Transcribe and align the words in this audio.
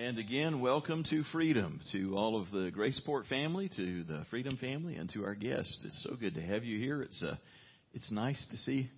And 0.00 0.16
again, 0.16 0.62
welcome 0.62 1.04
to 1.10 1.22
Freedom, 1.24 1.78
to 1.92 2.16
all 2.16 2.40
of 2.40 2.50
the 2.50 2.72
Graceport 2.74 3.26
family, 3.26 3.68
to 3.76 4.02
the 4.04 4.24
Freedom 4.30 4.56
family, 4.56 4.94
and 4.94 5.10
to 5.10 5.26
our 5.26 5.34
guests. 5.34 5.78
It's 5.84 6.02
so 6.02 6.16
good 6.18 6.36
to 6.36 6.40
have 6.40 6.64
you 6.64 6.78
here. 6.78 7.02
It's 7.02 7.22
uh, 7.22 7.36
it's 7.92 8.10
nice 8.10 8.42
to 8.50 8.56
see 8.56 8.90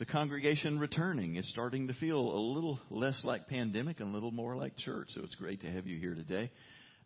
the 0.00 0.04
congregation 0.04 0.80
returning. 0.80 1.36
It's 1.36 1.48
starting 1.50 1.86
to 1.86 1.94
feel 1.94 2.18
a 2.18 2.42
little 2.54 2.80
less 2.90 3.14
like 3.22 3.46
pandemic 3.46 4.00
and 4.00 4.10
a 4.10 4.12
little 4.12 4.32
more 4.32 4.56
like 4.56 4.76
church. 4.76 5.10
So 5.10 5.20
it's 5.22 5.36
great 5.36 5.60
to 5.60 5.70
have 5.70 5.86
you 5.86 5.96
here 6.00 6.16
today. 6.16 6.50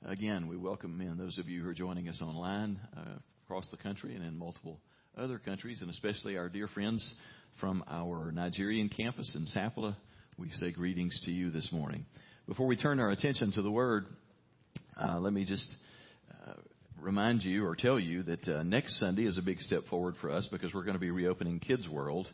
Again, 0.07 0.49
we 0.49 0.57
welcome 0.57 0.99
in 1.03 1.19
those 1.19 1.37
of 1.37 1.47
you 1.47 1.63
who 1.63 1.69
are 1.69 1.75
joining 1.75 2.09
us 2.09 2.23
online 2.23 2.81
uh, 2.97 3.19
across 3.45 3.69
the 3.71 3.77
country 3.77 4.15
and 4.17 4.25
in 4.25 4.39
multiple 4.39 4.81
other 5.19 5.39
countries, 5.39 5.83
and 5.83 5.91
especially 5.91 6.39
our 6.39 6.49
dear 6.49 6.69
friends 6.69 7.07
from 7.61 7.85
our 7.87 8.33
Nigerian 8.33 8.89
campus 8.89 9.37
in 9.37 9.45
Sapele. 9.55 9.95
We 10.39 10.49
say 10.53 10.71
greetings 10.71 11.21
to 11.27 11.31
you 11.31 11.51
this 11.51 11.69
morning. 11.71 12.07
Before 12.49 12.67
we 12.67 12.77
turn 12.77 12.99
our 12.99 13.13
attention 13.13 13.53
to 13.53 13.63
the 13.63 13.71
Word, 13.71 14.07
uh, 15.01 15.21
let 15.21 15.33
me 15.33 15.45
just 15.45 15.69
uh, 16.29 16.55
remind 17.01 17.45
you 17.45 17.65
or 17.65 17.77
tell 17.77 18.01
you 18.01 18.25
that 18.25 18.49
uh, 18.49 18.65
next 18.65 18.99
Sunday 18.99 19.27
is 19.27 19.39
a 19.39 19.43
big 19.43 19.61
step 19.61 19.85
forward 19.89 20.17
for 20.21 20.29
us 20.29 20.49
because 20.51 20.75
we're 20.75 20.83
going 20.83 20.97
to 20.97 21.01
be 21.01 21.13
reopening 21.13 21.61
Kids 21.61 21.89
World. 21.89 22.27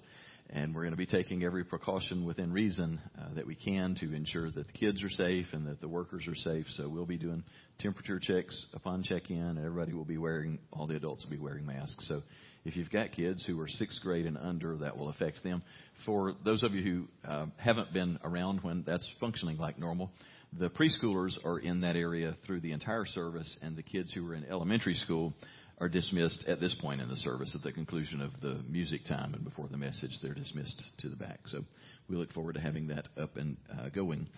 And 0.49 0.75
we're 0.75 0.81
going 0.81 0.93
to 0.93 0.97
be 0.97 1.05
taking 1.05 1.45
every 1.45 1.63
precaution 1.63 2.25
within 2.25 2.55
reason 2.55 2.99
uh, 3.21 3.35
that 3.35 3.47
we 3.47 3.55
can 3.55 3.97
to 4.01 4.15
ensure 4.15 4.51
that 4.51 4.67
the 4.67 4.73
kids 4.73 5.03
are 5.03 5.11
safe 5.11 5.49
and 5.53 5.67
that 5.67 5.83
the 5.83 5.89
workers 5.89 6.27
are 6.27 6.35
safe. 6.35 6.65
So 6.79 6.89
we'll 6.89 7.05
be 7.05 7.19
doing 7.19 7.45
temperature 7.79 8.19
checks 8.19 8.59
upon 8.73 9.03
check-in, 9.03 9.37
and 9.37 9.59
everybody 9.59 9.93
will 9.93 10.07
be 10.07 10.17
wearing, 10.17 10.59
all 10.73 10.87
the 10.87 10.97
adults 10.97 11.25
will 11.25 11.33
be 11.33 11.39
wearing 11.39 11.67
masks. 11.67 12.09
So 12.09 12.23
if 12.65 12.77
you've 12.77 12.91
got 12.91 13.13
kids 13.13 13.45
who 13.47 13.59
are 13.61 13.69
sixth 13.69 14.01
grade 14.03 14.27
and 14.27 14.37
under, 14.37 14.77
that 14.79 14.97
will 14.97 15.09
affect 15.09 15.43
them. 15.43 15.63
For 16.05 16.35
those 16.45 16.63
of 16.63 16.75
you 16.75 16.83
who 16.83 17.29
uh, 17.29 17.47
haven't 17.57 17.93
been 17.93 18.19
around 18.23 18.63
when 18.63 18.85
that's 18.87 19.09
functioning 19.21 19.59
like 19.59 19.79
normal, 19.79 20.11
the 20.59 20.71
preschoolers 20.71 21.37
are 21.45 21.59
in 21.59 21.83
that 21.83 21.97
area 21.97 22.37
through 22.47 22.61
the 22.61 22.73
entire 22.73 23.05
service, 23.05 23.57
and 23.63 23.77
the 23.77 23.83
kids 23.83 24.13
who 24.13 24.27
are 24.29 24.35
in 24.35 24.45
elementary 24.45 24.95
school 24.95 25.35
are 25.81 25.89
dismissed 25.89 26.45
at 26.49 26.61
this 26.61 26.75
point 26.81 27.01
in 27.01 27.09
the 27.09 27.17
service 27.17 27.55
at 27.55 27.63
the 27.63 27.73
conclusion 27.73 28.21
of 28.21 28.33
the 28.41 28.61
music 28.69 29.03
time 29.07 29.35
and 29.35 29.45
before 29.45 29.69
the 29.71 29.77
message. 29.77 30.11
They're 30.23 30.35
dismissed 30.35 30.83
to 31.01 31.09
the 31.09 31.17
back. 31.17 31.41
So 31.47 31.65
we 32.09 32.17
look 32.17 32.33
forward 32.33 32.55
to 32.55 32.61
having 32.61 32.89
that 32.89 33.09
up 33.21 33.37
and 33.37 33.57
uh, 33.71 33.89
going. 33.91 34.29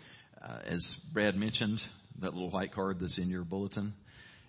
Uh, 0.42 0.58
as 0.66 0.96
Brad 1.14 1.36
mentioned, 1.36 1.80
that 2.20 2.34
little 2.34 2.50
white 2.50 2.74
card 2.74 2.98
that's 3.00 3.18
in 3.18 3.28
your 3.28 3.44
bulletin 3.44 3.94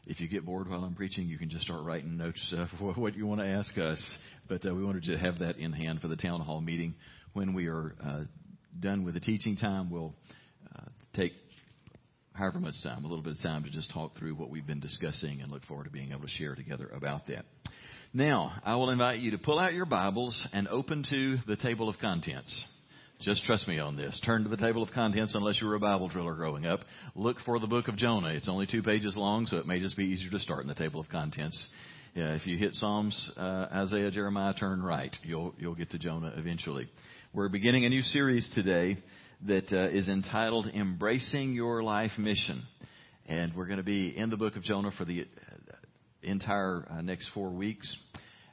if 0.06 0.20
you 0.20 0.28
get 0.28 0.46
bored 0.46 0.70
while 0.70 0.84
I'm 0.84 0.96
preaching, 0.96 1.28
you 1.28 1.38
can 1.38 1.50
just 1.50 1.64
start 1.64 1.84
writing 1.84 2.18
notes 2.18 2.54
uh, 2.58 2.66
for 2.80 2.94
what 2.94 3.16
you 3.16 3.26
want 3.28 3.42
to 3.42 3.48
ask 3.48 3.78
us. 3.78 4.02
But 4.48 4.66
uh, 4.66 4.74
we 4.74 4.84
wanted 4.84 5.04
to 5.04 5.18
have 5.18 5.40
that 5.40 5.58
in 5.58 5.72
hand 5.72 6.02
for 6.02 6.08
the 6.08 6.16
town 6.16 6.42
hall 6.42 6.62
meeting. 6.62 6.96
When 7.34 7.54
we 7.54 7.68
are 7.68 7.96
uh, 8.04 8.24
done 8.80 9.04
with 9.06 9.14
the 9.14 9.20
teaching 9.20 9.56
time, 9.56 9.90
we'll 9.90 10.14
uh, 10.76 10.84
take 11.16 11.34
however 12.34 12.60
much 12.60 12.76
time, 12.84 13.06
a 13.06 13.08
little 13.08 13.24
bit 13.24 13.34
of 13.34 13.42
time 13.42 13.64
to 13.64 13.70
just 13.70 13.92
talk 13.92 14.18
through 14.18 14.36
what 14.36 14.50
we've 14.50 14.66
been 14.66 14.80
discussing 14.80 15.42
and 15.42 15.52
look 15.52 15.64
forward 15.66 15.86
to 15.86 15.90
being 15.90 16.12
able 16.12 16.24
to 16.24 16.30
share 16.30 16.56
together 16.56 16.90
about 16.94 17.28
that. 17.28 17.46
Now, 18.14 18.54
I 18.66 18.76
will 18.76 18.90
invite 18.90 19.20
you 19.20 19.32
to 19.32 19.38
pull 19.38 19.60
out 19.60 19.74
your 19.74 19.86
Bibles 19.86 20.48
and 20.52 20.68
open 20.68 21.06
to 21.10 21.38
the 21.48 21.56
table 21.56 21.88
of 21.88 21.98
contents. 22.00 22.66
Just 23.22 23.46
trust 23.46 23.68
me 23.68 23.78
on 23.78 23.96
this. 23.98 24.20
Turn 24.26 24.44
to 24.46 24.50
the 24.50 24.58
table 24.58 24.82
of 24.82 24.90
contents 24.90 25.36
unless 25.36 25.62
you 25.62 25.68
were 25.68 25.76
a 25.76 25.80
Bible 25.80 26.08
driller 26.08 26.34
growing 26.34 26.66
up. 26.66 26.80
Look 27.14 27.38
for 27.46 27.60
the 27.60 27.68
book 27.68 27.88
of 27.88 27.96
Jonah. 27.96 28.30
It's 28.30 28.50
only 28.50 28.66
two 28.66 28.82
pages 28.82 29.16
long, 29.16 29.46
so 29.46 29.58
it 29.58 29.68
may 29.68 29.80
just 29.80 29.96
be 29.96 30.06
easier 30.06 30.32
to 30.32 30.40
start 30.40 30.64
in 30.64 30.68
the 30.68 30.74
table 30.74 31.00
of 31.00 31.08
contents. 31.08 31.56
Yeah, 32.16 32.34
if 32.34 32.48
you 32.48 32.58
hit 32.58 32.74
Psalms, 32.74 33.32
uh, 33.38 33.68
Isaiah, 33.72 34.10
Jeremiah, 34.10 34.56
turn 34.56 34.82
right. 34.82 35.16
You'll 35.22 35.54
you'll 35.60 35.76
get 35.76 35.92
to 35.92 36.00
Jonah 36.00 36.34
eventually. 36.36 36.90
We're 37.32 37.50
beginning 37.50 37.86
a 37.86 37.90
new 37.90 38.02
series 38.02 38.50
today 38.56 38.98
that 39.46 39.72
uh, 39.72 39.96
is 39.96 40.10
entitled 40.10 40.66
"Embracing 40.74 41.54
Your 41.54 41.84
Life 41.84 42.18
Mission," 42.18 42.64
and 43.28 43.56
we're 43.56 43.68
going 43.68 43.78
to 43.78 43.84
be 43.84 44.18
in 44.18 44.32
the 44.32 44.38
book 44.38 44.56
of 44.56 44.64
Jonah 44.64 44.92
for 44.98 45.06
the 45.06 45.22
uh, 45.22 45.76
entire 46.24 46.88
uh, 46.90 47.02
next 47.02 47.30
four 47.36 47.52
weeks. 47.52 47.96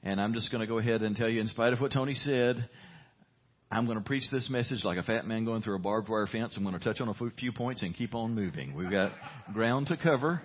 And 0.03 0.21
I'm 0.21 0.35
just 0.35 0.53
going 0.53 0.61
to 0.61 0.67
go 0.67 0.77
ahead 0.77 1.01
and 1.01 1.17
tell 1.17 1.29
you, 1.29 1.41
in 1.41 1.49
spite 1.49 1.73
of 1.73 1.81
what 1.81 1.91
Tony 1.91 2.15
said, 2.15 2.69
I'm 3.71 3.85
going 3.85 3.99
to 3.99 4.05
preach 4.05 4.25
this 4.33 4.49
message 4.49 4.83
like 4.83 4.97
a 4.97 5.03
fat 5.03 5.27
man 5.27 5.45
going 5.45 5.61
through 5.61 5.77
a 5.77 5.79
barbed 5.79 6.09
wire 6.09 6.27
fence. 6.27 6.55
I'm 6.57 6.65
going 6.65 6.79
to 6.79 6.83
touch 6.83 7.03
on 7.03 7.09
a 7.09 7.31
few 7.37 7.53
points 7.53 7.83
and 7.83 7.95
keep 7.95 8.15
on 8.15 8.35
moving. 8.35 8.75
We've 8.75 8.91
got 8.91 9.13
ground 9.53 9.89
to 9.89 9.99
cover, 9.99 10.41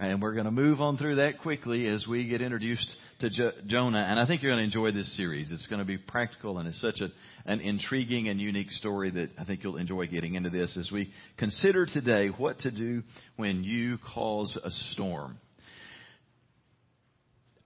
and 0.00 0.20
we're 0.20 0.34
going 0.34 0.46
to 0.46 0.50
move 0.50 0.80
on 0.80 0.96
through 0.96 1.16
that 1.16 1.40
quickly 1.40 1.86
as 1.86 2.04
we 2.08 2.26
get 2.26 2.40
introduced 2.40 2.96
to 3.20 3.30
jo- 3.30 3.52
Jonah. 3.68 4.04
And 4.10 4.18
I 4.18 4.26
think 4.26 4.42
you're 4.42 4.50
going 4.50 4.58
to 4.58 4.64
enjoy 4.64 4.90
this 4.90 5.16
series. 5.16 5.52
It's 5.52 5.68
going 5.68 5.78
to 5.78 5.84
be 5.84 5.98
practical, 5.98 6.58
and 6.58 6.66
it's 6.66 6.80
such 6.80 7.00
a, 7.00 7.10
an 7.48 7.60
intriguing 7.60 8.28
and 8.28 8.40
unique 8.40 8.72
story 8.72 9.12
that 9.12 9.28
I 9.38 9.44
think 9.44 9.62
you'll 9.62 9.76
enjoy 9.76 10.08
getting 10.08 10.34
into 10.34 10.50
this 10.50 10.76
as 10.76 10.90
we 10.90 11.12
consider 11.38 11.86
today 11.86 12.26
what 12.26 12.58
to 12.60 12.72
do 12.72 13.04
when 13.36 13.62
you 13.62 13.98
cause 14.12 14.58
a 14.64 14.70
storm. 14.92 15.38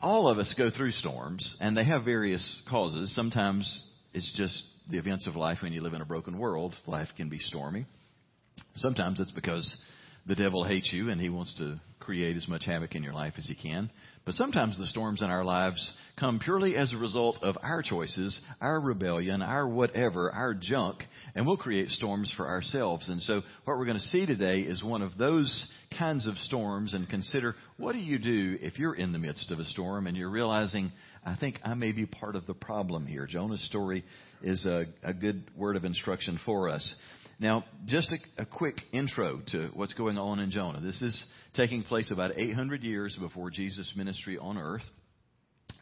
All 0.02 0.28
of 0.28 0.38
us 0.38 0.54
go 0.58 0.68
through 0.70 0.92
storms, 0.92 1.56
and 1.60 1.74
they 1.74 1.84
have 1.84 2.04
various 2.04 2.62
causes. 2.68 3.14
Sometimes 3.14 3.84
it's 4.12 4.30
just 4.36 4.62
the 4.88 4.98
events 4.98 5.26
of 5.26 5.36
life 5.36 5.58
when 5.62 5.72
you 5.72 5.82
live 5.82 5.94
in 5.94 6.00
a 6.00 6.06
broken 6.06 6.38
world. 6.38 6.74
Life 6.86 7.08
can 7.16 7.28
be 7.28 7.38
stormy. 7.38 7.86
Sometimes 8.76 9.20
it's 9.20 9.30
because 9.30 9.76
the 10.26 10.34
devil 10.34 10.64
hates 10.64 10.92
you 10.92 11.10
and 11.10 11.20
he 11.20 11.28
wants 11.28 11.54
to 11.58 11.80
create 12.00 12.36
as 12.36 12.48
much 12.48 12.64
havoc 12.64 12.94
in 12.94 13.02
your 13.02 13.12
life 13.12 13.34
as 13.36 13.46
he 13.46 13.54
can. 13.54 13.90
But 14.24 14.34
sometimes 14.34 14.78
the 14.78 14.86
storms 14.86 15.22
in 15.22 15.30
our 15.30 15.44
lives 15.44 15.90
come 16.18 16.38
purely 16.38 16.76
as 16.76 16.92
a 16.92 16.96
result 16.96 17.38
of 17.42 17.56
our 17.62 17.82
choices, 17.82 18.38
our 18.60 18.80
rebellion, 18.80 19.42
our 19.42 19.68
whatever, 19.68 20.30
our 20.30 20.54
junk, 20.54 21.02
and 21.34 21.46
we'll 21.46 21.56
create 21.56 21.90
storms 21.90 22.32
for 22.36 22.48
ourselves. 22.48 23.08
And 23.08 23.22
so 23.22 23.42
what 23.64 23.78
we're 23.78 23.84
going 23.84 23.98
to 23.98 24.02
see 24.04 24.26
today 24.26 24.60
is 24.60 24.82
one 24.82 25.02
of 25.02 25.16
those 25.16 25.66
kinds 25.98 26.26
of 26.26 26.34
storms 26.38 26.94
and 26.94 27.08
consider 27.08 27.54
what 27.76 27.92
do 27.92 27.98
you 27.98 28.18
do 28.18 28.58
if 28.60 28.78
you're 28.78 28.94
in 28.94 29.12
the 29.12 29.18
midst 29.18 29.50
of 29.50 29.58
a 29.58 29.64
storm 29.66 30.06
and 30.06 30.16
you're 30.16 30.30
realizing, 30.30 30.92
I 31.24 31.36
think 31.36 31.60
I 31.64 31.74
may 31.74 31.92
be 31.92 32.06
part 32.06 32.36
of 32.36 32.46
the 32.46 32.54
problem 32.54 33.06
here. 33.06 33.26
Jonah's 33.26 33.64
story 33.66 34.04
is 34.42 34.64
a, 34.66 34.86
a 35.02 35.14
good 35.14 35.50
word 35.56 35.76
of 35.76 35.84
instruction 35.84 36.38
for 36.44 36.68
us. 36.68 36.94
Now, 37.40 37.64
just 37.86 38.10
a, 38.10 38.42
a, 38.42 38.44
quick 38.44 38.80
intro 38.92 39.40
to 39.52 39.70
what's 39.74 39.94
going 39.94 40.18
on 40.18 40.40
in 40.40 40.50
Jonah. 40.50 40.80
This 40.80 41.00
is 41.00 41.24
taking 41.54 41.84
place 41.84 42.10
about 42.10 42.32
800 42.36 42.82
years 42.82 43.16
before 43.20 43.50
Jesus' 43.50 43.92
ministry 43.96 44.36
on 44.38 44.58
earth. 44.58 44.82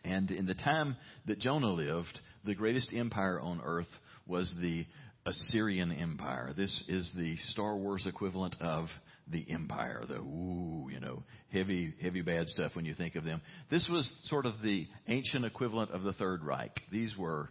And 0.04 0.30
in 0.30 0.46
the 0.46 0.54
time 0.54 0.96
that 1.26 1.38
Jonah 1.38 1.72
lived, 1.72 2.20
the 2.44 2.54
greatest 2.54 2.92
empire 2.94 3.40
on 3.40 3.60
earth 3.64 3.88
was 4.26 4.52
the 4.60 4.86
Assyrian 5.24 5.90
Empire. 5.92 6.52
This 6.56 6.84
is 6.88 7.10
the 7.16 7.36
Star 7.48 7.76
Wars 7.76 8.06
equivalent 8.06 8.56
of 8.60 8.86
the 9.28 9.44
empire, 9.50 10.04
the 10.08 10.18
ooh, 10.18 10.88
you 10.92 11.00
know, 11.00 11.24
heavy, 11.52 11.92
heavy 12.00 12.22
bad 12.22 12.46
stuff 12.48 12.76
when 12.76 12.84
you 12.84 12.94
think 12.94 13.16
of 13.16 13.24
them. 13.24 13.40
This 13.70 13.88
was 13.90 14.10
sort 14.26 14.46
of 14.46 14.62
the 14.62 14.86
ancient 15.08 15.44
equivalent 15.44 15.90
of 15.90 16.04
the 16.04 16.12
Third 16.12 16.44
Reich. 16.44 16.80
These 16.92 17.16
were 17.16 17.50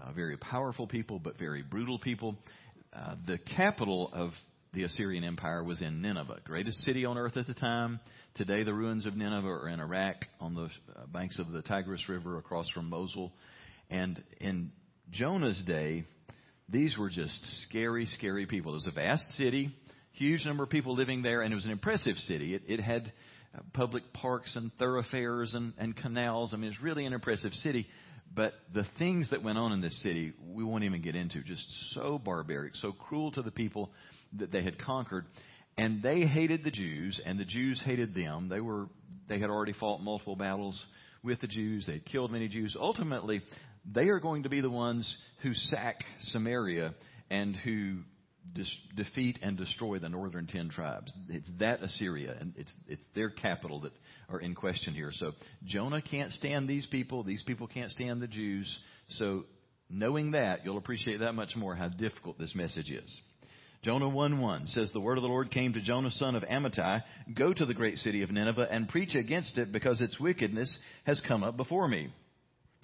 uh, 0.00 0.12
very 0.12 0.36
powerful 0.36 0.86
people, 0.86 1.18
but 1.18 1.36
very 1.36 1.62
brutal 1.62 1.98
people. 1.98 2.36
Uh, 2.92 3.16
the 3.26 3.38
capital 3.56 4.10
of 4.12 4.30
the 4.72 4.84
Assyrian 4.84 5.24
Empire 5.24 5.64
was 5.64 5.80
in 5.80 6.02
Nineveh, 6.02 6.40
greatest 6.44 6.82
city 6.82 7.04
on 7.04 7.16
earth 7.16 7.36
at 7.36 7.46
the 7.46 7.54
time. 7.54 8.00
Today, 8.34 8.64
the 8.64 8.74
ruins 8.74 9.06
of 9.06 9.16
Nineveh 9.16 9.48
are 9.48 9.68
in 9.68 9.80
Iraq 9.80 10.16
on 10.40 10.54
the 10.54 10.68
banks 11.10 11.38
of 11.38 11.50
the 11.50 11.62
Tigris 11.62 12.08
River 12.08 12.36
across 12.38 12.68
from 12.70 12.90
Mosul. 12.90 13.32
And 13.88 14.22
in 14.40 14.72
Jonah's 15.10 15.62
day, 15.66 16.04
these 16.68 16.98
were 16.98 17.08
just 17.08 17.40
scary, 17.62 18.04
scary 18.06 18.44
people. 18.46 18.72
It 18.72 18.76
was 18.76 18.86
a 18.86 18.90
vast 18.90 19.26
city, 19.36 19.74
huge 20.12 20.44
number 20.44 20.64
of 20.64 20.70
people 20.70 20.94
living 20.94 21.22
there, 21.22 21.40
and 21.40 21.50
it 21.50 21.56
was 21.56 21.64
an 21.64 21.70
impressive 21.70 22.16
city. 22.16 22.54
It, 22.54 22.62
it 22.68 22.80
had 22.80 23.10
uh, 23.54 23.60
public 23.72 24.12
parks 24.12 24.54
and 24.54 24.70
thoroughfares 24.78 25.54
and, 25.54 25.72
and 25.78 25.96
canals. 25.96 26.52
I 26.52 26.56
mean, 26.58 26.70
it's 26.70 26.82
really 26.82 27.06
an 27.06 27.14
impressive 27.14 27.52
city. 27.54 27.86
But 28.34 28.52
the 28.74 28.84
things 28.98 29.30
that 29.30 29.42
went 29.42 29.56
on 29.56 29.72
in 29.72 29.80
this 29.80 30.02
city, 30.02 30.34
we 30.46 30.62
won't 30.62 30.84
even 30.84 31.00
get 31.00 31.16
into. 31.16 31.42
Just 31.42 31.64
so 31.94 32.18
barbaric, 32.18 32.74
so 32.76 32.92
cruel 32.92 33.32
to 33.32 33.40
the 33.40 33.50
people 33.50 33.90
that 34.34 34.52
they 34.52 34.62
had 34.62 34.78
conquered. 34.78 35.26
And 35.76 36.02
they 36.02 36.22
hated 36.22 36.64
the 36.64 36.70
Jews, 36.70 37.20
and 37.24 37.38
the 37.38 37.44
Jews 37.44 37.80
hated 37.84 38.14
them. 38.14 38.48
They 38.48 38.60
were 38.60 38.88
they 39.28 39.38
had 39.38 39.50
already 39.50 39.74
fought 39.74 40.00
multiple 40.00 40.36
battles 40.36 40.82
with 41.22 41.40
the 41.40 41.46
Jews. 41.46 41.86
They 41.86 41.94
had 41.94 42.06
killed 42.06 42.32
many 42.32 42.48
Jews. 42.48 42.76
Ultimately, 42.78 43.42
they 43.84 44.08
are 44.08 44.20
going 44.20 44.44
to 44.44 44.48
be 44.48 44.60
the 44.60 44.70
ones 44.70 45.16
who 45.42 45.54
sack 45.54 45.96
Samaria 46.30 46.94
and 47.30 47.54
who 47.54 47.98
defeat 48.96 49.38
and 49.42 49.56
destroy 49.56 49.98
the 49.98 50.08
northern 50.08 50.46
ten 50.46 50.68
tribes. 50.68 51.12
It's 51.28 51.48
that 51.58 51.82
Assyria, 51.82 52.36
and 52.40 52.54
it's 52.56 52.72
it's 52.86 53.04
their 53.14 53.30
capital 53.30 53.80
that 53.82 53.92
are 54.28 54.40
in 54.40 54.54
question 54.54 54.94
here. 54.94 55.10
So 55.12 55.32
Jonah 55.64 56.02
can't 56.02 56.32
stand 56.32 56.68
these 56.68 56.86
people. 56.86 57.22
These 57.22 57.42
people 57.44 57.66
can't 57.66 57.90
stand 57.92 58.20
the 58.20 58.26
Jews. 58.26 58.78
So 59.10 59.44
knowing 59.90 60.32
that, 60.32 60.64
you'll 60.64 60.78
appreciate 60.78 61.20
that 61.20 61.34
much 61.34 61.56
more 61.56 61.74
how 61.74 61.88
difficult 61.88 62.38
this 62.38 62.54
message 62.54 62.90
is. 62.90 63.20
Jonah 63.82 64.06
1:1 64.06 64.66
says, 64.68 64.90
The 64.92 65.00
word 65.00 65.18
of 65.18 65.22
the 65.22 65.28
Lord 65.28 65.50
came 65.50 65.72
to 65.72 65.80
Jonah, 65.80 66.10
son 66.10 66.34
of 66.34 66.42
Amittai, 66.42 67.02
Go 67.34 67.52
to 67.52 67.64
the 67.64 67.74
great 67.74 67.98
city 67.98 68.22
of 68.22 68.30
Nineveh 68.30 68.68
and 68.70 68.88
preach 68.88 69.14
against 69.14 69.56
it, 69.56 69.70
because 69.70 70.00
its 70.00 70.18
wickedness 70.18 70.76
has 71.04 71.22
come 71.26 71.44
up 71.44 71.56
before 71.56 71.86
me. 71.86 72.08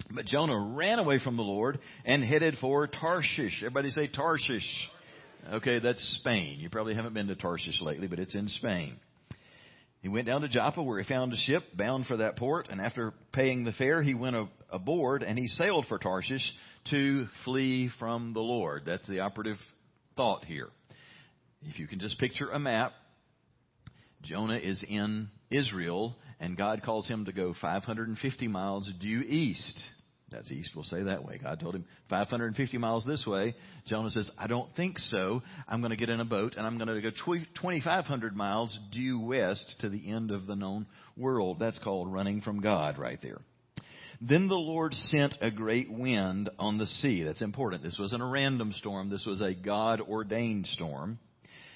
But 0.09 0.25
Jonah 0.25 0.73
ran 0.75 0.99
away 0.99 1.19
from 1.19 1.35
the 1.35 1.43
Lord 1.43 1.79
and 2.05 2.23
headed 2.23 2.57
for 2.61 2.87
Tarshish. 2.87 3.61
Everybody 3.61 3.91
say 3.91 4.07
Tarshish. 4.07 4.89
Okay, 5.51 5.79
that's 5.79 6.01
Spain. 6.21 6.59
You 6.59 6.69
probably 6.69 6.95
haven't 6.95 7.13
been 7.13 7.27
to 7.27 7.35
Tarshish 7.35 7.81
lately, 7.81 8.07
but 8.07 8.19
it's 8.19 8.35
in 8.35 8.47
Spain. 8.47 8.95
He 10.01 10.09
went 10.09 10.27
down 10.27 10.41
to 10.41 10.47
Joppa 10.47 10.83
where 10.83 10.99
he 10.99 11.07
found 11.07 11.33
a 11.33 11.37
ship 11.37 11.63
bound 11.75 12.05
for 12.05 12.17
that 12.17 12.37
port, 12.37 12.67
and 12.69 12.79
after 12.79 13.13
paying 13.33 13.63
the 13.63 13.71
fare, 13.73 14.01
he 14.01 14.13
went 14.13 14.35
aboard 14.69 15.23
and 15.23 15.37
he 15.37 15.47
sailed 15.47 15.87
for 15.87 15.97
Tarshish 15.97 16.53
to 16.91 17.27
flee 17.43 17.89
from 17.99 18.33
the 18.33 18.41
Lord. 18.41 18.83
That's 18.85 19.07
the 19.07 19.21
operative 19.21 19.57
thought 20.15 20.45
here. 20.45 20.69
If 21.67 21.79
you 21.79 21.87
can 21.87 21.99
just 21.99 22.19
picture 22.19 22.49
a 22.49 22.59
map, 22.59 22.93
Jonah 24.21 24.57
is 24.57 24.83
in 24.87 25.29
Israel, 25.49 26.15
and 26.39 26.57
God 26.57 26.83
calls 26.83 27.07
him 27.07 27.25
to 27.25 27.31
go 27.31 27.53
550 27.59 28.47
miles 28.47 28.89
due 28.99 29.21
east. 29.21 29.79
That's 30.31 30.51
east, 30.51 30.71
we'll 30.75 30.83
say 30.83 31.03
that 31.03 31.23
way. 31.23 31.39
God 31.41 31.59
told 31.59 31.75
him 31.75 31.85
550 32.09 32.77
miles 32.77 33.05
this 33.05 33.25
way. 33.27 33.55
Jonah 33.85 34.09
says, 34.09 34.29
I 34.37 34.47
don't 34.47 34.75
think 34.75 34.97
so. 34.97 35.43
I'm 35.67 35.81
going 35.81 35.91
to 35.91 35.95
get 35.95 36.09
in 36.09 36.19
a 36.19 36.25
boat 36.25 36.55
and 36.57 36.65
I'm 36.65 36.77
going 36.77 36.87
to 36.87 36.99
go 36.99 37.11
2,500 37.11 38.35
miles 38.35 38.77
due 38.91 39.19
west 39.19 39.75
to 39.81 39.89
the 39.89 40.11
end 40.11 40.31
of 40.31 40.47
the 40.47 40.55
known 40.55 40.87
world. 41.15 41.57
That's 41.59 41.77
called 41.79 42.11
running 42.11 42.41
from 42.41 42.59
God 42.59 42.97
right 42.97 43.19
there. 43.21 43.39
Then 44.19 44.47
the 44.47 44.55
Lord 44.55 44.93
sent 44.93 45.35
a 45.41 45.51
great 45.51 45.91
wind 45.91 46.49
on 46.57 46.79
the 46.79 46.87
sea. 46.87 47.23
That's 47.23 47.41
important. 47.41 47.83
This 47.83 47.97
wasn't 47.99 48.23
a 48.23 48.25
random 48.25 48.73
storm. 48.73 49.09
This 49.09 49.25
was 49.25 49.41
a 49.41 49.53
God 49.53 50.01
ordained 50.01 50.65
storm. 50.67 51.19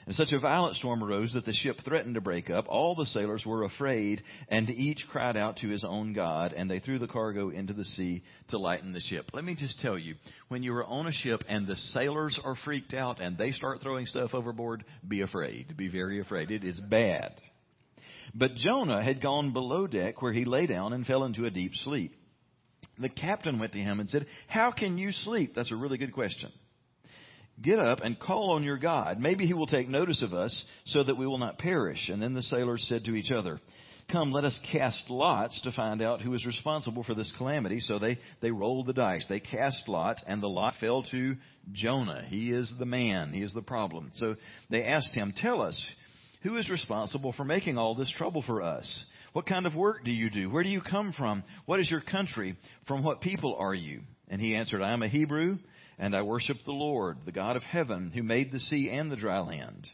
And 0.10 0.16
such 0.16 0.32
a 0.32 0.40
violent 0.40 0.76
storm 0.76 1.04
arose 1.04 1.34
that 1.34 1.46
the 1.46 1.54
ship 1.54 1.78
threatened 1.86 2.16
to 2.16 2.22
break 2.22 2.50
up. 2.50 2.66
All 2.68 2.96
the 2.96 3.06
sailors 3.06 3.46
were 3.46 3.64
afraid, 3.64 4.24
and 4.48 4.68
each 4.68 5.06
cried 5.12 5.38
out 5.38 5.58
to 5.58 5.68
his 5.68 5.84
own 5.84 6.14
God, 6.14 6.52
and 6.52 6.68
they 6.68 6.80
threw 6.80 6.98
the 6.98 7.08
cargo 7.08 7.52
into 7.52 7.74
the 7.74 7.86
sea 7.86 8.24
to 8.48 8.58
lighten 8.58 8.92
the 8.92 9.02
ship. 9.02 9.30
Let 9.34 9.44
me 9.44 9.54
just 9.54 9.80
tell 9.82 10.00
you, 10.00 10.16
when 10.48 10.64
you 10.64 10.74
are 10.74 10.84
on 10.84 11.06
a 11.06 11.12
ship 11.12 11.44
and 11.48 11.68
the 11.68 11.76
sailors 11.76 12.40
are 12.44 12.56
freaked 12.66 12.96
out 12.96 13.22
and 13.22 13.38
they 13.38 13.52
start 13.52 13.84
throwing 13.84 14.08
stuff 14.08 14.34
overboard, 14.34 14.84
be 15.08 15.22
afraid. 15.22 15.78
Be 15.78 15.90
very 15.90 16.20
afraid. 16.20 16.50
It 16.50 16.64
is 16.64 16.80
bad. 16.80 17.36
But 18.34 18.56
Jonah 18.56 19.04
had 19.04 19.22
gone 19.22 19.54
below 19.54 19.86
deck 19.86 20.24
where 20.24 20.34
he 20.34 20.44
lay 20.44 20.66
down 20.66 20.92
and 20.92 21.06
fell 21.06 21.24
into 21.24 21.46
a 21.46 21.52
deep 21.52 21.74
sleep. 21.84 22.16
The 22.98 23.10
captain 23.10 23.60
went 23.60 23.74
to 23.74 23.80
him 23.80 24.00
and 24.00 24.10
said, 24.10 24.26
How 24.48 24.72
can 24.72 24.98
you 24.98 25.12
sleep? 25.12 25.54
That's 25.56 25.72
a 25.72 25.76
really 25.76 26.00
good 26.00 26.14
question. 26.14 26.52
Get 27.62 27.80
up 27.80 28.00
and 28.02 28.20
call 28.20 28.52
on 28.52 28.64
your 28.64 28.78
God. 28.78 29.20
Maybe 29.20 29.46
he 29.46 29.54
will 29.54 29.68
take 29.68 29.90
notice 29.90 30.22
of 30.24 30.34
us 30.34 30.64
so 30.86 31.04
that 31.04 31.18
we 31.18 31.28
will 31.28 31.38
not 31.38 31.58
perish. 31.58 32.10
And 32.10 32.22
then 32.22 32.34
the 32.34 32.44
sailors 32.44 32.86
said 32.88 33.04
to 33.06 33.16
each 33.16 33.32
other, 33.32 33.60
Come, 34.12 34.32
let 34.32 34.46
us 34.46 34.60
cast 34.72 35.10
lots 35.10 35.62
to 35.62 35.72
find 35.72 36.02
out 36.02 36.22
who 36.22 36.34
is 36.34 36.46
responsible 36.46 37.04
for 37.04 37.14
this 37.14 37.32
calamity. 37.38 37.80
So 37.80 38.00
they, 38.00 38.18
they 38.42 38.50
rolled 38.50 38.88
the 38.88 38.94
dice. 38.94 39.26
They 39.30 39.40
cast 39.40 39.88
lots, 39.88 40.22
and 40.26 40.42
the 40.42 40.48
lot 40.48 40.76
fell 40.80 41.04
to 41.12 41.36
Jonah. 41.72 42.26
He 42.28 42.52
is 42.52 42.74
the 42.80 42.86
man. 42.86 43.34
He 43.34 43.44
is 43.44 43.54
the 43.54 43.62
problem. 43.62 44.12
So 44.16 44.36
they 44.72 44.84
asked 44.86 45.14
him, 45.14 45.34
Tell 45.38 45.62
us, 45.62 45.80
who 46.42 46.58
is 46.58 46.70
responsible 46.70 47.34
for 47.34 47.44
making 47.44 47.78
all 47.78 47.94
this 47.94 48.12
trouble 48.18 48.42
for 48.42 48.64
us? 48.64 49.06
What 49.34 49.46
kind 49.46 49.68
of 49.68 49.76
work 49.76 50.04
do 50.04 50.12
you 50.12 50.32
do? 50.32 50.50
Where 50.50 50.64
do 50.64 50.70
you 50.70 50.82
come 50.82 51.14
from? 51.14 51.44
What 51.66 51.80
is 51.80 51.92
your 51.92 52.02
country? 52.02 52.58
From 52.88 53.04
what 53.04 53.22
people 53.22 53.56
are 53.60 53.76
you? 53.76 54.02
And 54.28 54.42
he 54.42 54.56
answered, 54.56 54.82
I 54.82 54.94
am 54.94 55.04
a 55.04 55.08
Hebrew 55.08 55.60
and 56.00 56.16
I 56.16 56.22
worship 56.22 56.58
the 56.66 56.72
Lord, 56.72 57.18
the 57.26 57.32
God 57.32 57.56
of 57.56 57.64
heaven, 57.64 58.12
who 58.14 58.24
made 58.24 58.52
the 58.52 58.60
sea 58.60 58.90
and 58.90 59.12
the 59.12 59.18
dry 59.18 59.40
land. 59.40 59.88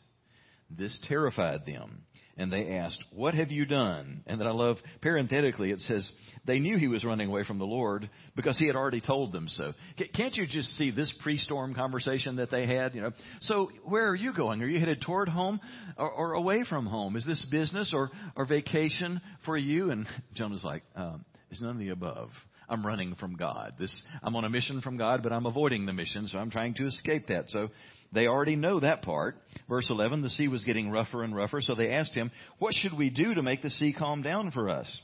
This 0.69 0.98
terrified 1.07 1.66
them. 1.66 2.04
And 2.38 2.52
they 2.52 2.75
asked, 2.75 3.02
What 3.12 3.34
have 3.34 3.50
you 3.50 3.66
done? 3.66 4.22
And 4.28 4.40
then 4.40 4.48
I 4.48 4.52
love, 4.52 4.78
parenthetically, 5.02 5.72
it 5.72 5.80
says, 5.80 6.10
they 6.44 6.60
knew 6.60 6.78
he 6.78 6.90
was 6.90 7.06
running 7.06 7.30
away 7.30 7.46
from 7.46 7.60
the 7.60 7.66
Lord 7.66 8.10
because 8.36 8.57
he 8.57 8.68
had 8.68 8.75
already 8.75 9.00
told 9.00 9.31
them 9.31 9.48
so. 9.48 9.74
Can't 10.13 10.36
you 10.36 10.46
just 10.46 10.69
see 10.78 10.92
this 10.92 11.13
pre 11.24 11.38
storm 11.38 11.74
conversation 11.74 12.36
that 12.36 12.51
they 12.51 12.68
had? 12.68 12.94
You 12.94 13.01
know, 13.01 13.12
so 13.42 13.72
where 13.86 14.10
are 14.10 14.16
you 14.16 14.34
going? 14.34 14.62
Are 14.62 14.68
you 14.68 14.80
headed 14.80 15.01
toward 15.01 15.30
home 15.30 15.62
or, 15.98 16.12
or 16.12 16.34
away 16.34 16.66
from 16.68 16.86
home? 16.86 17.16
Is 17.16 17.25
this 17.25 17.44
business 17.50 17.94
or, 17.94 18.12
or 18.36 18.46
vacation 18.46 19.22
for 19.46 19.56
you? 19.56 19.92
And 19.92 20.06
Jonah's 20.34 20.63
like, 20.63 20.84
um, 20.96 21.24
It's 21.50 21.62
none 21.62 21.72
of 21.72 21.80
the 21.80 21.90
above. 21.90 22.31
I'm 22.70 22.86
running 22.86 23.16
from 23.16 23.36
God. 23.36 23.74
This, 23.80 23.96
I'm 24.24 24.36
on 24.36 24.46
a 24.46 24.50
mission 24.50 24.82
from 24.82 24.98
God, 24.98 25.24
but 25.24 25.32
I'm 25.32 25.46
avoiding 25.46 25.86
the 25.86 25.94
mission, 25.94 26.28
so 26.28 26.38
I'm 26.38 26.52
trying 26.52 26.74
to 26.76 26.86
escape 26.86 27.28
that. 27.28 27.46
So 27.50 27.70
they 28.12 28.28
already 28.28 28.56
know 28.56 28.80
that 28.80 29.02
part. 29.02 29.38
Verse 29.70 29.90
11, 29.90 30.22
the 30.22 30.30
sea 30.30 30.48
was 30.48 30.64
getting 30.64 30.90
rougher 30.90 31.24
and 31.24 31.36
rougher, 31.36 31.62
so 31.62 31.76
they 31.76 31.92
asked 31.92 32.14
him, 32.14 32.32
what 32.60 32.74
should 32.74 32.98
we 32.98 33.10
do 33.10 33.34
to 33.34 33.44
make 33.44 33.62
the 33.62 33.70
sea 33.70 33.94
calm 33.94 34.22
down 34.22 34.52
for 34.52 34.70
us? 34.70 35.02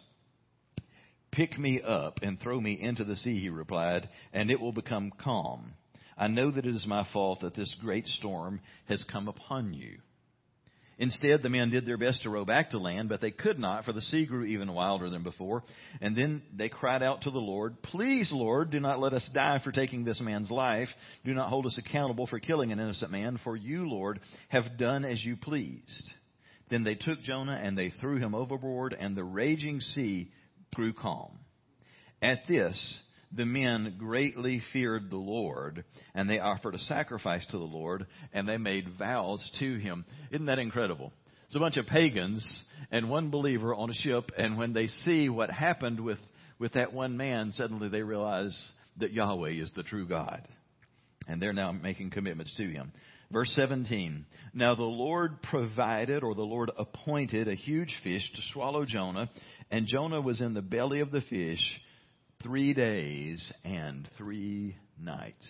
Pick 1.32 1.58
me 1.58 1.82
up 1.82 2.20
and 2.22 2.40
throw 2.40 2.60
me 2.60 2.80
into 2.80 3.04
the 3.04 3.16
sea, 3.16 3.40
he 3.40 3.50
replied, 3.50 4.10
and 4.34 4.52
it 4.52 4.60
will 4.60 4.74
become 4.74 5.12
calm. 5.22 5.74
I 6.18 6.28
know 6.28 6.52
that 6.52 6.66
it 6.66 6.76
is 6.76 6.86
my 6.86 7.08
fault 7.14 7.40
that 7.42 7.56
this 7.56 7.74
great 7.82 8.06
storm 8.06 8.60
has 8.88 9.04
come 9.12 9.28
upon 9.28 9.74
you. 9.74 10.00
Instead, 11.02 11.42
the 11.42 11.50
men 11.50 11.72
did 11.72 11.84
their 11.84 11.98
best 11.98 12.22
to 12.22 12.30
row 12.30 12.46
back 12.46 12.70
to 12.70 12.78
land, 12.78 13.10
but 13.10 13.22
they 13.22 13.32
could 13.32 13.58
not, 13.58 13.86
for 13.86 13.92
the 13.92 14.04
sea 14.04 14.24
grew 14.24 14.46
even 14.46 14.72
wilder 14.72 15.10
than 15.10 15.24
before. 15.24 15.64
And 16.00 16.16
then 16.16 16.44
they 16.56 16.70
cried 16.70 17.02
out 17.02 17.24
to 17.24 17.32
the 17.32 17.40
Lord, 17.40 17.82
Please, 17.82 18.30
Lord, 18.32 18.70
do 18.70 18.80
not 18.80 19.00
let 19.00 19.16
us 19.16 19.28
die 19.34 19.60
for 19.64 19.72
taking 19.72 20.04
this 20.04 20.22
man's 20.22 20.52
life. 20.52 20.90
Do 21.26 21.34
not 21.34 21.50
hold 21.50 21.66
us 21.66 21.80
accountable 21.84 22.28
for 22.28 22.40
killing 22.40 22.72
an 22.72 22.80
innocent 22.80 23.12
man, 23.12 23.40
for 23.44 23.56
you, 23.56 23.90
Lord, 23.90 24.20
have 24.50 24.78
done 24.78 25.04
as 25.04 25.26
you 25.26 25.38
pleased. 25.38 26.12
Then 26.70 26.84
they 26.84 26.94
took 26.94 27.20
Jonah 27.24 27.60
and 27.60 27.76
they 27.76 27.90
threw 28.00 28.18
him 28.18 28.36
overboard, 28.36 28.96
and 28.98 29.18
the 29.18 29.24
raging 29.24 29.80
sea 29.80 30.30
grew 30.76 30.94
calm. 30.94 31.32
At 32.22 32.48
this, 32.48 33.00
the 33.34 33.46
men 33.46 33.96
greatly 33.98 34.62
feared 34.74 35.10
the 35.10 35.18
Lord, 35.18 35.84
and 36.14 36.30
they 36.30 36.40
offered 36.40 36.76
a 36.76 36.80
sacrifice 36.80 37.46
to 37.48 37.58
the 37.58 37.64
Lord, 37.64 38.06
and 38.34 38.48
they 38.48 38.58
made 38.58 38.98
vows 38.98 39.50
to 39.60 39.78
him. 39.78 40.06
Isn't 40.32 40.48
that 40.48 40.60
incredible? 40.60 41.14
It's 41.46 41.56
a 41.56 41.60
bunch 41.60 41.78
of 41.78 41.86
pagans 41.86 42.46
and 42.92 43.10
one 43.10 43.30
believer 43.30 43.74
on 43.74 43.90
a 43.90 43.94
ship, 43.94 44.32
and 44.38 44.58
when 44.58 44.74
they 44.74 44.88
see 44.88 45.30
what 45.30 45.50
happened 45.50 46.00
with, 46.00 46.20
with 46.60 46.74
that 46.74 46.94
one 46.94 47.18
man, 47.18 47.52
suddenly 47.54 47.90
they 47.90 48.02
realize 48.02 48.58
that 48.98 49.14
Yahweh 49.14 49.52
is 49.62 49.72
the 49.76 49.84
true 49.84 50.08
God. 50.08 50.48
And 51.28 51.42
they're 51.42 51.54
now 51.54 51.72
making 51.72 52.10
commitments 52.10 52.54
to 52.58 52.64
him. 52.64 52.92
Verse 53.32 53.52
17. 53.56 54.26
Now 54.54 54.76
the 54.76 54.84
Lord 54.84 55.42
provided, 55.42 56.24
or 56.24 56.36
the 56.36 56.42
Lord 56.42 56.72
appointed, 56.78 57.48
a 57.48 57.56
huge 57.56 57.96
fish 58.04 58.30
to 58.36 58.42
swallow 58.52 58.84
Jonah, 58.86 59.30
and 59.70 59.88
Jonah 59.88 60.20
was 60.20 60.42
in 60.42 60.54
the 60.54 60.62
belly 60.62 61.00
of 61.00 61.12
the 61.12 61.22
fish 61.22 61.62
three 62.44 62.74
days 62.74 63.52
and 63.64 64.08
three 64.18 64.76
nights. 65.00 65.48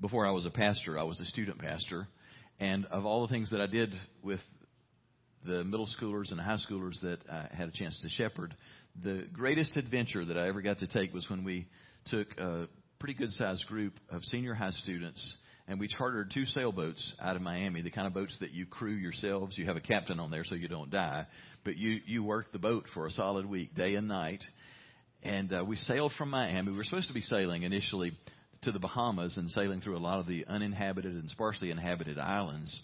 Before 0.00 0.26
I 0.26 0.30
was 0.30 0.46
a 0.46 0.50
pastor, 0.50 0.98
I 0.98 1.04
was 1.04 1.18
a 1.20 1.24
student 1.24 1.58
pastor. 1.58 2.08
And 2.60 2.86
of 2.86 3.04
all 3.04 3.26
the 3.26 3.32
things 3.32 3.50
that 3.50 3.60
I 3.60 3.66
did 3.66 3.94
with 4.22 4.40
the 5.44 5.64
middle 5.64 5.88
schoolers 6.00 6.30
and 6.30 6.40
high 6.40 6.58
schoolers 6.68 7.00
that 7.02 7.18
I 7.30 7.48
had 7.52 7.68
a 7.68 7.72
chance 7.72 7.98
to 8.02 8.08
shepherd, 8.08 8.54
the 9.02 9.26
greatest 9.32 9.76
adventure 9.76 10.24
that 10.24 10.38
I 10.38 10.48
ever 10.48 10.62
got 10.62 10.78
to 10.80 10.86
take 10.86 11.12
was 11.12 11.28
when 11.28 11.44
we 11.44 11.66
took 12.06 12.28
a 12.38 12.68
pretty 12.98 13.14
good 13.14 13.30
sized 13.32 13.66
group 13.66 13.94
of 14.10 14.22
senior 14.24 14.54
high 14.54 14.70
students 14.70 15.36
and 15.66 15.80
we 15.80 15.88
chartered 15.88 16.30
two 16.32 16.44
sailboats 16.44 17.14
out 17.20 17.36
of 17.36 17.42
Miami, 17.42 17.80
the 17.80 17.90
kind 17.90 18.06
of 18.06 18.12
boats 18.12 18.36
that 18.40 18.50
you 18.50 18.66
crew 18.66 18.92
yourselves. 18.92 19.56
You 19.56 19.64
have 19.66 19.76
a 19.76 19.80
captain 19.80 20.20
on 20.20 20.30
there 20.30 20.44
so 20.44 20.54
you 20.54 20.68
don't 20.68 20.90
die, 20.90 21.26
but 21.64 21.76
you, 21.76 22.00
you 22.06 22.22
work 22.22 22.52
the 22.52 22.58
boat 22.58 22.84
for 22.92 23.06
a 23.06 23.10
solid 23.10 23.46
week, 23.46 23.74
day 23.74 23.94
and 23.94 24.06
night. 24.06 24.42
And 25.24 25.52
uh, 25.54 25.64
we 25.66 25.76
sailed 25.76 26.12
from 26.18 26.28
Miami. 26.28 26.70
We 26.70 26.76
were 26.76 26.84
supposed 26.84 27.08
to 27.08 27.14
be 27.14 27.22
sailing 27.22 27.62
initially 27.62 28.12
to 28.62 28.72
the 28.72 28.78
Bahamas 28.78 29.38
and 29.38 29.50
sailing 29.50 29.80
through 29.80 29.96
a 29.96 29.98
lot 29.98 30.20
of 30.20 30.26
the 30.26 30.44
uninhabited 30.46 31.14
and 31.14 31.30
sparsely 31.30 31.70
inhabited 31.70 32.18
islands. 32.18 32.78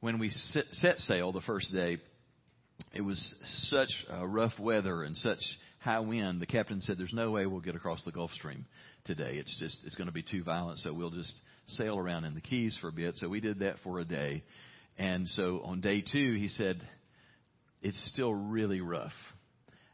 When 0.00 0.18
we 0.18 0.30
set, 0.30 0.64
set 0.72 0.98
sail 0.98 1.32
the 1.32 1.42
first 1.42 1.70
day, 1.70 1.98
it 2.94 3.02
was 3.02 3.34
such 3.68 3.90
uh, 4.10 4.26
rough 4.26 4.58
weather 4.58 5.02
and 5.02 5.14
such 5.18 5.38
high 5.80 6.00
wind. 6.00 6.40
The 6.40 6.46
captain 6.46 6.80
said, 6.80 6.96
"There's 6.98 7.12
no 7.12 7.30
way 7.30 7.44
we'll 7.44 7.60
get 7.60 7.76
across 7.76 8.02
the 8.04 8.10
Gulf 8.10 8.30
Stream 8.32 8.64
today. 9.04 9.34
It's 9.34 9.56
just 9.60 9.78
it's 9.84 9.94
going 9.94 10.08
to 10.08 10.12
be 10.12 10.22
too 10.22 10.42
violent. 10.42 10.78
So 10.78 10.94
we'll 10.94 11.10
just 11.10 11.34
sail 11.66 11.98
around 11.98 12.24
in 12.24 12.34
the 12.34 12.40
Keys 12.40 12.76
for 12.80 12.88
a 12.88 12.92
bit." 12.92 13.16
So 13.18 13.28
we 13.28 13.40
did 13.40 13.60
that 13.60 13.76
for 13.84 14.00
a 14.00 14.04
day, 14.04 14.42
and 14.98 15.28
so 15.28 15.60
on 15.64 15.82
day 15.82 16.00
two, 16.00 16.34
he 16.34 16.48
said, 16.48 16.80
"It's 17.82 18.02
still 18.12 18.32
really 18.34 18.80
rough." 18.80 19.12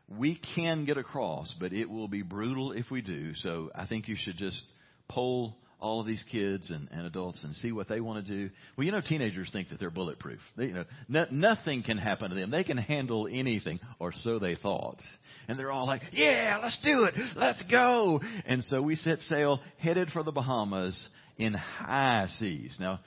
We 0.08 0.40
can 0.54 0.84
get 0.84 0.98
across, 0.98 1.54
but 1.60 1.72
it 1.72 1.88
will 1.90 2.08
be 2.08 2.22
brutal 2.22 2.72
if 2.72 2.90
we 2.90 3.02
do. 3.02 3.34
So 3.36 3.70
I 3.74 3.86
think 3.86 4.08
you 4.08 4.16
should 4.16 4.36
just 4.36 4.62
poll 5.08 5.56
all 5.80 6.00
of 6.00 6.06
these 6.06 6.24
kids 6.30 6.70
and, 6.70 6.88
and 6.90 7.06
adults 7.06 7.42
and 7.44 7.54
see 7.56 7.70
what 7.72 7.88
they 7.88 8.00
want 8.00 8.26
to 8.26 8.32
do. 8.32 8.50
Well, 8.76 8.84
you 8.84 8.92
know, 8.92 9.00
teenagers 9.00 9.50
think 9.52 9.68
that 9.68 9.78
they're 9.78 9.90
bulletproof. 9.90 10.40
They, 10.56 10.66
you 10.66 10.74
know, 10.74 10.84
no, 11.08 11.26
nothing 11.30 11.82
can 11.82 11.98
happen 11.98 12.30
to 12.30 12.34
them. 12.34 12.50
They 12.50 12.64
can 12.64 12.78
handle 12.78 13.28
anything, 13.30 13.78
or 13.98 14.12
so 14.12 14.38
they 14.38 14.56
thought. 14.56 15.00
And 15.46 15.58
they're 15.58 15.70
all 15.70 15.86
like, 15.86 16.02
"Yeah, 16.12 16.58
let's 16.62 16.78
do 16.82 17.04
it. 17.04 17.14
Let's 17.36 17.62
go." 17.70 18.20
And 18.44 18.64
so 18.64 18.82
we 18.82 18.96
set 18.96 19.20
sail, 19.20 19.60
headed 19.78 20.10
for 20.10 20.22
the 20.22 20.32
Bahamas 20.32 21.08
in 21.38 21.54
high 21.54 22.26
seas. 22.38 22.76
Now, 22.80 23.00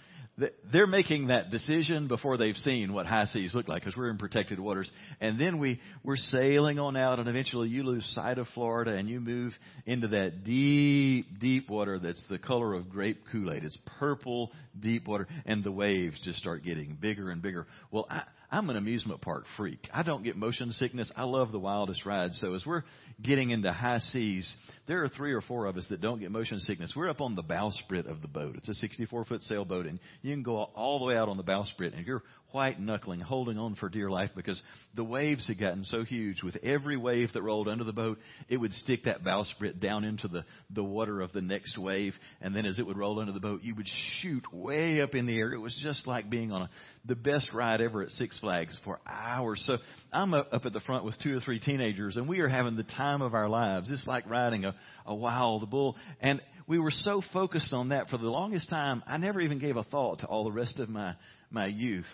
they're 0.72 0.88
making 0.88 1.28
that 1.28 1.52
decision 1.52 2.08
before 2.08 2.38
they've 2.38 2.56
seen 2.58 2.94
what 2.94 3.06
high 3.06 3.26
seas 3.26 3.54
look 3.54 3.68
like 3.68 3.82
because 3.82 3.98
we're 3.98 4.10
in 4.10 4.18
protected 4.18 4.60
waters. 4.60 4.90
And 5.20 5.40
then 5.40 5.60
we, 5.60 5.80
we're 6.04 6.18
sailing 6.18 6.80
on 6.80 6.96
out 6.96 7.20
and 7.20 7.28
eventually 7.28 7.70
you 7.70 7.84
lose 7.84 8.06
sight 8.16 8.38
of 8.38 8.48
Florida 8.54 8.92
and 8.92 9.10
you 9.10 9.20
move 9.20 9.54
into 9.86 10.10
that 10.10 10.44
deep, 10.44 11.40
deep 11.40 11.70
water 11.70 12.00
that's 12.00 12.26
the 12.30 12.40
color 12.40 12.74
of 12.74 12.90
grape 12.90 13.24
Kool-Aid. 13.32 13.64
It's 13.64 13.78
purple, 14.00 14.52
deep 14.80 15.08
water 15.08 15.28
and 15.46 15.64
the 15.64 15.72
waves 15.72 16.20
just 16.24 16.40
start 16.40 16.64
getting 16.64 16.98
bigger 17.00 17.30
and 17.30 17.42
bigger. 17.42 17.68
Well, 17.92 18.08
I, 18.10 18.24
I'm 18.52 18.70
an 18.70 18.76
amusement 18.76 19.22
park 19.22 19.46
freak. 19.56 19.88
I 19.94 20.04
don't 20.04 20.24
get 20.24 20.36
motion 20.36 20.72
sickness. 20.74 21.10
I 21.16 21.24
love 21.24 21.52
the 21.54 21.60
wildest 21.60 22.06
rides. 22.06 22.38
So 22.42 22.54
as 22.54 22.66
we're 22.66 22.84
getting 23.22 23.52
into 23.52 23.72
high 23.72 24.00
seas, 24.00 24.52
there 24.88 25.04
are 25.04 25.10
three 25.10 25.34
or 25.34 25.42
four 25.42 25.68
of 25.68 25.78
us 25.78 25.86
that 25.90 26.02
don't 26.02 26.20
get 26.20 26.32
motion 26.32 26.60
sickness. 26.60 26.94
We're 26.96 27.10
up 27.10 27.22
on 27.22 27.36
the 27.36 27.44
bowsprit 27.44 28.10
of 28.10 28.22
the 28.22 28.28
boat. 28.28 28.56
It's 28.58 28.70
a 28.70 28.74
64 28.74 29.26
foot 29.26 29.42
sailboat 29.44 29.86
and 29.86 30.00
you 30.22 30.34
can 30.34 30.44
go 30.44 30.58
all 30.58 31.00
the 31.00 31.06
way 31.06 31.16
out 31.16 31.30
on 31.30 31.38
the 31.38 31.44
bowsprit 31.44 31.96
and 31.96 32.06
you're 32.06 32.24
white 32.52 32.80
knuckling, 32.80 33.20
holding 33.20 33.58
on 33.58 33.76
for 33.76 33.90
dear 33.90 34.10
life 34.10 34.30
because 34.36 34.62
the 34.96 35.04
waves 35.04 35.48
had 35.48 35.60
gotten 35.60 35.84
so 35.86 36.04
huge. 36.04 36.44
With 36.44 36.58
every 36.64 36.98
wave 36.98 37.30
that 37.34 37.42
rolled 37.42 37.68
under 37.68 37.84
the 37.84 37.94
boat, 37.94 38.20
it 38.50 38.58
would 38.58 38.74
stick 38.74 39.06
that 39.06 39.24
bowsprit 39.24 39.80
down 39.80 40.04
into 40.04 40.28
the, 40.28 40.44
the 40.70 40.84
water 40.84 41.22
of 41.22 41.32
the 41.34 41.42
next 41.42 41.78
wave. 41.78 42.14
And 42.42 42.56
then 42.56 42.66
as 42.66 42.80
it 42.80 42.86
would 42.86 42.98
roll 42.98 43.20
under 43.20 43.32
the 43.32 43.40
boat, 43.40 43.64
you 43.64 43.76
would 43.76 43.88
shoot 44.22 44.44
way 44.54 45.02
up 45.02 45.16
in 45.16 45.26
the 45.26 45.38
air. 45.38 45.54
It 45.54 45.60
was 45.60 45.78
just 45.82 46.08
like 46.08 46.30
being 46.30 46.52
on 46.52 46.64
a, 46.64 46.70
the 47.06 47.16
best 47.16 47.52
ride 47.54 47.82
ever 47.82 48.04
at 48.04 48.10
Six 48.12 48.38
Flags 48.40 48.78
for 48.84 49.00
hours. 49.08 49.64
So 49.66 49.78
I'm 50.12 50.34
up, 50.34 50.50
up 50.52 50.66
at 50.66 50.74
the 50.74 50.82
front 50.82 51.06
with 51.06 51.16
two 51.22 51.36
or 51.36 51.40
three 51.40 51.60
teenagers 51.60 52.18
and 52.18 52.28
we 52.28 52.40
are 52.40 52.50
having 52.50 52.76
the 52.76 52.84
time 52.84 53.11
of 53.20 53.34
our 53.34 53.50
lives. 53.50 53.92
It's 53.92 54.08
like 54.08 54.30
riding 54.30 54.64
a, 54.64 54.76
a 55.06 55.14
wild 55.14 55.70
bull. 55.70 55.98
And 56.22 56.40
we 56.68 56.80
were 56.80 56.92
so 56.92 57.22
focused 57.34 57.74
on 57.74 57.90
that 57.90 58.10
for 58.10 58.18
the 58.18 58.30
longest 58.30 58.70
time, 58.70 59.04
I 59.06 59.18
never 59.18 59.42
even 59.42 59.60
gave 59.60 59.76
a 59.76 59.84
thought 59.84 60.20
to 60.20 60.28
all 60.28 60.46
the 60.46 60.52
rest 60.52 60.80
of 60.80 60.88
my, 60.88 61.16
my 61.50 61.66
youth. 61.66 62.06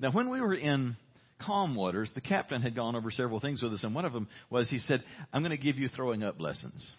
Now, 0.00 0.10
when 0.10 0.30
we 0.30 0.40
were 0.40 0.54
in 0.54 0.96
calm 1.40 1.74
waters, 1.74 2.10
the 2.14 2.20
captain 2.20 2.62
had 2.62 2.74
gone 2.74 2.96
over 2.96 3.10
several 3.10 3.40
things 3.40 3.62
with 3.62 3.72
us, 3.72 3.84
and 3.84 3.94
one 3.94 4.04
of 4.04 4.12
them 4.12 4.28
was 4.50 4.68
he 4.68 4.78
said, 4.78 5.04
I'm 5.32 5.42
going 5.42 5.56
to 5.56 5.62
give 5.62 5.76
you 5.76 5.88
throwing 5.88 6.22
up 6.22 6.40
lessons. 6.40 6.94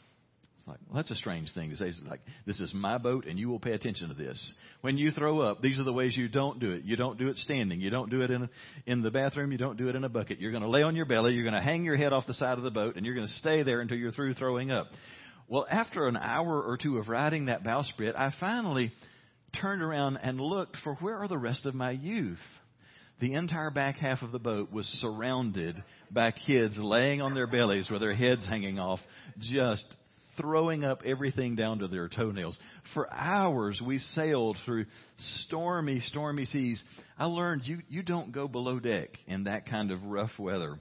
Like, 0.68 0.80
well, 0.88 0.98
that's 0.98 1.12
a 1.12 1.16
strange 1.16 1.54
thing 1.54 1.70
to 1.70 1.78
say. 1.78 1.86
It's 1.86 2.00
like, 2.10 2.20
this 2.46 2.60
is 2.60 2.74
my 2.74 2.98
boat, 2.98 3.26
and 3.26 3.40
you 3.40 3.48
will 3.48 3.60
pay 3.60 3.72
attention 3.72 4.10
to 4.10 4.14
this. 4.14 4.54
When 4.82 4.98
you 4.98 5.12
throw 5.12 5.40
up, 5.40 5.62
these 5.62 5.80
are 5.80 5.84
the 5.84 5.94
ways 5.94 6.18
you 6.18 6.28
don't 6.28 6.60
do 6.60 6.72
it. 6.74 6.84
You 6.84 6.98
don't 6.98 7.18
do 7.18 7.30
it 7.30 7.38
standing. 7.38 7.80
You 7.80 7.90
don't 7.90 8.10
do 8.10 8.22
it 8.22 8.32
in, 8.32 8.50
in 8.86 9.02
the 9.02 9.10
bathroom. 9.10 9.54
You 9.54 9.58
don't 9.58 9.78
do 9.78 9.88
it 9.88 9.96
in 9.96 10.04
a 10.04 10.10
bucket. 10.10 10.40
You're 10.40 10.52
going 10.52 10.64
to 10.64 10.70
lay 10.70 10.84
on 10.84 10.96
your 10.96 11.06
belly. 11.06 11.34
You're 11.34 11.44
going 11.44 11.54
to 11.54 11.62
hang 11.62 11.86
your 11.86 11.96
head 11.96 12.12
off 12.12 12.28
the 12.28 12.34
side 12.34 12.58
of 12.58 12.66
the 12.66 12.72
boat, 12.72 12.98
and 12.98 13.06
you're 13.06 13.16
going 13.16 13.28
to 13.28 13.34
stay 13.36 13.64
there 13.64 13.80
until 13.80 13.98
you're 13.98 14.12
through 14.12 14.34
throwing 14.34 14.70
up. 14.70 14.88
Well, 15.48 15.66
after 15.72 16.08
an 16.08 16.18
hour 16.18 16.62
or 16.62 16.78
two 16.78 16.98
of 16.98 17.08
riding 17.08 17.46
that 17.46 17.64
bowsprit, 17.64 18.18
I 18.18 18.34
finally 18.38 18.92
turned 19.62 19.82
around 19.82 20.18
and 20.18 20.42
looked 20.42 20.76
for 20.84 20.96
where 20.96 21.18
are 21.18 21.30
the 21.30 21.38
rest 21.38 21.66
of 21.66 21.74
my 21.74 21.92
youth 21.92 22.40
the 23.20 23.34
entire 23.34 23.72
back 23.72 23.96
half 23.96 24.22
of 24.22 24.32
the 24.32 24.40
boat 24.40 24.72
was 24.72 24.86
surrounded 25.02 25.84
by 26.12 26.32
kids 26.32 26.78
laying 26.78 27.22
on 27.22 27.34
their 27.34 27.48
bellies 27.48 27.90
with 27.90 28.02
their 28.02 28.14
heads 28.14 28.46
hanging 28.46 28.78
off, 28.78 29.00
just 29.40 29.86
throwing 30.40 30.84
up 30.84 31.02
everything 31.06 31.56
down 31.56 31.80
to 31.80 31.88
their 31.88 32.08
toenails. 32.08 32.58
For 32.94 33.12
hours 33.14 33.82
we 33.86 34.00
sailed 34.00 34.58
through 34.66 34.86
stormy, 35.46 36.02
stormy 36.02 36.46
seas. 36.46 36.82
I 37.18 37.26
learned 37.26 37.66
you, 37.66 37.80
you 37.90 38.04
don't 38.04 38.32
go 38.32 38.48
below 38.48 38.80
deck 38.80 39.10
in 39.28 39.46
that 39.46 39.68
kind 39.68 39.92
of 39.92 40.04
rough 40.04 40.32
weather. 40.40 40.80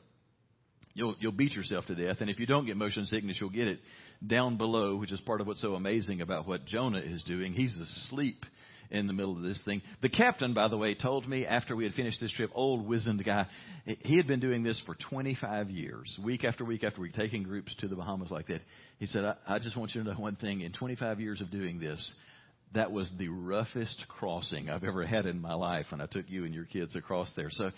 You'll, 0.95 1.15
you'll 1.19 1.33
beat 1.33 1.53
yourself 1.53 1.87
to 1.87 1.95
death. 1.95 2.19
And 2.21 2.31
if 2.31 2.39
you 2.39 2.47
don't 2.47 2.65
get 2.65 2.77
motion 2.77 3.05
sickness, 3.05 3.37
you'll 3.39 3.51
get 3.51 3.69
it 3.69 3.81
down 4.27 4.57
below, 4.57 4.97
which 4.97 5.13
is 5.13 5.21
part 5.21 5.43
of 5.43 5.47
what's 5.47 5.61
so 5.61 5.75
amazing 5.75 6.23
about 6.23 6.49
what 6.49 6.65
Jonah 6.65 7.01
is 7.01 7.23
doing. 7.25 7.53
He's 7.53 7.75
asleep 7.79 8.47
in 8.91 9.07
the 9.07 9.13
middle 9.13 9.37
of 9.37 9.43
this 9.43 9.61
thing. 9.65 9.83
The 10.03 10.09
captain, 10.09 10.55
by 10.55 10.69
the 10.69 10.77
way, 10.77 10.95
told 10.95 11.29
me 11.29 11.47
after 11.47 11.75
we 11.75 11.85
had 11.85 11.95
finished 11.95 12.21
this 12.21 12.33
trip, 12.33 12.51
old 12.55 12.87
wizened 12.87 13.25
guy, 13.25 13.47
he 13.85 14.17
had 14.17 14.27
been 14.27 14.41
doing 14.41 14.63
this 14.63 14.81
for 14.87 14.95
25 14.95 15.71
years, 15.71 16.19
week 16.23 16.45
after 16.45 16.65
week 16.65 16.85
after 16.85 17.01
week, 17.01 17.15
taking 17.15 17.43
groups 17.43 17.75
to 17.81 17.89
the 17.89 17.97
Bahamas 17.97 18.31
like 18.31 18.49
that. 18.49 18.63
He 18.99 19.07
said, 19.07 19.25
I, 19.25 19.37
I 19.47 19.59
just 19.59 19.77
want 19.77 19.95
you 19.95 20.03
to 20.03 20.11
know 20.11 20.17
one 20.17 20.37
thing. 20.37 20.61
In 20.61 20.73
25 20.73 21.21
years 21.21 21.41
of 21.41 21.51
doing 21.51 21.79
this, 21.79 22.13
that 22.75 22.93
was 22.93 23.11
the 23.19 23.29
roughest 23.29 24.05
crossing 24.09 24.69
I've 24.69 24.85
ever 24.85 25.07
had 25.07 25.27
in 25.27 25.41
my 25.41 25.55
life 25.55 25.87
when 25.91 26.01
I 26.01 26.07
took 26.07 26.29
you 26.29 26.45
and 26.45 26.55
your 26.55 26.65
kids 26.65 26.97
across 26.97 27.33
there. 27.37 27.49
So 27.51 27.71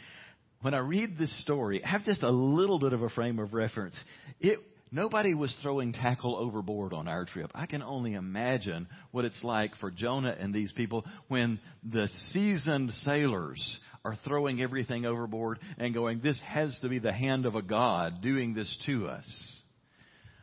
when 0.62 0.74
I 0.74 0.78
read 0.78 1.18
this 1.18 1.42
story, 1.42 1.84
I 1.84 1.88
have 1.88 2.04
just 2.04 2.22
a 2.22 2.30
little 2.30 2.78
bit 2.78 2.92
of 2.92 3.02
a 3.02 3.08
frame 3.08 3.38
of 3.38 3.54
reference. 3.54 3.94
It 4.40 4.58
Nobody 4.90 5.34
was 5.34 5.54
throwing 5.62 5.92
tackle 5.92 6.36
overboard 6.36 6.92
on 6.92 7.08
our 7.08 7.24
trip. 7.24 7.50
I 7.54 7.66
can 7.66 7.82
only 7.82 8.14
imagine 8.14 8.88
what 9.10 9.24
it's 9.24 9.42
like 9.44 9.76
for 9.76 9.90
Jonah 9.90 10.34
and 10.38 10.54
these 10.54 10.72
people 10.72 11.04
when 11.28 11.60
the 11.82 12.08
seasoned 12.30 12.92
sailors 13.02 13.78
are 14.04 14.16
throwing 14.24 14.62
everything 14.62 15.04
overboard 15.04 15.58
and 15.76 15.92
going, 15.92 16.20
this 16.22 16.40
has 16.46 16.78
to 16.80 16.88
be 16.88 16.98
the 16.98 17.12
hand 17.12 17.44
of 17.44 17.54
a 17.54 17.62
God 17.62 18.22
doing 18.22 18.54
this 18.54 18.78
to 18.86 19.08
us. 19.08 19.26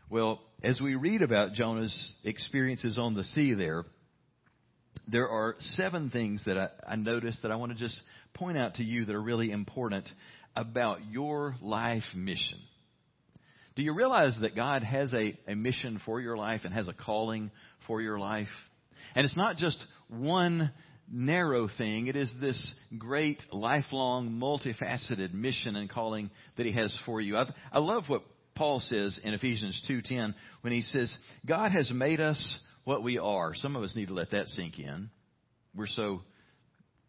Well, 0.10 0.40
as 0.64 0.80
we 0.80 0.96
read 0.96 1.24
about 1.24 1.54
Jonah's 1.54 2.16
experiences 2.24 3.00
on 3.00 3.16
the 3.16 3.24
sea 3.24 3.56
there, 3.56 3.86
there 5.08 5.30
are 5.30 5.56
seven 5.60 6.10
things 6.10 6.44
that 6.46 6.58
I, 6.58 6.70
I 6.88 6.96
noticed 6.96 7.42
that 7.42 7.52
I 7.52 7.56
want 7.56 7.72
to 7.72 7.78
just 7.78 8.00
point 8.34 8.58
out 8.58 8.76
to 8.76 8.84
you 8.84 9.06
that 9.06 9.16
are 9.16 9.22
really 9.22 9.52
important 9.52 10.08
about 10.56 11.00
your 11.10 11.56
life 11.62 12.04
mission. 12.14 12.60
Do 13.76 13.84
you 13.84 13.94
realize 13.94 14.36
that 14.42 14.56
God 14.56 14.84
has 14.84 15.14
a, 15.14 15.38
a 15.48 15.56
mission 15.56 16.00
for 16.06 16.22
your 16.22 16.38
life 16.38 16.62
and 16.64 16.74
has 16.74 16.88
a 16.88 16.94
calling 16.94 17.52
for 17.88 18.02
your 18.02 18.18
life? 18.18 18.48
And 19.16 19.26
it's 19.26 19.38
not 19.38 19.58
just 19.58 19.78
one 20.08 20.72
narrow 21.12 21.68
thing. 21.78 22.08
It 22.08 22.16
is 22.16 22.32
this 22.40 22.74
great, 22.98 23.42
lifelong, 23.52 24.32
multifaceted 24.32 25.34
mission 25.34 25.76
and 25.76 25.90
calling 25.90 26.30
that 26.58 26.66
He 26.66 26.72
has 26.72 26.98
for 27.06 27.20
you. 27.20 27.38
I, 27.38 27.52
I 27.72 27.80
love 27.80 28.04
what 28.08 28.24
Paul 28.56 28.80
says 28.80 29.20
in 29.24 29.34
Ephesians 29.34 29.82
2.10 29.90 30.34
when 30.62 30.72
he 30.72 30.82
says, 30.82 31.16
God 31.46 31.72
has 31.72 31.92
made 31.92 32.22
us 32.22 32.60
what 32.86 33.04
we 33.04 33.18
are. 33.18 33.54
Some 33.54 33.76
of 33.76 33.84
us 33.84 33.96
need 33.96 34.08
to 34.08 34.14
let 34.14 34.32
that 34.32 34.48
sink 34.48 34.80
in. 34.80 35.10
We're 35.76 35.88
so 35.88 36.22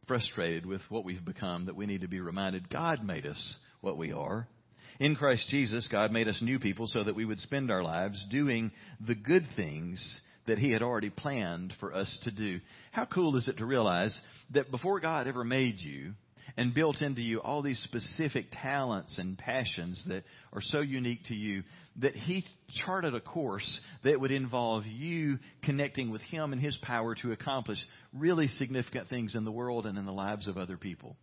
frustrated 0.09 0.67
with 0.67 0.81
what 0.89 1.05
we've 1.05 1.25
become 1.25 1.67
that 1.67 1.77
we 1.77 1.87
need 1.87 2.01
to 2.01 2.09
be 2.09 2.21
reminded 2.21 2.69
God 2.69 3.05
made 3.05 3.27
us 3.27 3.57
what 3.81 3.97
we 3.97 4.11
are. 4.11 4.49
In 4.99 5.15
Christ 5.15 5.49
Jesus, 5.51 5.89
God 5.91 6.11
made 6.11 6.29
us 6.29 6.41
new 6.41 6.59
people 6.59 6.87
so 6.87 7.05
that 7.05 7.15
we 7.15 7.25
would 7.25 7.41
spend 7.41 7.71
our 7.71 7.83
lives 7.83 8.25
doing 8.31 8.71
the 9.07 9.15
good 9.15 9.47
things 9.55 10.21
that 10.47 10.59
He 10.59 10.71
had 10.71 10.83
already 10.83 11.11
planned 11.11 11.75
for 11.81 11.93
us 11.93 12.19
to 12.25 12.31
do. 12.31 12.61
How 12.93 13.05
cool 13.05 13.37
is 13.37 13.49
it 13.49 13.59
to 13.59 13.67
realize 13.67 14.19
that 14.51 14.71
before 14.71 15.01
God 15.01 15.27
ever 15.27 15.45
made 15.45 15.79
you 15.81 16.15
and 16.57 16.73
built 16.73 17.03
into 17.03 17.21
you 17.21 17.41
all 17.41 17.61
these 17.61 17.81
specific 17.81 18.47
talents 18.63 19.19
and 19.19 19.37
passions 19.37 20.03
that 20.09 20.25
are 20.53 20.63
so 20.63 20.81
unique 20.81 21.25
to 21.27 21.35
you, 21.35 21.63
that 21.97 22.15
He 22.15 22.45
charted 22.85 23.15
a 23.15 23.21
course 23.21 23.81
that 24.05 24.19
would 24.19 24.31
involve 24.31 24.87
you 24.87 25.39
connecting 25.63 26.11
with 26.11 26.23
Him 26.23 26.53
and 26.53 26.63
His 26.63 26.79
power 26.81 27.15
to 27.17 27.33
accomplish 27.33 27.79
really 28.15 28.49
significant 28.49 29.09
things 29.09 29.35
in 29.35 29.45
the 29.45 29.53
world 29.53 29.85
and 29.85 29.99
in 29.99 30.07
the 30.07 30.13
lives 30.13 30.47
of 30.47 30.57
other 30.57 30.79
people? 30.79 31.17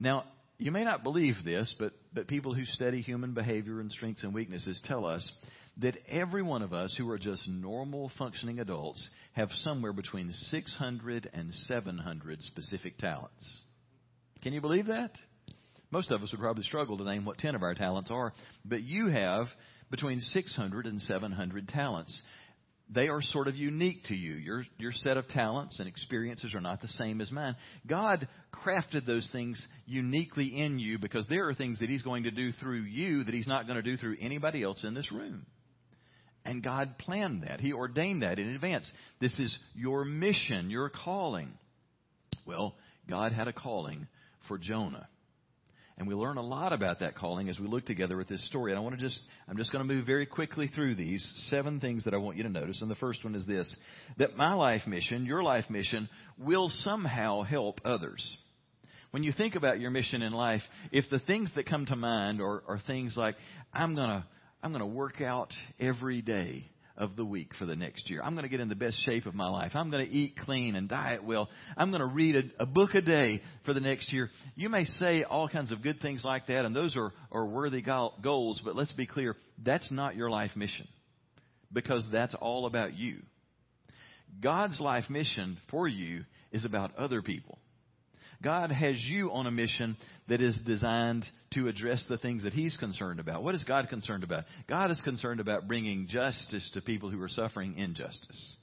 Now, 0.00 0.24
you 0.58 0.70
may 0.70 0.84
not 0.84 1.02
believe 1.02 1.36
this, 1.44 1.74
but, 1.78 1.92
but 2.12 2.28
people 2.28 2.54
who 2.54 2.64
study 2.64 3.00
human 3.00 3.34
behavior 3.34 3.80
and 3.80 3.90
strengths 3.90 4.22
and 4.22 4.34
weaknesses 4.34 4.80
tell 4.84 5.04
us 5.04 5.32
that 5.78 5.96
every 6.08 6.42
one 6.42 6.62
of 6.62 6.72
us 6.72 6.94
who 6.96 7.10
are 7.10 7.18
just 7.18 7.48
normal 7.48 8.10
functioning 8.16 8.60
adults 8.60 9.08
have 9.32 9.50
somewhere 9.62 9.92
between 9.92 10.30
600 10.30 11.30
and 11.34 11.52
700 11.52 12.42
specific 12.42 12.96
talents. 12.98 13.62
Can 14.42 14.52
you 14.52 14.60
believe 14.60 14.86
that? 14.86 15.10
Most 15.90 16.12
of 16.12 16.22
us 16.22 16.30
would 16.30 16.40
probably 16.40 16.64
struggle 16.64 16.98
to 16.98 17.04
name 17.04 17.24
what 17.24 17.38
10 17.38 17.54
of 17.54 17.62
our 17.62 17.74
talents 17.74 18.10
are, 18.10 18.32
but 18.64 18.82
you 18.82 19.08
have 19.08 19.46
between 19.90 20.20
600 20.20 20.86
and 20.86 21.00
700 21.00 21.68
talents 21.68 22.20
they 22.90 23.08
are 23.08 23.22
sort 23.22 23.48
of 23.48 23.56
unique 23.56 24.04
to 24.04 24.14
you. 24.14 24.34
Your, 24.34 24.64
your 24.78 24.92
set 24.92 25.16
of 25.16 25.26
talents 25.28 25.78
and 25.78 25.88
experiences 25.88 26.54
are 26.54 26.60
not 26.60 26.82
the 26.82 26.88
same 26.88 27.20
as 27.20 27.32
mine. 27.32 27.56
God 27.86 28.28
crafted 28.52 29.06
those 29.06 29.28
things 29.32 29.64
uniquely 29.86 30.60
in 30.60 30.78
you 30.78 30.98
because 30.98 31.26
there 31.28 31.48
are 31.48 31.54
things 31.54 31.80
that 31.80 31.88
He's 31.88 32.02
going 32.02 32.24
to 32.24 32.30
do 32.30 32.52
through 32.52 32.82
you 32.82 33.24
that 33.24 33.34
He's 33.34 33.48
not 33.48 33.66
going 33.66 33.76
to 33.76 33.82
do 33.82 33.96
through 33.96 34.16
anybody 34.20 34.62
else 34.62 34.84
in 34.84 34.94
this 34.94 35.10
room. 35.10 35.46
And 36.44 36.62
God 36.62 36.98
planned 36.98 37.44
that. 37.44 37.60
He 37.60 37.72
ordained 37.72 38.22
that 38.22 38.38
in 38.38 38.48
advance. 38.48 38.90
This 39.18 39.38
is 39.38 39.56
your 39.74 40.04
mission, 40.04 40.68
your 40.68 40.90
calling. 40.90 41.52
Well, 42.46 42.74
God 43.08 43.32
had 43.32 43.48
a 43.48 43.52
calling 43.52 44.08
for 44.46 44.58
Jonah. 44.58 45.08
And 45.96 46.08
we 46.08 46.14
learn 46.14 46.38
a 46.38 46.42
lot 46.42 46.72
about 46.72 47.00
that 47.00 47.14
calling 47.14 47.48
as 47.48 47.60
we 47.60 47.68
look 47.68 47.86
together 47.86 48.20
at 48.20 48.28
this 48.28 48.44
story. 48.48 48.72
And 48.72 48.78
I 48.78 48.82
want 48.82 48.98
to 48.98 49.00
just, 49.00 49.20
I'm 49.48 49.56
just 49.56 49.70
going 49.70 49.86
to 49.86 49.94
move 49.94 50.04
very 50.04 50.26
quickly 50.26 50.66
through 50.66 50.96
these 50.96 51.24
seven 51.50 51.78
things 51.78 52.04
that 52.04 52.14
I 52.14 52.16
want 52.16 52.36
you 52.36 52.42
to 52.42 52.48
notice. 52.48 52.82
And 52.82 52.90
the 52.90 52.96
first 52.96 53.22
one 53.22 53.36
is 53.36 53.46
this, 53.46 53.76
that 54.18 54.36
my 54.36 54.54
life 54.54 54.82
mission, 54.88 55.24
your 55.24 55.44
life 55.44 55.70
mission, 55.70 56.08
will 56.36 56.68
somehow 56.68 57.42
help 57.42 57.80
others. 57.84 58.36
When 59.12 59.22
you 59.22 59.32
think 59.32 59.54
about 59.54 59.78
your 59.78 59.92
mission 59.92 60.22
in 60.22 60.32
life, 60.32 60.62
if 60.90 61.04
the 61.10 61.20
things 61.20 61.48
that 61.54 61.66
come 61.66 61.86
to 61.86 61.94
mind 61.94 62.40
are, 62.40 62.64
are 62.66 62.80
things 62.84 63.14
like, 63.16 63.36
I'm 63.72 63.94
going 63.94 64.08
to, 64.08 64.24
I'm 64.64 64.72
going 64.72 64.80
to 64.80 64.86
work 64.86 65.20
out 65.20 65.52
every 65.78 66.20
day. 66.20 66.68
Of 66.96 67.16
the 67.16 67.24
week 67.24 67.50
for 67.58 67.66
the 67.66 67.74
next 67.74 68.08
year. 68.08 68.22
I'm 68.22 68.34
going 68.34 68.44
to 68.44 68.48
get 68.48 68.60
in 68.60 68.68
the 68.68 68.74
best 68.74 69.04
shape 69.04 69.26
of 69.26 69.34
my 69.34 69.48
life. 69.48 69.72
I'm 69.74 69.90
going 69.90 70.06
to 70.06 70.12
eat 70.12 70.36
clean 70.44 70.76
and 70.76 70.88
diet 70.88 71.24
well. 71.24 71.48
I'm 71.76 71.90
going 71.90 72.00
to 72.00 72.06
read 72.06 72.36
a, 72.36 72.62
a 72.62 72.66
book 72.66 72.94
a 72.94 73.00
day 73.00 73.42
for 73.64 73.74
the 73.74 73.80
next 73.80 74.12
year. 74.12 74.30
You 74.54 74.68
may 74.68 74.84
say 74.84 75.24
all 75.24 75.48
kinds 75.48 75.72
of 75.72 75.82
good 75.82 76.00
things 76.00 76.24
like 76.24 76.46
that, 76.46 76.64
and 76.64 76.74
those 76.74 76.96
are, 76.96 77.12
are 77.32 77.46
worthy 77.46 77.82
goals, 77.82 78.62
but 78.64 78.76
let's 78.76 78.92
be 78.92 79.06
clear 79.06 79.36
that's 79.64 79.90
not 79.90 80.14
your 80.14 80.30
life 80.30 80.52
mission 80.54 80.86
because 81.72 82.06
that's 82.12 82.34
all 82.40 82.66
about 82.66 82.94
you. 82.94 83.18
God's 84.40 84.80
life 84.80 85.10
mission 85.10 85.58
for 85.70 85.88
you 85.88 86.24
is 86.52 86.64
about 86.64 86.96
other 86.96 87.22
people. 87.22 87.58
God 88.44 88.70
has 88.70 89.02
you 89.02 89.32
on 89.32 89.46
a 89.46 89.50
mission 89.50 89.96
that 90.28 90.42
is 90.42 90.56
designed 90.66 91.24
to 91.54 91.66
address 91.66 92.04
the 92.10 92.18
things 92.18 92.42
that 92.42 92.52
He's 92.52 92.76
concerned 92.76 93.18
about. 93.18 93.42
What 93.42 93.54
is 93.54 93.64
God 93.64 93.88
concerned 93.88 94.22
about? 94.22 94.44
God 94.68 94.90
is 94.90 95.00
concerned 95.00 95.40
about 95.40 95.66
bringing 95.66 96.06
justice 96.08 96.70
to 96.74 96.82
people 96.82 97.10
who 97.10 97.22
are 97.22 97.28
suffering 97.28 97.78
injustice. 97.78 98.56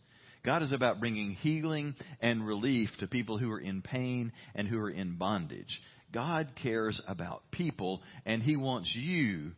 God 0.46 0.62
is 0.62 0.72
about 0.72 1.00
bringing 1.00 1.32
healing 1.32 1.96
and 2.22 2.46
relief 2.46 2.90
to 3.00 3.08
people 3.08 3.40
who 3.40 3.52
are 3.52 3.60
in 3.60 3.82
pain 3.82 4.32
and 4.54 4.68
who 4.68 4.80
are 4.80 4.90
in 4.90 5.18
bondage. 5.18 5.82
God 6.14 6.50
cares 6.62 7.02
about 7.08 7.42
people 7.52 8.02
and 8.24 8.44
He 8.44 8.58
wants 8.58 8.92
you 8.96 9.52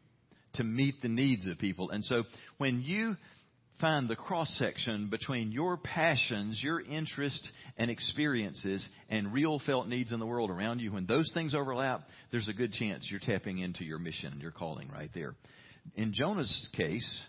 to 0.53 0.63
meet 0.63 1.01
the 1.01 1.10
needs 1.10 1.48
of 1.48 1.58
people. 1.58 1.89
And 1.89 2.03
so 2.06 2.24
when 2.58 2.82
you 2.82 3.18
find 3.84 4.08
the 4.08 4.16
cross 4.16 4.50
section 4.58 5.10
between 5.10 5.52
your 5.52 5.75
passions, 5.75 6.58
your 6.63 6.80
interests, 6.80 7.52
and 7.78 7.92
experiences 7.92 8.88
and 9.10 9.34
real 9.34 9.60
felt 9.66 9.90
needs 9.90 10.13
in 10.13 10.22
the 10.22 10.25
world 10.25 10.50
around 10.50 10.80
you, 10.80 10.94
when 10.94 11.06
those 11.06 11.30
things 11.34 11.54
overlap, 11.54 12.08
there's 12.32 12.48
a 12.48 12.54
good 12.54 12.72
chance 12.72 13.06
you're 13.12 13.20
tapping 13.20 13.60
into 13.60 13.84
your 13.84 14.00
mission, 14.00 14.32
and 14.32 14.42
your 14.42 14.52
calling 14.52 14.90
right 14.90 15.10
there. 15.13 15.36
In 15.96 16.13
Jonah's 16.13 16.70
case, 16.78 17.22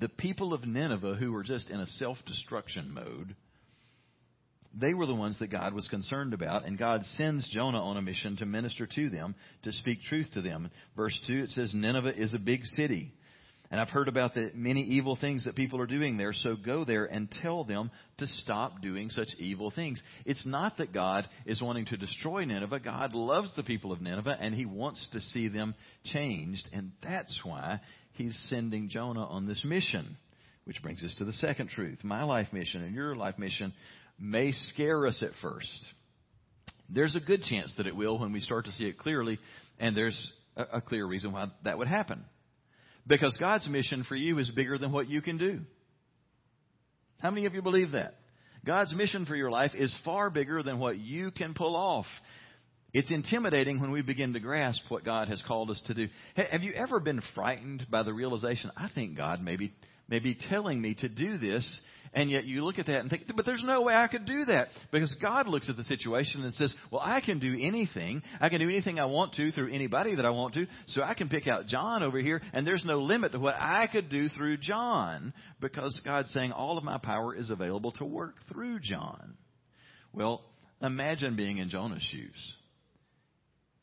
the 0.00 0.08
people 0.08 0.54
of 0.54 0.64
Nineveh 0.64 1.16
who 1.16 1.30
were 1.30 1.42
just 1.42 1.68
in 1.68 1.78
a 1.78 1.86
self 1.86 2.16
destruction 2.26 2.94
mode, 2.94 3.36
they 4.72 4.94
were 4.94 5.04
the 5.04 5.14
ones 5.14 5.38
that 5.40 5.50
God 5.50 5.74
was 5.74 5.88
concerned 5.88 6.32
about, 6.32 6.64
and 6.64 6.78
God 6.78 7.02
sends 7.18 7.46
Jonah 7.50 7.82
on 7.82 7.98
a 7.98 8.02
mission 8.02 8.38
to 8.38 8.46
minister 8.46 8.86
to 8.86 9.10
them, 9.10 9.34
to 9.64 9.72
speak 9.72 9.98
truth 10.04 10.28
to 10.32 10.40
them. 10.40 10.70
Verse 10.96 11.20
2, 11.26 11.34
it 11.34 11.50
says, 11.50 11.74
Nineveh 11.74 12.18
is 12.18 12.32
a 12.32 12.38
big 12.38 12.64
city 12.64 13.12
and 13.72 13.80
I've 13.80 13.88
heard 13.88 14.08
about 14.08 14.34
the 14.34 14.50
many 14.54 14.82
evil 14.82 15.16
things 15.16 15.46
that 15.46 15.56
people 15.56 15.80
are 15.80 15.86
doing 15.86 16.18
there, 16.18 16.34
so 16.34 16.56
go 16.56 16.84
there 16.84 17.06
and 17.06 17.34
tell 17.40 17.64
them 17.64 17.90
to 18.18 18.26
stop 18.26 18.82
doing 18.82 19.08
such 19.08 19.28
evil 19.38 19.70
things. 19.74 20.02
It's 20.26 20.44
not 20.44 20.76
that 20.76 20.92
God 20.92 21.26
is 21.46 21.62
wanting 21.62 21.86
to 21.86 21.96
destroy 21.96 22.44
Nineveh. 22.44 22.80
God 22.80 23.14
loves 23.14 23.50
the 23.56 23.62
people 23.62 23.90
of 23.90 24.02
Nineveh 24.02 24.36
and 24.38 24.54
he 24.54 24.66
wants 24.66 25.08
to 25.14 25.20
see 25.20 25.48
them 25.48 25.74
changed. 26.04 26.68
And 26.74 26.92
that's 27.02 27.40
why 27.44 27.80
he's 28.12 28.38
sending 28.50 28.90
Jonah 28.90 29.24
on 29.24 29.48
this 29.48 29.64
mission. 29.64 30.18
Which 30.64 30.82
brings 30.82 31.02
us 31.02 31.14
to 31.16 31.24
the 31.24 31.32
second 31.32 31.70
truth. 31.70 32.04
My 32.04 32.24
life 32.24 32.48
mission 32.52 32.82
and 32.82 32.94
your 32.94 33.16
life 33.16 33.38
mission 33.38 33.72
may 34.20 34.52
scare 34.52 35.06
us 35.06 35.22
at 35.22 35.32
first. 35.40 35.70
There's 36.90 37.16
a 37.16 37.20
good 37.20 37.42
chance 37.42 37.72
that 37.78 37.86
it 37.86 37.96
will 37.96 38.18
when 38.18 38.32
we 38.32 38.40
start 38.40 38.66
to 38.66 38.72
see 38.72 38.84
it 38.84 38.98
clearly, 38.98 39.38
and 39.80 39.96
there's 39.96 40.32
a, 40.56 40.82
clear 40.82 41.06
reason 41.06 41.32
why 41.32 41.46
that 41.64 41.78
would 41.78 41.88
happen. 41.88 42.22
Because 43.06 43.36
God's 43.38 43.68
mission 43.68 44.04
for 44.04 44.14
you 44.14 44.38
is 44.38 44.50
bigger 44.50 44.78
than 44.78 44.92
what 44.92 45.08
you 45.08 45.22
can 45.22 45.38
do. 45.38 45.60
How 47.20 47.30
many 47.30 47.46
of 47.46 47.54
you 47.54 47.62
believe 47.62 47.92
that? 47.92 48.14
God's 48.64 48.94
mission 48.94 49.26
for 49.26 49.34
your 49.34 49.50
life 49.50 49.72
is 49.74 49.96
far 50.04 50.30
bigger 50.30 50.62
than 50.62 50.78
what 50.78 50.98
you 50.98 51.30
can 51.30 51.54
pull 51.54 51.74
off. 51.74 52.06
It's 52.92 53.10
intimidating 53.10 53.80
when 53.80 53.90
we 53.90 54.02
begin 54.02 54.34
to 54.34 54.40
grasp 54.40 54.82
what 54.88 55.04
God 55.04 55.28
has 55.28 55.42
called 55.46 55.70
us 55.70 55.82
to 55.86 55.94
do. 55.94 56.08
Have 56.36 56.62
you 56.62 56.72
ever 56.74 57.00
been 57.00 57.22
frightened 57.34 57.86
by 57.90 58.02
the 58.02 58.12
realization, 58.12 58.70
I 58.76 58.88
think 58.94 59.16
God 59.16 59.42
may 59.42 59.56
be, 59.56 59.72
may 60.08 60.18
be 60.18 60.36
telling 60.48 60.80
me 60.80 60.94
to 60.96 61.08
do 61.08 61.38
this, 61.38 61.80
and 62.14 62.30
yet 62.30 62.44
you 62.44 62.62
look 62.64 62.78
at 62.78 62.86
that 62.86 63.00
and 63.00 63.08
think, 63.08 63.24
but 63.34 63.46
there's 63.46 63.62
no 63.64 63.82
way 63.82 63.94
I 63.94 64.06
could 64.06 64.26
do 64.26 64.44
that. 64.46 64.68
Because 64.90 65.14
God 65.20 65.48
looks 65.48 65.70
at 65.70 65.76
the 65.76 65.84
situation 65.84 66.44
and 66.44 66.52
says, 66.54 66.74
well, 66.90 67.00
I 67.02 67.20
can 67.20 67.38
do 67.38 67.56
anything. 67.58 68.22
I 68.40 68.48
can 68.50 68.60
do 68.60 68.68
anything 68.68 69.00
I 69.00 69.06
want 69.06 69.34
to 69.34 69.50
through 69.52 69.72
anybody 69.72 70.14
that 70.16 70.26
I 70.26 70.30
want 70.30 70.54
to. 70.54 70.66
So 70.88 71.02
I 71.02 71.14
can 71.14 71.28
pick 71.28 71.46
out 71.46 71.66
John 71.66 72.02
over 72.02 72.18
here, 72.18 72.42
and 72.52 72.66
there's 72.66 72.84
no 72.84 73.00
limit 73.00 73.32
to 73.32 73.38
what 73.38 73.54
I 73.58 73.86
could 73.86 74.10
do 74.10 74.28
through 74.28 74.58
John. 74.58 75.32
Because 75.60 75.98
God's 76.04 76.30
saying 76.32 76.52
all 76.52 76.76
of 76.76 76.84
my 76.84 76.98
power 76.98 77.34
is 77.34 77.50
available 77.50 77.92
to 77.92 78.04
work 78.04 78.34
through 78.52 78.80
John. 78.80 79.34
Well, 80.12 80.42
imagine 80.82 81.36
being 81.36 81.58
in 81.58 81.70
Jonah's 81.70 82.02
shoes. 82.02 82.54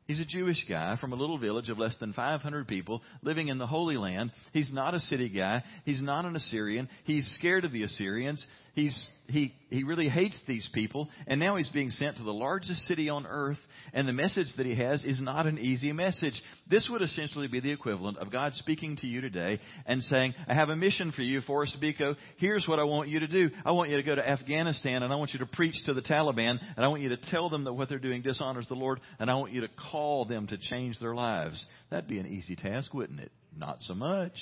He's 0.10 0.20
a 0.20 0.26
Jewish 0.26 0.66
guy 0.68 0.98
from 1.00 1.14
a 1.14 1.16
little 1.16 1.38
village 1.38 1.70
of 1.70 1.78
less 1.78 1.96
than 2.00 2.14
500 2.14 2.68
people 2.68 3.04
living 3.22 3.50
in 3.50 3.60
the 3.60 3.68
Holy 3.68 3.96
Land. 3.96 4.32
He's 4.54 4.74
not 4.74 4.96
a 4.96 5.00
city 5.02 5.30
guy. 5.30 5.64
He's 5.86 6.02
not 6.02 6.26
an 6.26 6.36
Assyrian. 6.36 6.90
He's 7.04 7.32
scared 7.38 7.64
of 7.64 7.72
the 7.72 7.84
Assyrians. 7.84 8.44
He's, 8.74 9.08
he, 9.28 9.54
he 9.70 9.84
really 9.84 10.10
hates 10.10 10.40
these 10.48 10.70
people. 10.74 11.10
And 11.28 11.40
now 11.40 11.56
he's 11.56 11.70
being 11.70 11.90
sent 11.90 12.18
to 12.18 12.24
the 12.24 12.34
largest 12.34 12.86
city 12.88 13.10
on 13.10 13.26
earth. 13.26 13.58
And 13.94 14.08
the 14.08 14.14
message 14.14 14.48
that 14.58 14.66
he 14.66 14.76
has 14.76 15.04
is 15.04 15.20
not 15.22 15.48
an 15.48 15.58
easy 15.58 15.92
message. 15.92 16.40
This 16.70 16.88
would 16.90 17.02
essentially 17.02 17.48
be 17.48 17.60
the 17.60 17.72
equivalent 17.72 18.18
of 18.18 18.32
God 18.32 18.54
speaking 18.56 18.98
to 18.98 19.08
you 19.08 19.22
today 19.22 19.60
and 19.86 20.02
saying, 20.04 20.34
I 20.48 20.54
have 20.54 20.70
a 20.70 20.76
mission 20.76 21.12
for 21.12 21.22
you, 21.22 21.42
Forrest 21.42 21.78
Biko. 21.82 22.16
Here's 22.38 22.68
what 22.68 22.80
I 22.80 22.84
want 22.84 23.10
you 23.10 23.20
to 23.22 23.28
do. 23.28 23.50
I 23.66 23.72
want 23.72 23.90
you 23.90 23.98
to 23.98 24.04
go 24.04 24.16
to 24.16 24.28
Afghanistan 24.28 25.04
and 25.04 25.12
I 25.12 25.16
want 25.16 25.34
you 25.34 25.40
to 25.40 25.46
preach 25.46 25.76
to 25.86 25.94
the 25.94 26.02
Taliban 26.02 26.60
and 26.76 26.86
I 26.86 26.88
want 26.88 27.02
you 27.02 27.10
to 27.10 27.18
tell 27.18 27.50
them 27.50 27.64
that 27.64 27.74
what 27.74 27.90
they're 27.90 28.00
doing 28.00 28.22
dishonors 28.22 28.68
the 28.68 28.76
Lord 28.76 29.00
and 29.20 29.30
I 29.30 29.36
want 29.36 29.52
you 29.52 29.62
to 29.62 29.70
call 29.92 30.26
them 30.26 30.48
to 30.48 30.58
change 30.58 31.00
their 31.00 31.16
lives. 31.16 31.64
That'd 31.90 32.10
be 32.10 32.20
an 32.20 32.28
easy 32.28 32.56
task, 32.56 32.94
wouldn't 32.94 33.20
it? 33.20 33.32
Not 33.58 33.82
so 33.82 33.94
much. 33.94 34.38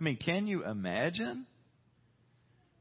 I 0.00 0.02
mean, 0.02 0.16
can 0.16 0.46
you 0.46 0.64
imagine? 0.64 1.46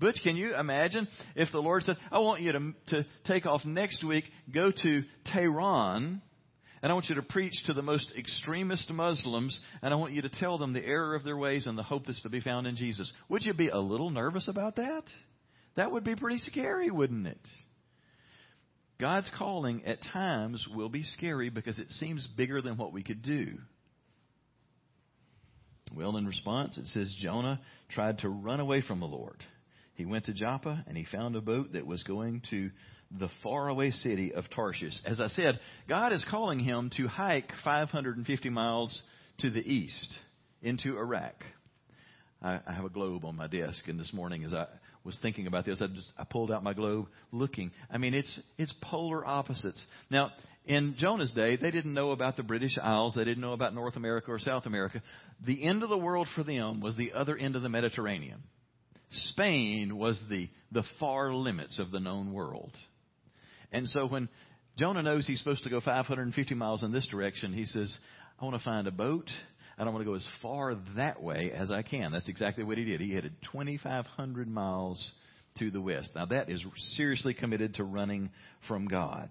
Butch, 0.04 0.20
can 0.22 0.36
you 0.36 0.54
imagine 0.54 1.08
if 1.34 1.50
the 1.54 1.62
Lord 1.62 1.84
said, 1.84 1.96
I 2.12 2.20
want 2.20 2.42
you 2.42 2.52
to, 2.52 2.74
to 2.88 3.06
take 3.24 3.46
off 3.46 3.64
next 3.64 4.04
week, 4.04 4.26
go 4.54 4.70
to 4.70 5.04
Tehran, 5.32 6.22
and 6.82 6.92
I 6.92 6.94
want 6.94 7.06
you 7.08 7.16
to 7.16 7.22
preach 7.22 7.54
to 7.68 7.74
the 7.74 7.84
most 7.84 8.12
extremist 8.18 8.92
Muslims, 8.92 9.58
and 9.82 9.94
I 9.94 9.96
want 9.96 10.12
you 10.12 10.22
to 10.24 10.30
tell 10.30 10.58
them 10.58 10.74
the 10.74 10.86
error 10.86 11.16
of 11.16 11.24
their 11.24 11.38
ways 11.38 11.68
and 11.68 11.78
the 11.78 11.84
hope 11.84 12.06
that's 12.06 12.22
to 12.24 12.30
be 12.30 12.42
found 12.42 12.68
in 12.68 12.76
Jesus. 12.76 13.10
Would 13.30 13.46
you 13.46 13.54
be 13.54 13.70
a 13.70 13.78
little 13.78 14.10
nervous 14.10 14.50
about 14.50 14.76
that? 14.76 15.04
That 15.78 15.94
would 15.94 16.04
be 16.04 16.18
pretty 16.18 16.40
scary, 16.40 16.92
wouldn't 16.92 17.26
it? 17.26 17.48
God's 19.00 19.32
calling 19.38 19.86
at 19.86 20.00
times 20.12 20.68
will 20.76 20.90
be 20.90 21.04
scary 21.04 21.50
because 21.50 21.80
it 21.80 21.90
seems 21.92 22.28
bigger 22.36 22.62
than 22.62 22.76
what 22.76 22.92
we 22.92 23.04
could 23.04 23.22
do. 23.22 23.58
Well, 25.96 26.18
in 26.18 26.28
response, 26.28 26.78
it 26.78 26.88
says 26.88 27.16
Jonah 27.22 27.62
tried 27.90 28.18
to 28.18 28.28
run 28.28 28.60
away 28.60 28.82
from 28.82 29.00
the 29.00 29.06
Lord. 29.06 29.42
He 29.96 30.06
went 30.06 30.26
to 30.26 30.34
Joppa 30.34 30.84
and 30.88 30.98
he 30.98 31.06
found 31.06 31.36
a 31.36 31.42
boat 31.42 31.74
that 31.74 31.86
was 31.86 32.04
going 32.04 32.42
to 32.50 32.72
the 33.20 33.30
faraway 33.44 33.92
city 33.92 34.34
of 34.34 34.46
Tarshish. 34.50 34.96
As 35.06 35.20
I 35.20 35.28
said, 35.28 35.60
God 35.88 36.14
is 36.14 36.26
calling 36.30 36.60
him 36.60 36.90
to 36.98 37.08
hike 37.08 37.52
550 37.64 38.50
miles 38.50 39.04
to 39.40 39.50
the 39.50 39.62
east 39.62 40.18
into 40.62 40.98
Iraq. 40.98 41.36
I, 42.42 42.60
I 42.66 42.74
have 42.74 42.86
a 42.86 42.90
globe 42.90 43.24
on 43.26 43.36
my 43.36 43.48
desk, 43.48 43.88
and 43.88 44.00
this 44.00 44.12
morning 44.14 44.44
as 44.44 44.54
I 44.54 44.66
was 45.04 45.18
thinking 45.22 45.48
about 45.48 45.66
this, 45.66 45.82
I 45.82 45.88
just 45.88 46.12
I 46.18 46.24
pulled 46.24 46.52
out 46.52 46.64
my 46.64 46.74
globe, 46.74 47.08
looking. 47.32 47.72
I 47.92 47.98
mean, 47.98 48.14
it's 48.14 48.40
it's 48.58 48.74
polar 48.82 49.26
opposites. 49.26 49.82
Now, 50.10 50.32
in 50.66 50.96
Jonah's 50.98 51.32
day, 51.34 51.58
they 51.58 51.72
didn't 51.72 51.94
know 51.94 52.12
about 52.12 52.38
the 52.38 52.44
British 52.44 52.78
Isles. 52.82 53.16
They 53.16 53.26
didn't 53.26 53.42
know 53.42 53.54
about 53.54 53.74
North 53.74 53.96
America 53.96 54.32
or 54.32 54.40
South 54.40 54.66
America. 54.66 55.02
The 55.46 55.66
end 55.68 55.84
of 55.84 55.90
the 55.90 55.98
world 55.98 56.28
for 56.36 56.44
them 56.44 56.80
was 56.80 56.96
the 56.96 57.14
other 57.14 57.36
end 57.38 57.56
of 57.56 57.62
the 57.62 57.70
Mediterranean. 57.70 58.44
Spain 59.30 59.98
was 59.98 60.22
the, 60.30 60.50
the 60.72 60.84
far 61.00 61.34
limits 61.34 61.80
of 61.80 61.92
the 61.92 62.00
known 62.00 62.34
world. 62.34 62.72
And 63.72 63.88
so 63.88 64.08
when 64.08 64.30
Jonah 64.78 65.04
knows 65.04 65.28
he's 65.28 65.40
supposed 65.40 65.64
to 65.64 65.70
go 65.70 65.82
550 65.82 66.56
miles 66.56 66.84
in 66.84 66.92
this 66.92 67.08
direction, 67.08 67.54
he 67.54 67.66
says, 67.66 67.94
I 68.40 68.46
want 68.46 68.58
to 68.58 68.64
find 68.64 68.88
a 68.88 68.92
boat 68.92 69.30
and 69.78 69.88
I 69.88 69.92
want 69.92 70.04
to 70.04 70.10
go 70.10 70.16
as 70.16 70.28
far 70.42 70.76
that 70.96 71.22
way 71.22 71.52
as 71.56 71.72
I 71.72 71.82
can. 71.82 72.12
That's 72.12 72.30
exactly 72.30 72.64
what 72.64 72.78
he 72.78 72.86
did. 72.86 73.02
He 73.02 73.14
headed 73.14 73.34
2,500 73.52 74.48
miles 74.48 75.12
to 75.60 75.72
the 75.72 75.82
west. 75.82 76.12
Now 76.16 76.26
that 76.26 76.50
is 76.50 76.64
seriously 76.96 77.34
committed 77.34 77.76
to 77.76 77.84
running 77.84 78.32
from 78.68 78.88
God. 78.88 79.30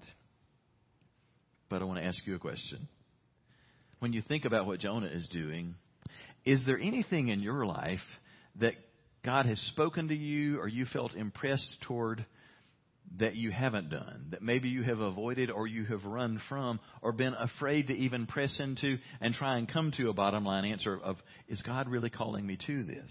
But 1.69 1.83
I 1.83 1.85
want 1.85 2.01
to 2.01 2.05
ask 2.05 2.27
you 2.27 2.35
a 2.35 2.39
question. 2.39 2.89
When 4.01 4.13
you 4.13 4.23
think 4.23 4.45
about 4.45 4.67
what 4.67 4.81
Jonah 4.81 5.07
is 5.07 5.29
doing, 5.29 5.75
is 6.45 6.63
there 6.67 6.79
anything 6.79 7.29
in 7.29 7.41
your 7.41 7.65
life 7.67 8.01
that 8.61 8.75
God 9.25 9.47
has 9.47 9.59
spoken 9.73 10.09
to 10.09 10.15
you 10.15 10.59
or 10.59 10.67
you 10.67 10.85
felt 10.87 11.15
impressed 11.15 11.77
toward 11.87 12.25
that 13.19 13.37
you 13.37 13.51
haven't 13.51 13.91
done, 13.91 14.29
that 14.31 14.43
maybe 14.43 14.69
you 14.69 14.83
have 14.83 15.01
avoided 15.01 15.51
or 15.51 15.67
you 15.67 15.85
have 15.85 16.05
run 16.05 16.41
from 16.49 16.81
or 17.03 17.13
been 17.13 17.35
afraid 17.35 17.89
to 17.89 17.95
even 17.95 18.27
press 18.27 18.57
into 18.59 18.97
and 19.21 19.35
try 19.35 19.59
and 19.59 19.69
come 19.71 19.93
to 19.97 20.09
a 20.09 20.15
bottom 20.15 20.45
line 20.45 20.65
answer 20.65 20.99
of, 20.99 21.17
is 21.49 21.61
God 21.63 21.89
really 21.89 22.11
calling 22.11 22.47
me 22.47 22.59
to 22.67 22.85
this? 22.85 23.11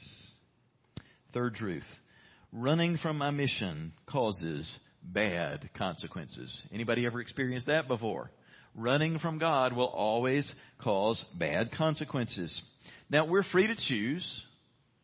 Third 1.33 1.55
truth. 1.55 1.85
Running 2.51 2.97
from 2.97 3.17
my 3.17 3.31
mission 3.31 3.93
causes 4.07 4.69
bad 5.03 5.69
consequences. 5.77 6.61
Anybody 6.73 7.05
ever 7.05 7.21
experienced 7.21 7.67
that 7.67 7.87
before? 7.87 8.31
Running 8.75 9.19
from 9.19 9.37
God 9.37 9.73
will 9.73 9.87
always 9.87 10.51
cause 10.81 11.23
bad 11.37 11.71
consequences. 11.71 12.61
Now, 13.09 13.25
we're 13.25 13.43
free 13.43 13.67
to 13.67 13.75
choose 13.75 14.43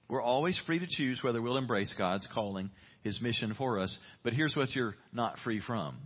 We're 0.09 0.21
always 0.21 0.59
free 0.65 0.79
to 0.79 0.87
choose 0.87 1.21
whether 1.21 1.41
we'll 1.41 1.57
embrace 1.57 1.93
God's 1.97 2.27
calling, 2.33 2.71
His 3.03 3.21
mission 3.21 3.53
for 3.57 3.79
us. 3.79 3.97
But 4.23 4.33
here's 4.33 4.55
what 4.55 4.73
you're 4.73 4.95
not 5.11 5.37
free 5.43 5.61
from, 5.65 5.97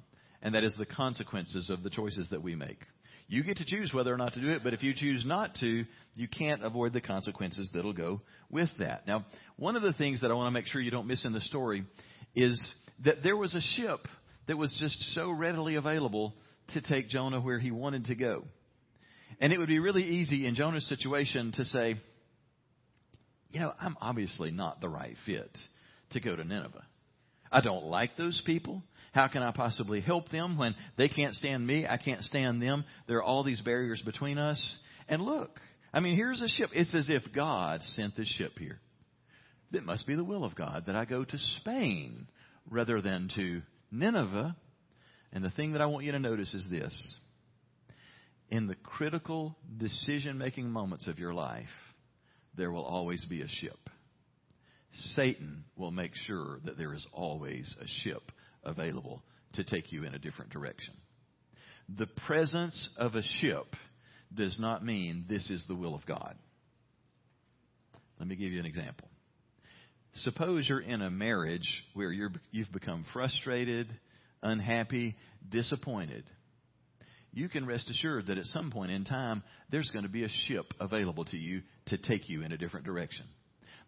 and 0.42 0.56
that 0.56 0.64
is 0.64 0.76
the 0.78 0.86
consequences 0.86 1.70
of 1.70 1.84
the 1.84 1.90
choices 1.90 2.28
that 2.30 2.42
we 2.42 2.56
make. 2.56 2.80
You 3.28 3.44
get 3.44 3.58
to 3.58 3.66
choose 3.66 3.94
whether 3.94 4.14
or 4.14 4.18
not 4.18 4.34
to 4.34 4.42
do 4.42 4.50
it, 4.50 4.64
but 4.64 4.74
if 4.74 4.84
you 4.84 4.94
choose 4.94 5.24
not 5.26 5.56
to, 5.62 5.86
you 6.16 6.28
can't 6.28 6.66
avoid 6.66 6.92
the 6.94 7.00
consequences 7.00 7.70
that'll 7.74 7.94
go 7.94 8.22
with 8.50 8.70
that. 8.80 9.08
Now, 9.08 9.26
one 9.56 9.78
of 9.78 9.84
the 9.84 9.94
things 9.94 10.22
that 10.22 10.32
I 10.32 10.34
want 10.34 10.48
to 10.48 10.52
make 10.52 10.68
sure 10.68 10.82
you 10.82 10.92
don't 10.92 11.08
miss 11.08 11.24
in 11.24 11.32
the 11.32 11.40
story 11.42 11.86
is 12.36 12.62
that 13.06 13.24
there 13.24 13.38
was 13.38 13.56
a 13.56 13.62
ship 13.62 14.08
that 14.48 14.58
was 14.58 14.76
just 14.80 15.00
so 15.14 15.32
readily 15.32 15.76
available 15.76 16.34
to 16.74 16.82
take 16.82 17.08
Jonah 17.08 17.40
where 17.40 17.60
he 17.60 17.72
wanted 17.72 18.06
to 18.06 18.16
go. 18.16 18.44
And 19.40 19.54
it 19.54 19.60
would 19.60 19.70
be 19.70 19.80
really 19.80 20.04
easy 20.04 20.46
in 20.46 20.56
Jonah's 20.56 20.88
situation 20.90 21.54
to 21.54 21.66
say, 21.66 21.96
you 23.52 23.60
know, 23.60 23.74
I'm 23.80 23.98
obviously 24.02 24.52
not 24.52 24.82
the 24.82 24.90
right 24.90 25.16
fit 25.26 25.58
to 26.12 26.20
go 26.20 26.36
to 26.36 26.44
Nineveh. 26.44 26.86
I 27.52 27.62
don't 27.62 27.86
like 27.86 28.16
those 28.16 28.42
people. 28.46 28.82
How 29.14 29.28
can 29.28 29.44
I 29.44 29.52
possibly 29.52 30.00
help 30.00 30.30
them 30.30 30.58
when 30.58 30.74
they 30.98 31.10
can't 31.10 31.34
stand 31.34 31.66
me? 31.66 31.86
I 31.86 31.98
can't 31.98 32.22
stand 32.24 32.62
them. 32.62 32.86
There 33.08 33.18
are 33.18 33.24
all 33.24 33.44
these 33.44 33.62
barriers 33.62 34.02
between 34.06 34.38
us. 34.38 34.78
And 35.10 35.22
look, 35.22 35.60
I 35.94 36.00
mean, 36.00 36.16
here's 36.16 36.42
a 36.42 36.48
ship. 36.48 36.70
It's 36.74 36.96
as 36.96 37.10
if 37.10 37.24
God 37.36 37.82
sent 37.96 38.16
this 38.16 38.30
ship 38.30 38.58
here. 38.58 38.80
It 39.74 39.86
must 39.86 40.08
be 40.08 40.16
the 40.16 40.24
will 40.24 40.46
of 40.46 40.56
God 40.56 40.84
that 40.88 40.96
I 40.96 41.06
go 41.06 41.26
to 41.26 41.38
Spain 41.60 42.28
rather 42.70 43.02
than 43.02 43.30
to 43.36 43.62
Nineveh. 43.92 44.56
And 45.34 45.44
the 45.44 45.50
thing 45.50 45.74
that 45.74 45.82
I 45.82 45.88
want 45.88 46.06
you 46.06 46.14
to 46.14 46.20
notice 46.20 46.54
is 46.54 46.68
this. 46.70 46.96
In 48.50 48.68
the 48.68 48.76
critical 48.76 49.58
decision 49.78 50.38
making 50.38 50.70
moments 50.70 51.08
of 51.08 51.20
your 51.20 51.34
life, 51.34 51.68
there 52.56 52.72
will 52.72 52.84
always 52.84 53.24
be 53.26 53.42
a 53.42 53.48
ship. 53.48 53.90
Satan 55.16 55.64
will 55.76 55.92
make 55.92 56.16
sure 56.28 56.60
that 56.66 56.78
there 56.78 56.94
is 56.94 57.06
always 57.14 57.76
a 57.82 57.88
ship 58.04 58.32
available 58.64 59.24
to 59.54 59.64
take 59.64 59.92
you 59.92 60.04
in 60.04 60.14
a 60.14 60.20
different 60.20 60.52
direction. 60.52 60.94
The 61.98 62.08
presence 62.28 62.90
of 62.98 63.16
a 63.16 63.24
ship 63.40 63.76
does 64.34 64.58
not 64.60 64.84
mean 64.84 65.26
this 65.28 65.50
is 65.50 65.66
the 65.68 65.76
will 65.76 65.96
of 65.96 66.06
God. 66.06 66.36
Let 68.20 68.28
me 68.28 68.36
give 68.36 68.52
you 68.52 68.60
an 68.60 68.66
example. 68.66 69.08
Suppose 70.14 70.68
you're 70.68 70.80
in 70.80 71.02
a 71.02 71.10
marriage 71.10 71.84
where 71.94 72.12
you 72.12 72.30
have 72.56 72.72
become 72.72 73.06
frustrated, 73.14 73.88
unhappy, 74.44 75.16
disappointed. 75.50 76.26
You 77.34 77.48
can 77.48 77.66
rest 77.66 77.90
assured 77.90 78.28
that 78.28 78.38
at 78.38 78.46
some 78.46 78.72
point 78.72 78.92
in 78.92 79.06
time, 79.06 79.44
there's 79.70 79.90
going 79.92 80.04
to 80.04 80.12
be 80.12 80.24
a 80.24 80.30
ship 80.48 80.74
available 80.80 81.26
to 81.26 81.38
you 81.38 81.62
to 81.88 81.98
take 81.98 82.28
you 82.30 82.44
in 82.44 82.52
a 82.52 82.58
different 82.58 82.86
direction. 82.86 83.26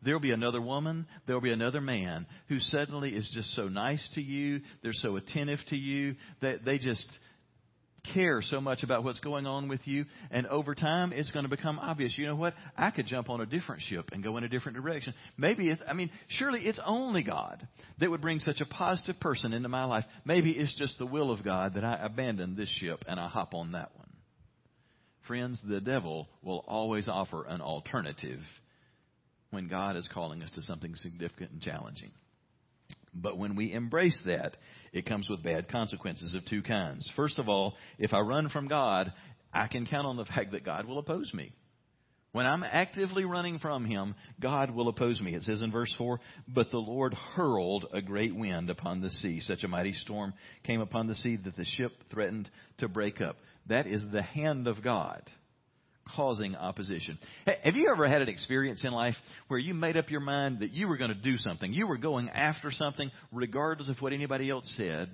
There'll 0.04 0.20
be 0.20 0.32
another 0.32 0.62
woman, 0.62 1.08
there'll 1.26 1.42
be 1.42 1.52
another 1.52 1.82
man 1.82 2.26
who 2.50 2.60
suddenly 2.60 3.12
is 3.12 3.30
just 3.34 3.54
so 3.56 3.70
nice 3.70 4.08
to 4.16 4.22
you, 4.22 4.62
they're 4.82 4.92
so 4.94 5.16
attentive 5.16 5.60
to 5.70 5.78
you, 5.78 6.16
that 6.42 6.66
they 6.66 6.78
just 6.78 7.08
care 8.14 8.42
so 8.42 8.60
much 8.60 8.84
about 8.84 9.04
what's 9.04 9.20
going 9.20 9.46
on 9.46 9.68
with 9.68 9.82
you. 9.86 10.06
And 10.32 10.46
over 10.48 10.76
time, 10.76 11.14
it's 11.14 11.32
going 11.32 11.44
to 11.44 11.50
become 11.50 11.80
obvious. 11.80 12.14
You 12.18 12.26
know 12.26 12.36
what? 12.36 12.54
I 12.78 12.92
could 12.92 13.06
jump 13.06 13.30
on 13.30 13.42
a 13.42 13.46
different 13.46 13.82
ship 13.84 14.10
and 14.12 14.24
go 14.24 14.38
in 14.38 14.44
a 14.44 14.50
different 14.50 14.78
direction. 14.78 15.14
Maybe 15.38 15.70
it's, 15.70 15.82
I 15.88 15.94
mean, 15.94 16.12
surely 16.28 16.62
it's 16.62 16.80
only 16.86 17.24
God 17.24 17.66
that 18.00 18.10
would 18.10 18.22
bring 18.22 18.40
such 18.40 18.62
a 18.62 18.66
positive 18.66 19.20
person 19.20 19.54
into 19.54 19.70
my 19.70 19.86
life. 19.86 20.06
Maybe 20.26 20.52
it's 20.52 20.78
just 20.78 20.98
the 20.98 21.06
will 21.06 21.32
of 21.32 21.44
God 21.44 21.76
that 21.76 21.84
I 21.84 22.00
abandon 22.02 22.56
this 22.56 22.70
ship 22.70 23.06
and 23.08 23.20
I 23.20 23.28
hop 23.28 23.54
on 23.54 23.72
that 23.72 23.92
one. 23.96 24.10
Friends, 25.28 25.62
the 25.68 25.80
devil 25.80 26.28
will 26.42 26.66
always 26.68 27.08
offer 27.08 27.46
an 27.46 27.62
alternative 27.62 28.42
when 29.52 29.70
God 29.70 29.96
is 29.96 30.10
calling 30.14 30.44
us 30.44 30.52
to 30.56 30.62
something 30.64 30.96
significant 30.96 31.52
and 31.52 31.62
challenging. 31.62 32.12
But 33.14 33.38
when 33.38 33.56
we 33.56 33.72
embrace 33.72 34.20
that, 34.26 34.58
it 34.94 35.06
comes 35.06 35.28
with 35.30 35.44
bad 35.44 35.68
consequences 35.68 36.36
of 36.36 36.46
two 36.46 36.62
kinds. 36.62 37.12
First 37.16 37.40
of 37.40 37.50
all, 37.50 37.74
if 37.98 38.14
I 38.14 38.20
run 38.20 38.50
from 38.50 38.68
God, 38.68 39.12
I 39.52 39.68
can 39.68 39.86
count 39.86 40.08
on 40.08 40.18
the 40.18 40.26
fact 40.36 40.52
that 40.52 40.64
God 40.64 40.86
will 40.86 41.00
oppose 41.00 41.34
me. 41.34 41.52
When 42.32 42.48
I'm 42.48 42.64
actively 42.64 43.26
running 43.26 43.60
from 43.60 43.86
Him, 43.86 44.16
God 44.40 44.72
will 44.72 44.88
oppose 44.88 45.22
me. 45.22 45.36
It 45.36 45.44
says 45.44 45.62
in 45.62 45.72
verse 45.72 45.94
4, 46.00 46.20
But 46.48 46.72
the 46.72 46.80
Lord 46.80 47.14
hurled 47.14 47.86
a 47.94 48.02
great 48.02 48.36
wind 48.36 48.72
upon 48.72 49.02
the 49.02 49.12
sea. 49.12 49.40
Such 49.40 49.64
a 49.64 49.68
mighty 49.68 49.94
storm 49.94 50.34
came 50.64 50.82
upon 50.82 51.06
the 51.08 51.16
sea 51.16 51.38
that 51.44 51.56
the 51.56 51.66
ship 51.66 51.92
threatened 52.10 52.50
to 52.80 52.88
break 52.88 53.22
up. 53.22 53.38
That 53.68 53.86
is 53.86 54.04
the 54.12 54.24
hand 54.24 54.68
of 54.68 54.84
God 54.84 55.30
causing 56.16 56.56
opposition. 56.56 57.18
Have 57.64 57.76
you 57.76 57.90
ever 57.92 58.08
had 58.08 58.22
an 58.22 58.30
experience 58.30 58.84
in 58.84 58.92
life 58.92 59.16
where 59.48 59.60
you 59.60 59.74
made 59.74 59.98
up 59.98 60.10
your 60.10 60.20
mind 60.20 60.60
that 60.60 60.72
you 60.72 60.88
were 60.88 60.98
going 60.98 61.10
to 61.10 61.16
do 61.16 61.38
something? 61.38 61.74
You 61.74 61.88
were 61.88 61.98
going 61.98 62.30
after 62.30 62.72
something 62.72 63.12
regardless 63.32 63.90
of 63.90 64.02
what 64.02 64.14
anybody 64.14 64.50
else 64.50 64.72
said, 64.78 65.10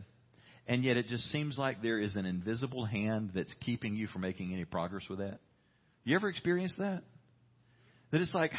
and 0.68 0.84
yet 0.84 0.98
it 0.98 1.08
just 1.08 1.26
seems 1.32 1.58
like 1.58 1.82
there 1.82 2.00
is 2.00 2.16
an 2.16 2.26
invisible 2.26 2.86
hand 2.86 3.32
that's 3.34 3.54
keeping 3.66 3.96
you 3.96 4.08
from 4.08 4.22
making 4.22 4.54
any 4.54 4.66
progress 4.66 5.04
with 5.10 5.20
that? 5.20 5.40
You 6.04 6.16
ever 6.16 6.30
experienced 6.30 6.78
that? 6.80 7.04
That 8.12 8.22
it's 8.22 8.34
like, 8.34 8.52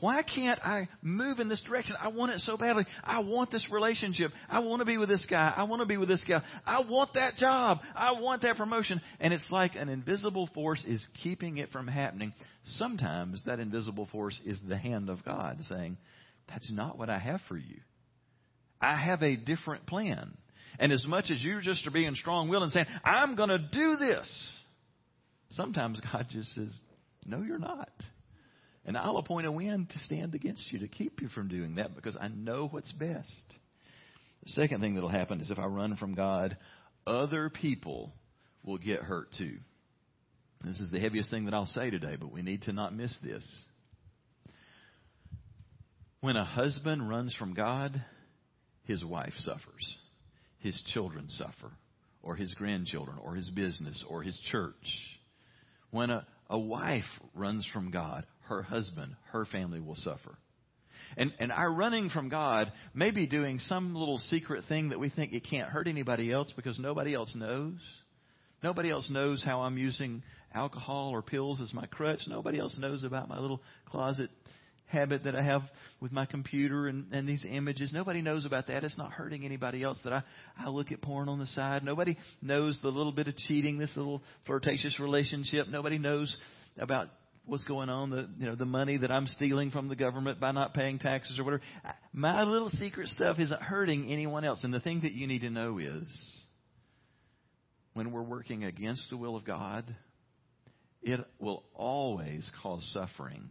why 0.00 0.22
can't 0.22 0.60
I 0.62 0.88
move 1.00 1.38
in 1.38 1.48
this 1.48 1.62
direction? 1.62 1.96
I 2.00 2.08
want 2.08 2.32
it 2.32 2.40
so 2.40 2.58
badly. 2.58 2.84
I 3.02 3.20
want 3.20 3.50
this 3.50 3.66
relationship. 3.70 4.30
I 4.48 4.58
want 4.58 4.80
to 4.80 4.84
be 4.84 4.98
with 4.98 5.08
this 5.08 5.26
guy. 5.28 5.54
I 5.56 5.62
want 5.62 5.80
to 5.80 5.86
be 5.86 5.96
with 5.96 6.08
this 6.08 6.22
guy. 6.28 6.42
I 6.66 6.80
want 6.80 7.14
that 7.14 7.36
job. 7.36 7.78
I 7.94 8.12
want 8.12 8.42
that 8.42 8.56
promotion. 8.56 9.00
And 9.20 9.32
it's 9.32 9.50
like 9.50 9.74
an 9.74 9.88
invisible 9.88 10.50
force 10.52 10.84
is 10.86 11.06
keeping 11.22 11.56
it 11.56 11.70
from 11.70 11.88
happening. 11.88 12.34
Sometimes 12.64 13.42
that 13.46 13.58
invisible 13.58 14.06
force 14.12 14.38
is 14.44 14.58
the 14.68 14.76
hand 14.76 15.08
of 15.08 15.24
God 15.24 15.60
saying, 15.66 15.96
That's 16.48 16.70
not 16.70 16.98
what 16.98 17.08
I 17.08 17.18
have 17.18 17.40
for 17.48 17.56
you. 17.56 17.80
I 18.80 18.96
have 18.96 19.22
a 19.22 19.34
different 19.34 19.86
plan. 19.86 20.36
And 20.78 20.92
as 20.92 21.06
much 21.06 21.30
as 21.30 21.42
you 21.42 21.62
just 21.62 21.86
are 21.86 21.90
being 21.90 22.14
strong 22.16 22.50
willed 22.50 22.64
and 22.64 22.72
saying, 22.72 22.86
I'm 23.02 23.34
going 23.34 23.48
to 23.48 23.58
do 23.58 23.96
this, 23.96 24.28
sometimes 25.52 26.02
God 26.12 26.26
just 26.30 26.54
says, 26.54 26.68
No, 27.24 27.40
you're 27.40 27.58
not. 27.58 27.88
And 28.86 28.96
I'll 28.96 29.18
appoint 29.18 29.48
a 29.48 29.52
wind 29.52 29.90
to 29.90 29.98
stand 29.98 30.34
against 30.36 30.72
you 30.72 30.78
to 30.78 30.88
keep 30.88 31.20
you 31.20 31.28
from 31.28 31.48
doing 31.48 31.74
that 31.74 31.96
because 31.96 32.16
I 32.18 32.28
know 32.28 32.68
what's 32.68 32.92
best. 32.92 33.54
The 34.44 34.50
second 34.50 34.80
thing 34.80 34.94
that'll 34.94 35.08
happen 35.10 35.40
is 35.40 35.50
if 35.50 35.58
I 35.58 35.66
run 35.66 35.96
from 35.96 36.14
God, 36.14 36.56
other 37.04 37.50
people 37.50 38.12
will 38.64 38.78
get 38.78 39.00
hurt 39.00 39.28
too. 39.36 39.58
This 40.64 40.78
is 40.78 40.90
the 40.92 41.00
heaviest 41.00 41.30
thing 41.30 41.46
that 41.46 41.54
I'll 41.54 41.66
say 41.66 41.90
today, 41.90 42.16
but 42.18 42.32
we 42.32 42.42
need 42.42 42.62
to 42.62 42.72
not 42.72 42.94
miss 42.94 43.14
this. 43.24 43.44
When 46.20 46.36
a 46.36 46.44
husband 46.44 47.08
runs 47.08 47.34
from 47.34 47.54
God, 47.54 48.04
his 48.84 49.04
wife 49.04 49.34
suffers, 49.38 49.96
his 50.58 50.80
children 50.94 51.28
suffer, 51.28 51.72
or 52.22 52.36
his 52.36 52.54
grandchildren, 52.54 53.18
or 53.20 53.34
his 53.34 53.50
business, 53.50 54.04
or 54.08 54.22
his 54.22 54.40
church. 54.50 54.74
When 55.90 56.10
a, 56.10 56.26
a 56.48 56.58
wife 56.58 57.04
runs 57.34 57.68
from 57.72 57.90
God, 57.90 58.24
her 58.48 58.62
husband, 58.62 59.16
her 59.32 59.44
family 59.44 59.80
will 59.80 59.96
suffer. 59.96 60.36
And, 61.16 61.32
and 61.38 61.52
our 61.52 61.70
running 61.70 62.10
from 62.10 62.28
God 62.28 62.72
may 62.94 63.10
be 63.10 63.26
doing 63.26 63.58
some 63.60 63.94
little 63.94 64.18
secret 64.18 64.64
thing 64.68 64.90
that 64.90 64.98
we 64.98 65.08
think 65.10 65.32
it 65.32 65.46
can't 65.48 65.68
hurt 65.68 65.88
anybody 65.88 66.32
else 66.32 66.52
because 66.56 66.78
nobody 66.78 67.14
else 67.14 67.34
knows. 67.34 67.74
Nobody 68.62 68.90
else 68.90 69.08
knows 69.10 69.42
how 69.44 69.60
I'm 69.60 69.78
using 69.78 70.22
alcohol 70.54 71.10
or 71.10 71.22
pills 71.22 71.60
as 71.60 71.72
my 71.72 71.86
crutch. 71.86 72.20
Nobody 72.26 72.58
else 72.58 72.76
knows 72.78 73.04
about 73.04 73.28
my 73.28 73.38
little 73.38 73.62
closet 73.86 74.30
habit 74.86 75.24
that 75.24 75.34
I 75.34 75.42
have 75.42 75.62
with 76.00 76.12
my 76.12 76.26
computer 76.26 76.86
and, 76.86 77.12
and 77.12 77.28
these 77.28 77.44
images. 77.48 77.92
Nobody 77.92 78.22
knows 78.22 78.44
about 78.44 78.68
that. 78.68 78.84
It's 78.84 78.96
not 78.96 79.12
hurting 79.12 79.44
anybody 79.44 79.82
else 79.82 79.98
that 80.04 80.12
I, 80.12 80.22
I 80.58 80.68
look 80.68 80.92
at 80.92 81.02
porn 81.02 81.28
on 81.28 81.38
the 81.38 81.46
side. 81.46 81.84
Nobody 81.84 82.16
knows 82.40 82.78
the 82.82 82.88
little 82.88 83.12
bit 83.12 83.28
of 83.28 83.36
cheating, 83.36 83.78
this 83.78 83.92
little 83.96 84.22
flirtatious 84.46 84.98
relationship. 85.00 85.68
Nobody 85.68 85.98
knows 85.98 86.34
about 86.78 87.08
what's 87.46 87.64
going 87.64 87.88
on, 87.88 88.10
the 88.10 88.28
you 88.38 88.46
know 88.46 88.54
the 88.54 88.66
money 88.66 88.98
that 88.98 89.10
I'm 89.10 89.26
stealing 89.26 89.70
from 89.70 89.88
the 89.88 89.96
government 89.96 90.40
by 90.40 90.52
not 90.52 90.74
paying 90.74 90.98
taxes 90.98 91.38
or 91.38 91.44
whatever. 91.44 91.62
My 92.12 92.42
little 92.42 92.70
secret 92.70 93.08
stuff 93.08 93.38
isn't 93.38 93.62
hurting 93.62 94.10
anyone 94.10 94.44
else. 94.44 94.62
And 94.64 94.74
the 94.74 94.80
thing 94.80 95.00
that 95.02 95.12
you 95.12 95.26
need 95.26 95.40
to 95.40 95.50
know 95.50 95.78
is 95.78 96.04
when 97.94 98.12
we're 98.12 98.22
working 98.22 98.64
against 98.64 99.08
the 99.10 99.16
will 99.16 99.36
of 99.36 99.44
God, 99.44 99.94
it 101.02 101.20
will 101.38 101.64
always 101.74 102.50
cause 102.62 102.86
suffering, 102.92 103.50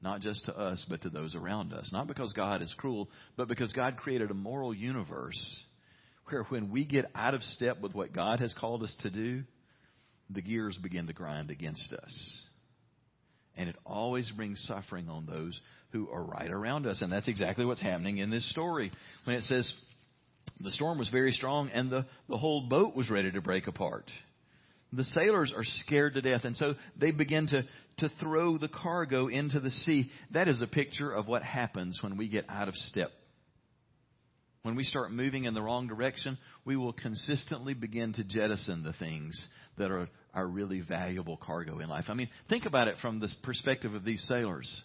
not 0.00 0.20
just 0.20 0.46
to 0.46 0.56
us, 0.56 0.84
but 0.88 1.02
to 1.02 1.10
those 1.10 1.34
around 1.34 1.72
us. 1.72 1.90
Not 1.92 2.06
because 2.06 2.32
God 2.32 2.62
is 2.62 2.72
cruel, 2.76 3.10
but 3.36 3.48
because 3.48 3.72
God 3.72 3.96
created 3.96 4.30
a 4.30 4.34
moral 4.34 4.72
universe 4.72 5.40
where 6.28 6.44
when 6.44 6.70
we 6.70 6.84
get 6.84 7.10
out 7.14 7.34
of 7.34 7.42
step 7.42 7.80
with 7.80 7.94
what 7.94 8.14
God 8.14 8.40
has 8.40 8.54
called 8.54 8.82
us 8.82 8.96
to 9.02 9.10
do, 9.10 9.42
the 10.30 10.42
gears 10.42 10.78
begin 10.78 11.08
to 11.08 11.12
grind 11.12 11.50
against 11.50 11.92
us. 11.92 12.41
And 13.56 13.68
it 13.68 13.76
always 13.84 14.30
brings 14.30 14.62
suffering 14.66 15.08
on 15.08 15.26
those 15.26 15.60
who 15.90 16.08
are 16.10 16.22
right 16.22 16.50
around 16.50 16.86
us. 16.86 17.02
And 17.02 17.12
that's 17.12 17.28
exactly 17.28 17.64
what's 17.64 17.82
happening 17.82 18.18
in 18.18 18.30
this 18.30 18.48
story. 18.50 18.90
When 19.24 19.36
it 19.36 19.42
says 19.42 19.72
the 20.60 20.70
storm 20.70 20.98
was 20.98 21.08
very 21.08 21.32
strong 21.32 21.70
and 21.70 21.90
the, 21.90 22.06
the 22.28 22.36
whole 22.36 22.62
boat 22.68 22.94
was 22.94 23.10
ready 23.10 23.30
to 23.30 23.40
break 23.40 23.66
apart. 23.66 24.10
The 24.92 25.04
sailors 25.04 25.52
are 25.56 25.64
scared 25.64 26.14
to 26.14 26.20
death, 26.20 26.44
and 26.44 26.54
so 26.54 26.74
they 26.98 27.12
begin 27.12 27.46
to, 27.48 27.64
to 27.98 28.10
throw 28.20 28.58
the 28.58 28.68
cargo 28.68 29.28
into 29.28 29.58
the 29.58 29.70
sea. 29.70 30.10
That 30.32 30.48
is 30.48 30.60
a 30.60 30.66
picture 30.66 31.10
of 31.10 31.26
what 31.26 31.42
happens 31.42 32.02
when 32.02 32.18
we 32.18 32.28
get 32.28 32.44
out 32.50 32.68
of 32.68 32.74
step. 32.74 33.10
When 34.62 34.76
we 34.76 34.84
start 34.84 35.10
moving 35.10 35.44
in 35.44 35.54
the 35.54 35.62
wrong 35.62 35.88
direction, 35.88 36.36
we 36.64 36.76
will 36.76 36.92
consistently 36.92 37.72
begin 37.74 38.12
to 38.14 38.24
jettison 38.24 38.82
the 38.82 38.92
things 38.92 39.42
that 39.78 39.90
are 39.90 40.08
our 40.34 40.46
really 40.46 40.80
valuable 40.80 41.36
cargo 41.36 41.78
in 41.78 41.88
life. 41.88 42.06
I 42.08 42.14
mean, 42.14 42.28
think 42.48 42.66
about 42.66 42.88
it 42.88 42.96
from 43.00 43.20
the 43.20 43.28
perspective 43.42 43.94
of 43.94 44.04
these 44.04 44.24
sailors. 44.28 44.82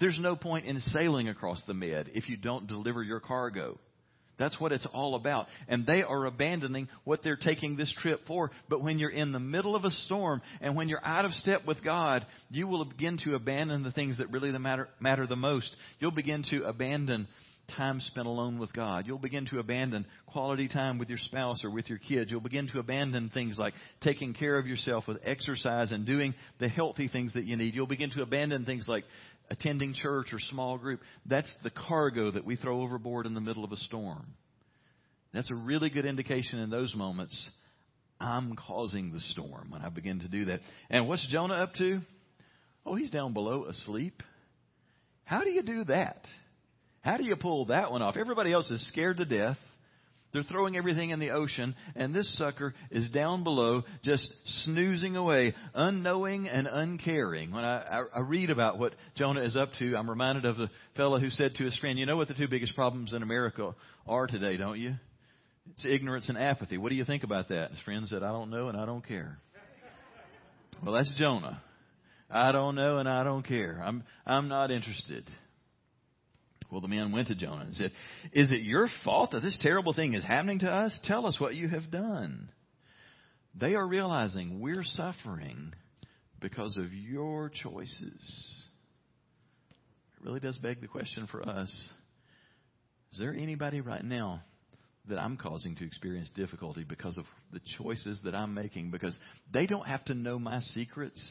There's 0.00 0.18
no 0.18 0.36
point 0.36 0.66
in 0.66 0.80
sailing 0.80 1.28
across 1.28 1.62
the 1.66 1.74
Med 1.74 2.10
if 2.14 2.28
you 2.28 2.36
don't 2.36 2.66
deliver 2.66 3.02
your 3.02 3.20
cargo. 3.20 3.78
That's 4.36 4.58
what 4.58 4.72
it's 4.72 4.86
all 4.92 5.14
about. 5.14 5.46
And 5.68 5.86
they 5.86 6.02
are 6.02 6.26
abandoning 6.26 6.88
what 7.04 7.22
they're 7.22 7.36
taking 7.36 7.76
this 7.76 7.94
trip 8.00 8.22
for. 8.26 8.50
But 8.68 8.82
when 8.82 8.98
you're 8.98 9.10
in 9.10 9.30
the 9.30 9.38
middle 9.38 9.76
of 9.76 9.84
a 9.84 9.90
storm 9.90 10.42
and 10.60 10.74
when 10.74 10.88
you're 10.88 11.04
out 11.04 11.24
of 11.24 11.30
step 11.34 11.64
with 11.66 11.84
God, 11.84 12.26
you 12.50 12.66
will 12.66 12.84
begin 12.84 13.18
to 13.24 13.36
abandon 13.36 13.84
the 13.84 13.92
things 13.92 14.18
that 14.18 14.32
really 14.32 14.50
matter, 14.58 14.88
matter 14.98 15.26
the 15.26 15.36
most. 15.36 15.74
You'll 16.00 16.10
begin 16.10 16.44
to 16.50 16.64
abandon 16.64 17.28
time 17.76 18.00
spent 18.00 18.26
alone 18.26 18.58
with 18.58 18.72
God. 18.72 19.06
You'll 19.06 19.18
begin 19.18 19.46
to 19.46 19.58
abandon 19.58 20.06
quality 20.26 20.68
time 20.68 20.98
with 20.98 21.08
your 21.08 21.18
spouse 21.18 21.64
or 21.64 21.70
with 21.70 21.88
your 21.88 21.98
kids. 21.98 22.30
You'll 22.30 22.40
begin 22.40 22.68
to 22.68 22.78
abandon 22.78 23.30
things 23.30 23.58
like 23.58 23.74
taking 24.00 24.34
care 24.34 24.58
of 24.58 24.66
yourself 24.66 25.04
with 25.08 25.18
exercise 25.24 25.92
and 25.92 26.06
doing 26.06 26.34
the 26.60 26.68
healthy 26.68 27.08
things 27.08 27.34
that 27.34 27.44
you 27.44 27.56
need. 27.56 27.74
You'll 27.74 27.86
begin 27.86 28.10
to 28.10 28.22
abandon 28.22 28.64
things 28.64 28.86
like 28.88 29.04
attending 29.50 29.94
church 29.94 30.28
or 30.32 30.38
small 30.38 30.78
group. 30.78 31.00
That's 31.26 31.52
the 31.62 31.70
cargo 31.70 32.30
that 32.30 32.44
we 32.44 32.56
throw 32.56 32.80
overboard 32.82 33.26
in 33.26 33.34
the 33.34 33.40
middle 33.40 33.64
of 33.64 33.72
a 33.72 33.76
storm. 33.76 34.26
That's 35.32 35.50
a 35.50 35.54
really 35.54 35.90
good 35.90 36.06
indication 36.06 36.60
in 36.60 36.70
those 36.70 36.94
moments. 36.94 37.48
I'm 38.20 38.54
causing 38.54 39.12
the 39.12 39.20
storm 39.20 39.70
when 39.70 39.82
I 39.82 39.88
begin 39.88 40.20
to 40.20 40.28
do 40.28 40.46
that. 40.46 40.60
And 40.88 41.08
what's 41.08 41.26
Jonah 41.30 41.54
up 41.54 41.74
to? 41.74 42.00
Oh, 42.86 42.94
he's 42.94 43.10
down 43.10 43.32
below 43.32 43.64
asleep. 43.64 44.22
How 45.24 45.42
do 45.42 45.50
you 45.50 45.62
do 45.62 45.84
that? 45.84 46.24
How 47.04 47.18
do 47.18 47.24
you 47.24 47.36
pull 47.36 47.66
that 47.66 47.92
one 47.92 48.00
off? 48.00 48.16
Everybody 48.16 48.50
else 48.52 48.70
is 48.70 48.86
scared 48.88 49.18
to 49.18 49.26
death. 49.26 49.58
They're 50.32 50.42
throwing 50.42 50.76
everything 50.76 51.10
in 51.10 51.20
the 51.20 51.30
ocean, 51.30 51.76
and 51.94 52.12
this 52.12 52.36
sucker 52.36 52.74
is 52.90 53.08
down 53.10 53.44
below, 53.44 53.84
just 54.02 54.28
snoozing 54.64 55.14
away, 55.14 55.54
unknowing 55.74 56.48
and 56.48 56.66
uncaring. 56.66 57.52
When 57.52 57.62
I, 57.62 57.82
I, 57.82 58.04
I 58.16 58.20
read 58.20 58.50
about 58.50 58.78
what 58.78 58.94
Jonah 59.14 59.42
is 59.42 59.54
up 59.54 59.68
to, 59.78 59.94
I'm 59.94 60.10
reminded 60.10 60.44
of 60.44 60.56
the 60.56 60.70
fellow 60.96 61.20
who 61.20 61.30
said 61.30 61.54
to 61.54 61.64
his 61.64 61.76
friend, 61.76 62.00
You 62.00 62.06
know 62.06 62.16
what 62.16 62.26
the 62.26 62.34
two 62.34 62.48
biggest 62.48 62.74
problems 62.74 63.12
in 63.12 63.22
America 63.22 63.76
are 64.08 64.26
today, 64.26 64.56
don't 64.56 64.80
you? 64.80 64.94
It's 65.70 65.84
ignorance 65.84 66.28
and 66.28 66.36
apathy. 66.36 66.78
What 66.78 66.88
do 66.88 66.96
you 66.96 67.04
think 67.04 67.22
about 67.22 67.48
that? 67.50 67.70
His 67.70 67.80
friend 67.80 68.08
said, 68.08 68.24
I 68.24 68.32
don't 68.32 68.50
know 68.50 68.68
and 68.68 68.76
I 68.76 68.86
don't 68.86 69.06
care. 69.06 69.38
Well, 70.82 70.94
that's 70.94 71.14
Jonah. 71.16 71.62
I 72.28 72.50
don't 72.50 72.74
know 72.74 72.98
and 72.98 73.08
I 73.08 73.22
don't 73.22 73.46
care. 73.46 73.80
I'm, 73.84 74.02
I'm 74.26 74.48
not 74.48 74.72
interested. 74.72 75.30
Well, 76.74 76.80
the 76.80 76.88
man 76.88 77.12
went 77.12 77.28
to 77.28 77.36
Jonah 77.36 77.66
and 77.66 77.74
said, 77.76 77.92
Is 78.32 78.50
it 78.50 78.62
your 78.62 78.88
fault 79.04 79.30
that 79.30 79.44
this 79.44 79.56
terrible 79.62 79.94
thing 79.94 80.14
is 80.14 80.24
happening 80.24 80.58
to 80.58 80.68
us? 80.68 80.98
Tell 81.04 81.24
us 81.24 81.38
what 81.38 81.54
you 81.54 81.68
have 81.68 81.88
done. 81.88 82.48
They 83.54 83.76
are 83.76 83.86
realizing 83.86 84.58
we're 84.58 84.82
suffering 84.82 85.72
because 86.40 86.76
of 86.76 86.92
your 86.92 87.48
choices. 87.48 88.64
It 89.70 90.24
really 90.24 90.40
does 90.40 90.58
beg 90.58 90.80
the 90.80 90.88
question 90.88 91.28
for 91.28 91.48
us 91.48 91.70
Is 93.12 93.20
there 93.20 93.32
anybody 93.32 93.80
right 93.80 94.04
now 94.04 94.42
that 95.08 95.20
I'm 95.20 95.36
causing 95.36 95.76
to 95.76 95.86
experience 95.86 96.28
difficulty 96.34 96.82
because 96.82 97.16
of 97.16 97.24
the 97.52 97.60
choices 97.78 98.18
that 98.24 98.34
I'm 98.34 98.52
making? 98.52 98.90
Because 98.90 99.16
they 99.52 99.68
don't 99.68 99.86
have 99.86 100.04
to 100.06 100.14
know 100.14 100.40
my 100.40 100.58
secrets 100.58 101.22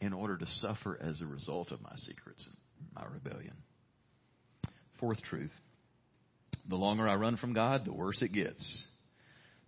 in 0.00 0.12
order 0.12 0.38
to 0.38 0.46
suffer 0.60 0.96
as 1.02 1.20
a 1.20 1.26
result 1.26 1.72
of 1.72 1.82
my 1.82 1.96
secrets 1.96 2.46
and 2.46 2.88
my 2.94 3.04
rebellion. 3.12 3.56
Fourth 4.98 5.22
truth 5.22 5.52
the 6.68 6.76
longer 6.76 7.08
I 7.08 7.14
run 7.16 7.36
from 7.36 7.52
God, 7.52 7.84
the 7.84 7.92
worse 7.92 8.22
it 8.22 8.32
gets. 8.32 8.84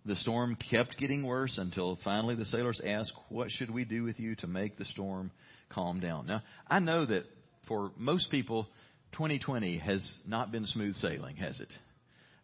The 0.05 0.15
storm 0.15 0.57
kept 0.71 0.97
getting 0.97 1.23
worse 1.23 1.57
until 1.57 1.99
finally 2.03 2.35
the 2.35 2.45
sailors 2.45 2.81
asked, 2.83 3.13
What 3.29 3.51
should 3.51 3.69
we 3.69 3.85
do 3.85 4.03
with 4.03 4.19
you 4.19 4.35
to 4.37 4.47
make 4.47 4.77
the 4.77 4.85
storm 4.85 5.31
calm 5.69 5.99
down? 5.99 6.27
Now, 6.27 6.41
I 6.67 6.79
know 6.79 7.05
that 7.05 7.25
for 7.67 7.91
most 7.97 8.31
people, 8.31 8.67
2020 9.13 9.77
has 9.79 10.09
not 10.25 10.51
been 10.51 10.65
smooth 10.65 10.95
sailing, 10.95 11.35
has 11.37 11.59
it? 11.59 11.71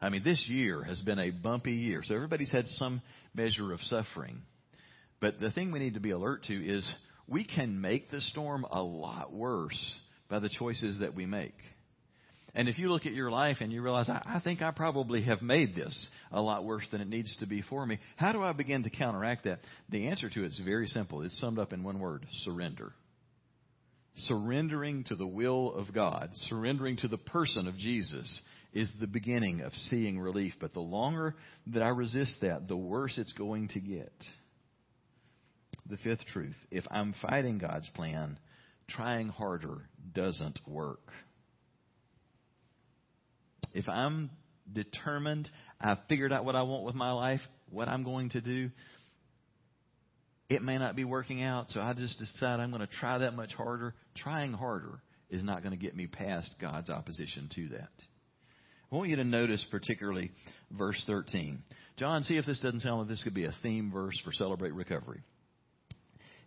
I 0.01 0.09
mean, 0.09 0.21
this 0.23 0.45
year 0.49 0.83
has 0.83 1.01
been 1.01 1.19
a 1.19 1.31
bumpy 1.31 1.71
year. 1.71 2.01
So 2.03 2.13
everybody's 2.13 2.51
had 2.51 2.67
some 2.67 3.01
measure 3.33 3.71
of 3.71 3.79
suffering. 3.81 4.41
But 5.21 5.39
the 5.39 5.51
thing 5.51 5.71
we 5.71 5.79
need 5.79 5.93
to 5.93 6.01
be 6.01 6.11
alert 6.11 6.43
to 6.45 6.53
is 6.53 6.85
we 7.27 7.45
can 7.45 7.79
make 7.79 8.11
the 8.11 8.19
storm 8.19 8.65
a 8.69 8.81
lot 8.81 9.31
worse 9.31 9.95
by 10.29 10.39
the 10.39 10.49
choices 10.49 10.99
that 10.99 11.15
we 11.15 11.25
make. 11.25 11.55
And 12.55 12.69
if 12.69 12.77
you 12.77 12.89
look 12.89 13.05
at 13.05 13.13
your 13.13 13.31
life 13.31 13.57
and 13.61 13.71
you 13.71 13.81
realize, 13.81 14.09
I, 14.09 14.21
I 14.25 14.39
think 14.39 14.61
I 14.61 14.71
probably 14.71 15.23
have 15.23 15.41
made 15.41 15.75
this 15.75 16.07
a 16.31 16.39
lot 16.39 16.63
worse 16.63 16.85
than 16.91 17.01
it 17.01 17.07
needs 17.07 17.35
to 17.37 17.47
be 17.47 17.63
for 17.63 17.85
me, 17.85 17.99
how 18.15 18.31
do 18.31 18.43
I 18.43 18.51
begin 18.53 18.83
to 18.83 18.91
counteract 18.91 19.45
that? 19.45 19.59
The 19.89 20.07
answer 20.07 20.29
to 20.29 20.43
it 20.43 20.47
is 20.47 20.61
very 20.63 20.87
simple. 20.87 21.23
It's 21.23 21.39
summed 21.39 21.57
up 21.57 21.73
in 21.73 21.83
one 21.83 21.99
word 21.99 22.27
surrender. 22.43 22.93
Surrendering 24.15 25.03
to 25.05 25.15
the 25.15 25.25
will 25.27 25.73
of 25.73 25.91
God, 25.91 26.29
surrendering 26.47 26.97
to 26.97 27.07
the 27.07 27.17
person 27.17 27.67
of 27.67 27.75
Jesus, 27.77 28.41
is 28.71 28.91
the 28.99 29.07
beginning 29.07 29.61
of 29.61 29.73
seeing 29.89 30.19
relief. 30.19 30.53
But 30.61 30.73
the 30.73 30.79
longer 30.79 31.35
that 31.67 31.81
I 31.81 31.89
resist 31.89 32.37
that, 32.41 32.67
the 32.67 32.77
worse 32.77 33.17
it's 33.17 33.33
going 33.33 33.69
to 33.69 33.79
get. 33.79 34.13
The 35.89 35.97
fifth 35.97 36.25
truth 36.31 36.55
if 36.69 36.85
I'm 36.91 37.15
fighting 37.21 37.57
God's 37.57 37.89
plan, 37.89 38.37
trying 38.87 39.29
harder 39.29 39.89
doesn't 40.13 40.59
work. 40.67 41.11
If 43.73 43.89
I'm 43.89 44.29
determined, 44.71 45.49
I've 45.81 45.99
figured 46.07 46.31
out 46.31 46.45
what 46.45 46.55
I 46.55 46.61
want 46.61 46.83
with 46.83 46.95
my 46.95 47.11
life, 47.11 47.41
what 47.69 47.87
I'm 47.87 48.03
going 48.03 48.29
to 48.31 48.41
do, 48.41 48.69
it 50.49 50.61
may 50.61 50.77
not 50.77 50.95
be 50.95 51.03
working 51.03 51.41
out, 51.41 51.69
so 51.69 51.81
I 51.81 51.93
just 51.93 52.19
decide 52.19 52.59
I'm 52.59 52.69
going 52.69 52.85
to 52.85 52.93
try 52.99 53.17
that 53.19 53.35
much 53.35 53.53
harder. 53.53 53.95
Trying 54.15 54.53
harder 54.53 54.99
is 55.29 55.43
not 55.43 55.63
going 55.63 55.71
to 55.71 55.83
get 55.83 55.95
me 55.95 56.07
past 56.07 56.53
God's 56.61 56.89
opposition 56.89 57.49
to 57.55 57.69
that. 57.69 57.89
I 58.91 58.95
want 58.95 59.09
you 59.09 59.15
to 59.15 59.23
notice 59.23 59.65
particularly 59.71 60.31
verse 60.71 61.01
13. 61.07 61.63
John, 61.97 62.23
see 62.23 62.37
if 62.37 62.45
this 62.45 62.59
doesn't 62.59 62.81
sound 62.81 62.99
like 62.99 63.07
this 63.07 63.23
could 63.23 63.33
be 63.33 63.45
a 63.45 63.53
theme 63.63 63.91
verse 63.91 64.19
for 64.23 64.31
Celebrate 64.31 64.73
Recovery. 64.73 65.21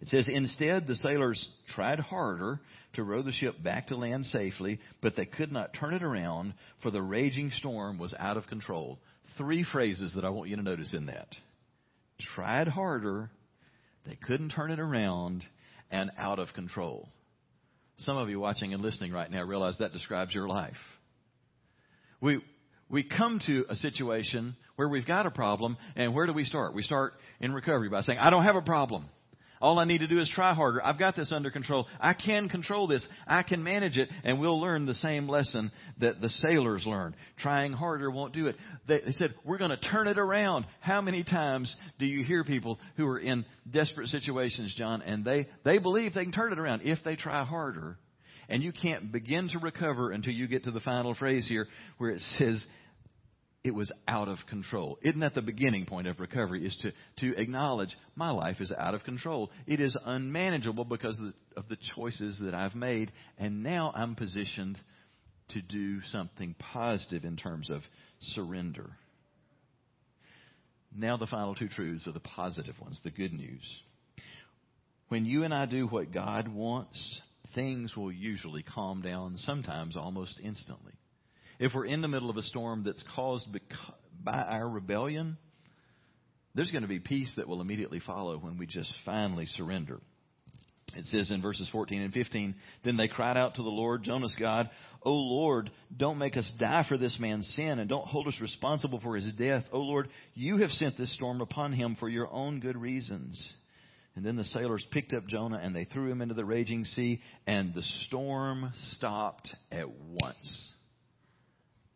It 0.01 0.09
says, 0.09 0.29
Instead, 0.29 0.87
the 0.87 0.97
sailors 0.97 1.49
tried 1.75 2.01
harder 2.01 2.61
to 2.95 3.03
row 3.03 3.23
the 3.23 3.33
ship 3.33 3.63
back 3.63 3.89
to 3.89 3.97
land 3.97 4.27
safely, 4.27 4.81
but 5.03 5.15
they 5.17 5.27
could 5.27 5.53
not 5.53 5.75
turn 5.75 5.95
it 5.95 6.03
around, 6.03 6.55
for 6.83 6.91
the 6.91 7.03
raging 7.03 7.51
storm 7.51 7.99
was 7.99 8.15
out 8.19 8.37
of 8.37 8.47
control. 8.47 8.99
Three 9.37 9.65
phrases 9.71 10.15
that 10.15 10.25
I 10.25 10.31
want 10.31 10.51
you 10.51 10.57
to 10.57 10.63
notice 10.63 10.95
in 10.95 11.07
that. 11.07 11.29
Tried 12.35 12.69
harder, 12.69 13.31
they 14.07 14.17
couldn't 14.17 14.51
turn 14.51 14.71
it 14.71 14.81
around, 14.81 15.45
and 15.91 16.11
out 16.19 16.39
of 16.39 16.49
control. 16.55 17.09
Some 17.99 18.17
of 18.17 18.29
you 18.29 18.41
watching 18.41 18.75
and 18.75 18.83
listening 18.83 19.13
right 19.13 19.31
now 19.31 19.43
realize 19.43 19.77
that 19.79 19.93
describes 19.93 20.35
your 20.35 20.49
life. 20.49 20.77
We, 22.21 22.41
we 22.91 23.03
come 23.03 23.41
to 23.47 23.65
a 23.69 23.77
situation 23.77 24.57
where 24.77 24.89
we've 24.89 25.07
got 25.07 25.27
a 25.27 25.31
problem, 25.31 25.77
and 25.97 26.15
where 26.15 26.27
do 26.27 26.33
we 26.33 26.45
start? 26.45 26.75
We 26.75 26.83
start 26.83 27.15
in 27.41 27.53
recovery 27.53 27.89
by 27.89 28.03
saying, 28.03 28.19
I 28.19 28.31
don't 28.31 28.45
have 28.45 28.57
a 28.57 28.63
problem. 28.63 29.07
All 29.61 29.79
I 29.79 29.85
need 29.85 29.99
to 29.99 30.07
do 30.07 30.21
is 30.21 30.31
try 30.35 30.55
harder. 30.55 30.85
I've 30.85 30.99
got 30.99 31.17
this 31.17 31.33
under 31.33 31.51
control. 31.51 31.87
I 31.99 32.13
can 32.15 32.49
control 32.49 32.87
this. 32.87 33.07
I 33.27 33.43
can 33.43 33.63
manage 33.63 33.97
it. 33.97 34.09
And 34.25 34.39
we'll 34.39 34.61
learn 34.61 34.87
the 34.87 34.95
same 34.95 35.29
lesson 35.29 35.73
that 36.01 36.21
the 36.21 36.29
sailors 36.29 36.85
learned. 36.87 37.15
Trying 37.39 37.73
harder 37.73 38.11
won't 38.11 38.35
do 38.35 38.49
it. 38.49 38.57
They, 38.87 39.01
they 39.01 39.13
said, 39.13 39.35
we're 39.45 39.59
going 39.59 39.71
to 39.71 39.77
turn 39.77 40.09
it 40.09 40.19
around. 40.19 40.67
How 40.81 41.01
many 41.01 41.25
times 41.25 41.75
do 41.99 42.07
you 42.07 42.25
hear 42.25 42.45
people 42.45 42.79
who 42.97 43.07
are 43.09 43.19
in 43.19 43.45
desperate 43.71 44.09
situations, 44.09 44.75
John, 44.77 45.03
and 45.03 45.25
they, 45.25 45.49
they 45.65 45.79
believe 45.79 46.15
they 46.15 46.25
can 46.25 46.33
turn 46.33 46.53
it 46.53 46.59
around 46.59 46.83
if 46.83 46.99
they 47.05 47.17
try 47.17 47.45
harder. 47.45 47.99
And 48.49 48.63
you 48.63 48.73
can't 48.73 49.11
begin 49.11 49.49
to 49.49 49.59
recover 49.59 50.13
until 50.13 50.33
you 50.33 50.47
get 50.47 50.65
to 50.65 50.71
the 50.71 50.81
final 50.81 51.15
phrase 51.15 51.47
here 51.49 51.67
where 51.99 52.11
it 52.11 52.21
says, 52.39 52.65
it 53.67 53.75
was 53.75 53.91
out 54.07 54.29
of 54.29 54.39
control. 54.49 54.99
Isn't 55.03 55.21
that 55.21 55.35
the 55.35 55.43
beginning 55.43 55.87
point 55.87 56.07
of 56.07 56.21
recovery? 56.21 56.65
Is 56.65 56.77
to, 56.83 56.93
to 57.21 57.41
acknowledge 57.41 57.97
my 58.15 58.31
life 58.31 58.61
is 58.61 58.73
out 58.77 58.95
of 58.95 59.05
control. 59.05 59.51
It 59.67 59.81
is 59.81 59.97
unmanageable 60.05 60.85
because 60.85 61.19
of 61.19 61.27
the, 61.27 61.61
of 61.61 61.69
the 61.69 61.79
choices 61.95 62.39
that 62.43 62.55
I've 62.55 62.75
made, 62.75 63.13
and 63.39 63.63
now 63.63 63.93
I'm 63.95 64.15
positioned 64.15 64.79
to 65.51 65.63
do 65.63 66.03
something 66.11 66.55
positive 66.59 67.25
in 67.25 67.37
terms 67.37 67.71
of 67.71 67.83
surrender. 68.21 68.91
Now, 70.97 71.17
the 71.17 71.27
final 71.27 71.55
two 71.55 71.69
truths 71.69 72.07
are 72.07 72.13
the 72.13 72.21
positive 72.21 72.75
ones, 72.81 72.99
the 73.05 73.11
good 73.11 73.33
news. 73.33 73.63
When 75.09 75.25
you 75.25 75.45
and 75.45 75.53
I 75.53 75.67
do 75.67 75.87
what 75.87 76.13
God 76.13 76.49
wants, 76.49 77.21
things 77.55 77.97
will 77.97 78.11
usually 78.11 78.63
calm 78.63 79.03
down, 79.03 79.37
sometimes 79.37 79.97
almost 79.97 80.41
instantly. 80.43 80.93
If 81.59 81.73
we're 81.75 81.87
in 81.87 82.03
the 82.03 82.09
middle 82.09 82.31
of 82.31 82.37
a 82.37 82.43
storm 82.43 82.83
that's 82.85 83.03
caused 83.15 83.47
by 84.23 84.43
our 84.43 84.69
rebellion, 84.69 85.39
there's 86.55 86.71
going 86.71 86.83
to 86.83 86.89
be 86.89 87.01
peace 87.01 87.33
that 87.37 87.49
will 87.49 87.61
immediately 87.61 88.01
follow 88.01 88.39
when 88.39 88.59
we 88.59 88.67
just 88.67 88.93
finally 89.05 89.47
surrender. 89.47 90.01
It 90.95 91.05
says 91.07 91.31
in 91.31 91.43
verses 91.43 91.69
14 91.71 92.01
and 92.01 92.15
15, 92.15 92.55
Then 92.85 92.97
they 92.97 93.09
cried 93.09 93.37
out 93.37 93.57
to 93.57 93.63
the 93.63 93.69
Lord, 93.69 94.03
Jonah's 94.03 94.37
God, 94.39 94.71
O 95.03 95.13
Lord, 95.13 95.71
don't 95.95 96.19
make 96.19 96.37
us 96.37 96.51
die 96.59 96.85
for 96.89 96.97
this 96.97 97.19
man's 97.21 97.47
sin, 97.55 97.79
and 97.79 97.89
don't 97.89 98.07
hold 98.07 98.27
us 98.27 98.41
responsible 98.41 99.01
for 99.01 99.15
his 99.17 99.31
death. 99.35 99.65
O 99.73 99.81
Lord, 99.81 100.09
you 100.35 100.59
have 100.59 100.71
sent 100.71 100.97
this 100.97 101.15
storm 101.15 101.41
upon 101.41 101.73
him 101.73 101.97
for 101.99 102.09
your 102.09 102.33
own 102.33 102.61
good 102.61 102.77
reasons. 102.77 103.55
And 104.15 104.25
then 104.25 104.37
the 104.37 104.45
sailors 104.45 104.87
picked 104.91 105.13
up 105.13 105.27
Jonah 105.27 105.61
and 105.63 105.77
they 105.77 105.85
threw 105.85 106.11
him 106.11 106.23
into 106.23 106.35
the 106.35 106.45
raging 106.45 106.85
sea, 106.87 107.21
and 107.47 107.75
the 107.75 107.83
storm 108.07 108.73
stopped 108.93 109.55
at 109.71 109.91
once. 109.91 110.73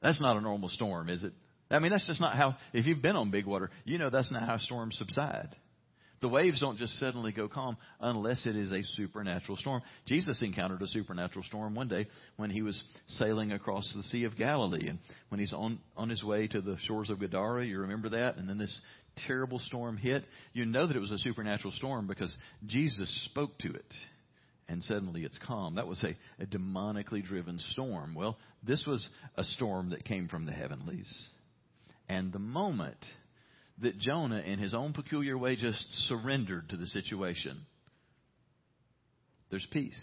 That's 0.02 0.20
not 0.20 0.36
a 0.36 0.40
normal 0.40 0.68
storm, 0.68 1.08
is 1.08 1.22
it? 1.22 1.32
I 1.70 1.78
mean, 1.78 1.92
that's 1.92 2.06
just 2.06 2.20
not 2.20 2.36
how, 2.36 2.56
if 2.72 2.86
you've 2.86 3.02
been 3.02 3.16
on 3.16 3.30
big 3.30 3.46
water, 3.46 3.70
you 3.84 3.98
know 3.98 4.10
that's 4.10 4.32
not 4.32 4.42
how 4.42 4.58
storms 4.58 4.96
subside. 4.98 5.54
The 6.20 6.28
waves 6.28 6.60
don't 6.60 6.76
just 6.76 6.98
suddenly 6.98 7.32
go 7.32 7.48
calm 7.48 7.78
unless 7.98 8.44
it 8.44 8.54
is 8.54 8.72
a 8.72 8.82
supernatural 8.94 9.56
storm. 9.56 9.80
Jesus 10.06 10.42
encountered 10.42 10.82
a 10.82 10.86
supernatural 10.86 11.44
storm 11.44 11.74
one 11.74 11.88
day 11.88 12.08
when 12.36 12.50
he 12.50 12.60
was 12.60 12.82
sailing 13.06 13.52
across 13.52 13.90
the 13.96 14.02
Sea 14.04 14.24
of 14.24 14.36
Galilee. 14.36 14.88
And 14.88 14.98
when 15.30 15.40
he's 15.40 15.54
on, 15.54 15.78
on 15.96 16.10
his 16.10 16.22
way 16.22 16.46
to 16.48 16.60
the 16.60 16.76
shores 16.86 17.08
of 17.08 17.20
Gadara, 17.20 17.64
you 17.64 17.78
remember 17.80 18.10
that? 18.10 18.36
And 18.36 18.48
then 18.48 18.58
this 18.58 18.80
terrible 19.26 19.58
storm 19.60 19.96
hit. 19.96 20.24
You 20.52 20.66
know 20.66 20.86
that 20.86 20.96
it 20.96 21.00
was 21.00 21.10
a 21.10 21.18
supernatural 21.18 21.72
storm 21.72 22.06
because 22.06 22.34
Jesus 22.66 23.10
spoke 23.30 23.56
to 23.60 23.72
it. 23.72 23.94
And 24.68 24.84
suddenly 24.84 25.24
it's 25.24 25.38
calm. 25.46 25.76
That 25.76 25.86
was 25.86 26.04
a, 26.04 26.14
a 26.42 26.46
demonically 26.46 27.24
driven 27.24 27.58
storm. 27.70 28.14
Well, 28.14 28.36
this 28.62 28.84
was 28.86 29.06
a 29.36 29.44
storm 29.44 29.90
that 29.90 30.04
came 30.04 30.28
from 30.28 30.46
the 30.46 30.52
heavenlies. 30.52 31.08
And 32.08 32.32
the 32.32 32.38
moment 32.38 32.98
that 33.82 33.98
Jonah, 33.98 34.40
in 34.40 34.58
his 34.58 34.74
own 34.74 34.92
peculiar 34.92 35.38
way, 35.38 35.56
just 35.56 35.80
surrendered 36.08 36.68
to 36.70 36.76
the 36.76 36.86
situation, 36.86 37.60
there's 39.50 39.66
peace. 39.70 39.98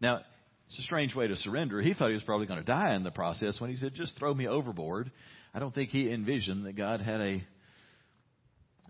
Now, 0.00 0.20
it's 0.68 0.78
a 0.78 0.82
strange 0.82 1.14
way 1.14 1.26
to 1.26 1.36
surrender. 1.36 1.80
He 1.80 1.94
thought 1.94 2.08
he 2.08 2.14
was 2.14 2.22
probably 2.22 2.46
going 2.46 2.60
to 2.60 2.66
die 2.66 2.94
in 2.94 3.02
the 3.02 3.10
process 3.10 3.60
when 3.60 3.70
he 3.70 3.76
said, 3.76 3.94
just 3.94 4.16
throw 4.18 4.34
me 4.34 4.46
overboard. 4.46 5.10
I 5.54 5.58
don't 5.58 5.74
think 5.74 5.90
he 5.90 6.10
envisioned 6.10 6.66
that 6.66 6.76
God 6.76 7.00
had 7.00 7.20
a 7.20 7.44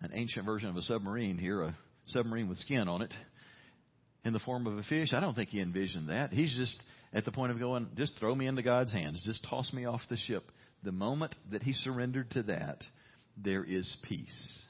an 0.03 0.11
ancient 0.13 0.45
version 0.45 0.69
of 0.69 0.77
a 0.77 0.83
submarine 0.83 1.39
here, 1.39 1.63
a 1.63 1.77
submarine 2.09 2.49
with 2.49 2.59
skin 2.59 2.87
on 2.87 3.01
it, 3.01 3.15
in 4.25 4.33
the 4.33 4.39
form 4.41 4.67
of 4.67 4.77
a 4.77 4.83
fish. 4.83 5.13
I 5.13 5.21
don't 5.21 5.35
think 5.35 5.49
he 5.49 5.61
envisioned 5.61 6.11
that. 6.11 6.33
He's 6.33 6.55
just 6.55 6.77
at 7.13 7.25
the 7.25 7.33
point 7.33 7.53
of 7.53 7.59
going, 7.59 7.89
just 7.97 8.19
throw 8.19 8.35
me 8.35 8.47
into 8.47 8.63
God's 8.63 8.93
hands. 8.93 9.23
Just 9.25 9.45
toss 9.49 9.73
me 9.73 9.85
off 9.85 10.01
the 10.09 10.17
ship. 10.17 10.51
The 10.83 10.93
moment 10.93 11.35
that 11.51 11.63
he 11.63 11.73
surrendered 11.73 12.31
to 12.33 12.43
that, 12.45 12.83
there 13.37 13.65
is 13.65 13.97
peace. 14.03 14.63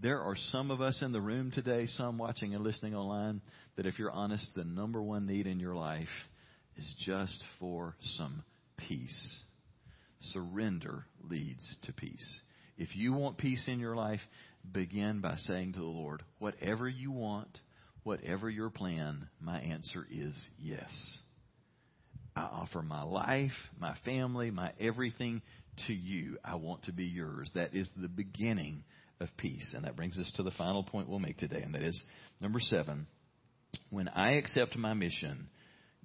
There 0.00 0.20
are 0.20 0.36
some 0.50 0.70
of 0.70 0.80
us 0.80 1.00
in 1.02 1.12
the 1.12 1.20
room 1.20 1.50
today, 1.50 1.86
some 1.86 2.18
watching 2.18 2.54
and 2.54 2.62
listening 2.62 2.94
online, 2.94 3.40
that 3.76 3.86
if 3.86 3.98
you're 3.98 4.10
honest, 4.10 4.50
the 4.54 4.64
number 4.64 5.02
one 5.02 5.26
need 5.26 5.46
in 5.46 5.60
your 5.60 5.74
life 5.74 6.08
is 6.76 6.94
just 7.00 7.42
for 7.58 7.96
some 8.16 8.42
peace. 8.76 9.38
Surrender 10.32 11.04
leads 11.22 11.76
to 11.84 11.92
peace. 11.92 12.40
If 12.76 12.96
you 12.96 13.12
want 13.12 13.38
peace 13.38 13.62
in 13.66 13.78
your 13.78 13.94
life, 13.94 14.20
begin 14.72 15.20
by 15.20 15.36
saying 15.36 15.74
to 15.74 15.78
the 15.78 15.84
Lord, 15.84 16.22
whatever 16.38 16.88
you 16.88 17.10
want, 17.10 17.60
whatever 18.04 18.48
your 18.48 18.70
plan, 18.70 19.28
my 19.40 19.58
answer 19.58 20.06
is 20.10 20.34
yes. 20.58 20.90
I 22.36 22.42
offer 22.42 22.82
my 22.82 23.02
life, 23.02 23.52
my 23.78 23.94
family, 24.04 24.50
my 24.50 24.72
everything 24.78 25.42
to 25.86 25.92
you. 25.92 26.38
I 26.44 26.56
want 26.56 26.84
to 26.84 26.92
be 26.92 27.04
yours. 27.04 27.50
That 27.54 27.74
is 27.74 27.90
the 27.96 28.08
beginning 28.08 28.84
of 29.20 29.28
peace. 29.36 29.72
And 29.74 29.84
that 29.84 29.96
brings 29.96 30.18
us 30.18 30.30
to 30.36 30.42
the 30.42 30.50
final 30.52 30.82
point 30.82 31.08
we'll 31.08 31.18
make 31.18 31.38
today, 31.38 31.62
and 31.62 31.74
that 31.74 31.82
is 31.82 32.00
number 32.40 32.60
seven. 32.60 33.06
When 33.90 34.08
I 34.08 34.32
accept 34.32 34.76
my 34.76 34.94
mission, 34.94 35.48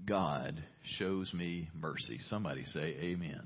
God 0.05 0.63
shows 0.97 1.33
me 1.33 1.69
mercy. 1.75 2.19
Somebody 2.29 2.63
say 2.65 2.95
amen. 3.01 3.41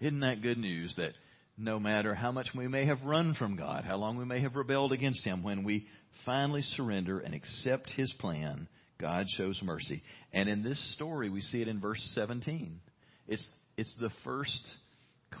Isn't 0.00 0.20
that 0.20 0.42
good 0.42 0.58
news 0.58 0.94
that 0.96 1.12
no 1.58 1.78
matter 1.78 2.14
how 2.14 2.32
much 2.32 2.48
we 2.54 2.68
may 2.68 2.86
have 2.86 3.02
run 3.02 3.34
from 3.34 3.56
God, 3.56 3.84
how 3.84 3.96
long 3.96 4.16
we 4.16 4.24
may 4.24 4.40
have 4.40 4.56
rebelled 4.56 4.92
against 4.92 5.24
Him, 5.24 5.42
when 5.42 5.64
we 5.64 5.86
finally 6.24 6.62
surrender 6.62 7.20
and 7.20 7.34
accept 7.34 7.90
His 7.90 8.12
plan, 8.14 8.68
God 8.98 9.26
shows 9.36 9.60
mercy. 9.62 10.02
And 10.32 10.48
in 10.48 10.62
this 10.62 10.94
story, 10.94 11.28
we 11.28 11.40
see 11.40 11.60
it 11.60 11.68
in 11.68 11.80
verse 11.80 12.00
17. 12.14 12.80
It's, 13.28 13.46
it's 13.76 13.94
the 14.00 14.10
first 14.24 14.60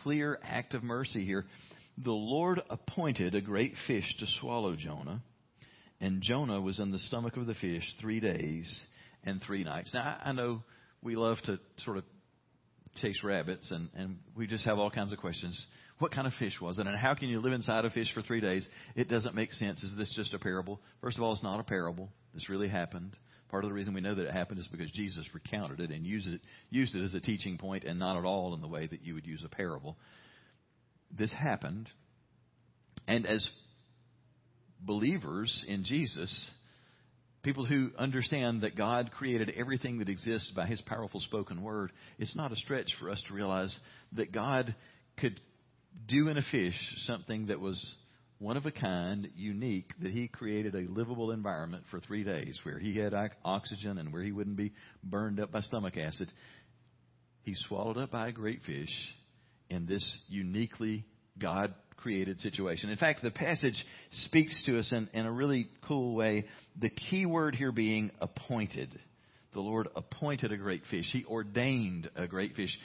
clear 0.02 0.38
act 0.42 0.74
of 0.74 0.82
mercy 0.82 1.24
here. 1.24 1.46
The 1.98 2.12
Lord 2.12 2.60
appointed 2.68 3.34
a 3.34 3.40
great 3.40 3.74
fish 3.86 4.16
to 4.18 4.26
swallow 4.40 4.76
Jonah, 4.76 5.22
and 6.00 6.20
Jonah 6.20 6.60
was 6.60 6.78
in 6.78 6.90
the 6.90 6.98
stomach 6.98 7.36
of 7.36 7.46
the 7.46 7.54
fish 7.54 7.84
three 8.00 8.20
days 8.20 8.80
and 9.24 9.42
three 9.42 9.64
nights. 9.64 9.92
Now, 9.94 10.18
I 10.22 10.32
know 10.32 10.62
we 11.02 11.16
love 11.16 11.38
to 11.44 11.58
sort 11.84 11.96
of 11.96 12.04
chase 13.00 13.22
rabbits, 13.24 13.70
and, 13.70 13.88
and 13.96 14.18
we 14.36 14.46
just 14.46 14.64
have 14.66 14.78
all 14.78 14.90
kinds 14.90 15.12
of 15.12 15.18
questions. 15.18 15.58
What 15.98 16.12
kind 16.12 16.26
of 16.26 16.34
fish 16.34 16.60
was 16.60 16.78
it? 16.78 16.86
And 16.86 16.96
how 16.96 17.14
can 17.14 17.28
you 17.28 17.40
live 17.40 17.54
inside 17.54 17.84
a 17.84 17.90
fish 17.90 18.12
for 18.12 18.20
three 18.20 18.40
days? 18.40 18.66
It 18.94 19.08
doesn't 19.08 19.34
make 19.34 19.52
sense. 19.52 19.82
Is 19.82 19.96
this 19.96 20.12
just 20.14 20.34
a 20.34 20.38
parable? 20.38 20.80
First 21.00 21.16
of 21.16 21.22
all, 21.22 21.32
it's 21.32 21.42
not 21.42 21.58
a 21.58 21.64
parable. 21.64 22.10
This 22.34 22.50
really 22.50 22.68
happened. 22.68 23.16
Part 23.48 23.64
of 23.64 23.70
the 23.70 23.74
reason 23.74 23.94
we 23.94 24.00
know 24.00 24.14
that 24.14 24.26
it 24.26 24.32
happened 24.32 24.60
is 24.60 24.68
because 24.68 24.90
Jesus 24.90 25.24
recounted 25.32 25.80
it 25.80 25.90
and 25.90 26.04
used 26.04 26.26
it, 26.26 26.40
used 26.68 26.94
it 26.94 27.02
as 27.02 27.14
a 27.14 27.20
teaching 27.20 27.56
point 27.56 27.84
and 27.84 27.98
not 27.98 28.18
at 28.18 28.24
all 28.24 28.54
in 28.54 28.60
the 28.60 28.68
way 28.68 28.86
that 28.86 29.02
you 29.02 29.14
would 29.14 29.26
use 29.26 29.42
a 29.44 29.48
parable. 29.48 29.96
This 31.16 31.32
happened. 31.32 31.88
And 33.08 33.26
as 33.26 33.48
believers 34.80 35.64
in 35.68 35.84
Jesus, 35.84 36.50
people 37.42 37.64
who 37.64 37.90
understand 37.96 38.62
that 38.62 38.76
God 38.76 39.12
created 39.16 39.52
everything 39.56 40.00
that 40.00 40.08
exists 40.08 40.50
by 40.54 40.66
His 40.66 40.82
powerful 40.82 41.20
spoken 41.20 41.62
word, 41.62 41.92
it's 42.18 42.36
not 42.36 42.52
a 42.52 42.56
stretch 42.56 42.90
for 42.98 43.08
us 43.08 43.22
to 43.28 43.34
realize 43.34 43.74
that 44.12 44.32
God 44.32 44.74
could 45.16 45.40
do 46.06 46.28
in 46.28 46.36
a 46.36 46.42
fish 46.50 46.74
something 47.06 47.46
that 47.46 47.60
was 47.60 47.94
one 48.38 48.56
of 48.56 48.66
a 48.66 48.70
kind, 48.70 49.28
unique, 49.34 49.92
that 50.02 50.12
he 50.12 50.28
created 50.28 50.74
a 50.74 50.90
livable 50.92 51.30
environment 51.30 51.84
for 51.90 52.00
three 52.00 52.22
days 52.22 52.58
where 52.64 52.78
he 52.78 52.96
had 52.96 53.14
oxygen 53.44 53.98
and 53.98 54.12
where 54.12 54.22
he 54.22 54.32
wouldn't 54.32 54.56
be 54.56 54.72
burned 55.02 55.40
up 55.40 55.52
by 55.52 55.60
stomach 55.60 55.96
acid. 55.96 56.30
He's 57.42 57.62
swallowed 57.66 57.96
up 57.96 58.10
by 58.10 58.28
a 58.28 58.32
great 58.32 58.60
fish 58.66 58.90
in 59.70 59.86
this 59.86 60.04
uniquely 60.28 61.04
God 61.38 61.74
created 61.96 62.40
situation. 62.40 62.90
In 62.90 62.98
fact, 62.98 63.22
the 63.22 63.30
passage 63.30 63.82
speaks 64.24 64.62
to 64.66 64.78
us 64.78 64.92
in, 64.92 65.08
in 65.14 65.26
a 65.26 65.32
really 65.32 65.68
cool 65.88 66.14
way. 66.14 66.44
The 66.78 66.90
key 66.90 67.24
word 67.24 67.54
here 67.54 67.72
being 67.72 68.10
appointed. 68.20 68.98
The 69.54 69.60
Lord 69.60 69.88
appointed 69.96 70.52
a 70.52 70.56
great 70.56 70.82
fish. 70.90 71.06
He 71.10 71.24
ordained 71.24 72.10
a 72.14 72.26
great 72.26 72.54
fish. 72.54 72.76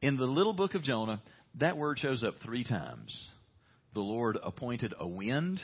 In 0.00 0.16
the 0.16 0.26
little 0.26 0.52
book 0.52 0.74
of 0.74 0.82
Jonah, 0.82 1.20
that 1.58 1.76
word 1.76 1.98
shows 1.98 2.22
up 2.22 2.34
three 2.44 2.64
times. 2.64 3.16
The 3.94 4.00
Lord 4.00 4.38
appointed 4.42 4.94
a 4.98 5.06
wind, 5.06 5.60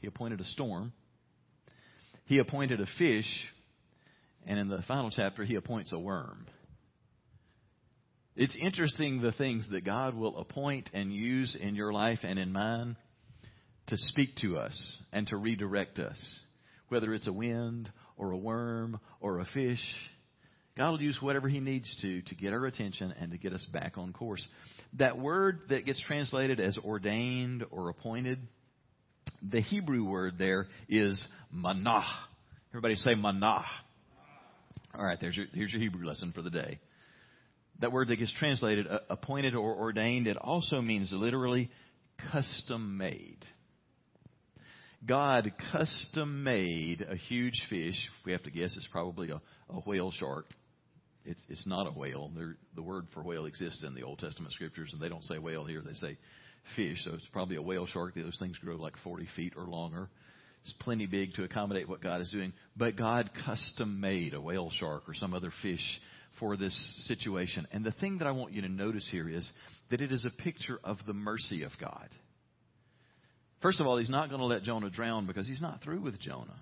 He 0.00 0.06
appointed 0.06 0.40
a 0.40 0.44
storm, 0.44 0.92
He 2.24 2.38
appointed 2.38 2.80
a 2.80 2.86
fish, 2.98 3.26
and 4.46 4.58
in 4.58 4.68
the 4.68 4.82
final 4.88 5.10
chapter, 5.10 5.44
He 5.44 5.56
appoints 5.56 5.92
a 5.92 5.98
worm. 5.98 6.46
It's 8.36 8.56
interesting 8.58 9.20
the 9.20 9.32
things 9.32 9.66
that 9.70 9.84
God 9.84 10.14
will 10.14 10.38
appoint 10.38 10.88
and 10.94 11.12
use 11.12 11.56
in 11.60 11.74
your 11.74 11.92
life 11.92 12.20
and 12.22 12.38
in 12.38 12.52
mine 12.52 12.96
to 13.88 13.96
speak 13.96 14.36
to 14.36 14.56
us 14.56 14.80
and 15.12 15.26
to 15.26 15.36
redirect 15.36 15.98
us. 15.98 16.18
Whether 16.88 17.12
it's 17.12 17.26
a 17.26 17.32
wind 17.32 17.90
or 18.16 18.30
a 18.30 18.38
worm 18.38 18.98
or 19.20 19.40
a 19.40 19.44
fish, 19.52 19.84
God 20.78 20.92
will 20.92 21.02
use 21.02 21.18
whatever 21.20 21.48
He 21.48 21.60
needs 21.60 21.94
to 22.00 22.22
to 22.22 22.34
get 22.34 22.52
our 22.52 22.64
attention 22.66 23.12
and 23.20 23.32
to 23.32 23.38
get 23.38 23.52
us 23.52 23.66
back 23.72 23.98
on 23.98 24.12
course. 24.12 24.46
That 24.94 25.18
word 25.18 25.60
that 25.68 25.86
gets 25.86 26.00
translated 26.00 26.58
as 26.60 26.76
ordained 26.78 27.64
or 27.70 27.88
appointed, 27.90 28.40
the 29.42 29.60
Hebrew 29.60 30.04
word 30.04 30.34
there 30.38 30.66
is 30.88 31.24
manah. 31.52 32.04
Everybody 32.72 32.96
say 32.96 33.14
manah. 33.14 33.64
All 34.94 35.04
right, 35.04 35.18
there's 35.20 35.36
your, 35.36 35.46
here's 35.54 35.72
your 35.72 35.80
Hebrew 35.80 36.06
lesson 36.06 36.32
for 36.32 36.42
the 36.42 36.50
day. 36.50 36.80
That 37.80 37.92
word 37.92 38.08
that 38.08 38.16
gets 38.16 38.32
translated 38.38 38.86
uh, 38.88 38.98
appointed 39.08 39.54
or 39.54 39.76
ordained, 39.76 40.26
it 40.26 40.36
also 40.36 40.82
means 40.82 41.10
literally 41.12 41.70
custom 42.32 42.98
made. 42.98 43.38
God 45.06 45.52
custom 45.72 46.42
made 46.42 47.06
a 47.08 47.16
huge 47.16 47.62
fish. 47.70 47.96
We 48.26 48.32
have 48.32 48.42
to 48.42 48.50
guess 48.50 48.74
it's 48.76 48.88
probably 48.90 49.30
a, 49.30 49.40
a 49.70 49.80
whale 49.80 50.10
shark 50.10 50.46
it's 51.30 51.42
it's 51.48 51.66
not 51.66 51.86
a 51.86 51.90
whale. 51.90 52.30
They're, 52.34 52.56
the 52.74 52.82
word 52.82 53.06
for 53.14 53.22
whale 53.22 53.46
exists 53.46 53.84
in 53.84 53.94
the 53.94 54.02
Old 54.02 54.18
Testament 54.18 54.52
scriptures, 54.52 54.90
and 54.92 55.00
they 55.00 55.08
don't 55.08 55.24
say 55.24 55.38
whale 55.38 55.64
here; 55.64 55.82
they 55.84 55.94
say 55.94 56.18
fish. 56.76 56.98
So 57.04 57.14
it's 57.14 57.28
probably 57.32 57.56
a 57.56 57.62
whale 57.62 57.86
shark. 57.86 58.14
Those 58.14 58.38
things 58.38 58.58
grow 58.58 58.76
like 58.76 58.94
40 59.02 59.26
feet 59.36 59.54
or 59.56 59.64
longer. 59.64 60.08
It's 60.64 60.74
plenty 60.80 61.06
big 61.06 61.34
to 61.34 61.44
accommodate 61.44 61.88
what 61.88 62.02
God 62.02 62.20
is 62.20 62.30
doing. 62.30 62.52
But 62.76 62.96
God 62.96 63.30
custom 63.46 64.00
made 64.00 64.34
a 64.34 64.40
whale 64.40 64.70
shark 64.70 65.04
or 65.08 65.14
some 65.14 65.32
other 65.32 65.52
fish 65.62 66.00
for 66.38 66.56
this 66.56 66.76
situation. 67.06 67.66
And 67.72 67.84
the 67.84 67.92
thing 67.92 68.18
that 68.18 68.26
I 68.26 68.32
want 68.32 68.52
you 68.52 68.62
to 68.62 68.68
notice 68.68 69.08
here 69.10 69.28
is 69.28 69.50
that 69.90 70.00
it 70.00 70.12
is 70.12 70.24
a 70.24 70.42
picture 70.42 70.78
of 70.84 70.98
the 71.06 71.14
mercy 71.14 71.62
of 71.62 71.72
God. 71.80 72.08
First 73.62 73.80
of 73.80 73.86
all, 73.86 73.98
he's 73.98 74.10
not 74.10 74.28
going 74.28 74.40
to 74.40 74.46
let 74.46 74.62
Jonah 74.62 74.90
drown 74.90 75.26
because 75.26 75.46
he's 75.46 75.62
not 75.62 75.82
through 75.82 76.00
with 76.00 76.18
Jonah. 76.20 76.60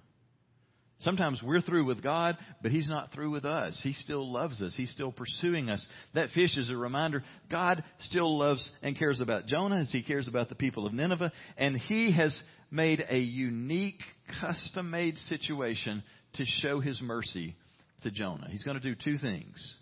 Sometimes 1.01 1.41
we're 1.43 1.61
through 1.61 1.85
with 1.85 2.03
God, 2.03 2.37
but 2.61 2.73
He's 2.73 2.89
not 2.89 3.13
through 3.13 3.31
with 3.31 3.45
us. 3.45 3.79
He 3.85 3.93
still 3.93 4.33
loves 4.33 4.61
us. 4.61 4.75
He's 4.77 4.91
still 4.91 5.13
pursuing 5.13 5.71
us. 5.71 5.87
That 6.15 6.31
fish 6.31 6.57
is 6.57 6.71
a 6.71 6.77
reminder 6.77 7.23
God 7.51 7.85
still 8.01 8.37
loves 8.37 8.69
and 8.83 8.99
cares 8.99 9.21
about 9.21 9.47
Jonah 9.47 9.81
as 9.81 9.93
He 9.93 10.03
cares 10.03 10.27
about 10.27 10.49
the 10.49 10.57
people 10.57 10.87
of 10.87 10.93
Nineveh. 10.93 11.33
And 11.57 11.79
He 11.79 12.13
has 12.13 12.37
made 12.71 13.05
a 13.09 13.19
unique, 13.19 14.01
custom 14.41 14.91
made 14.91 15.17
situation 15.19 16.03
to 16.35 16.45
show 16.45 16.81
His 16.81 17.01
mercy 17.01 17.55
to 18.03 18.11
Jonah. 18.11 18.49
He's 18.51 18.65
going 18.65 18.81
to 18.81 18.83
do 18.83 18.97
two 18.97 19.19
things. 19.19 19.75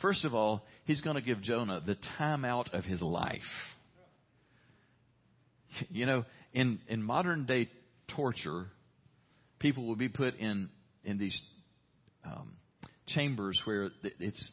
First 0.00 0.24
of 0.24 0.34
all, 0.34 0.64
He's 0.84 1.02
going 1.02 1.16
to 1.16 1.22
give 1.22 1.42
Jonah 1.42 1.82
the 1.84 1.98
time 2.16 2.46
out 2.46 2.72
of 2.72 2.84
his 2.84 3.02
life. 3.02 3.40
You 5.90 6.06
know, 6.06 6.24
in, 6.54 6.80
in 6.88 7.02
modern 7.02 7.44
day 7.44 7.68
torture, 8.16 8.68
people 9.58 9.86
will 9.86 9.96
be 9.96 10.08
put 10.08 10.36
in 10.36 10.68
in 11.04 11.18
these 11.18 11.40
um, 12.24 12.52
chambers 13.08 13.60
where 13.64 13.90
it's 14.02 14.52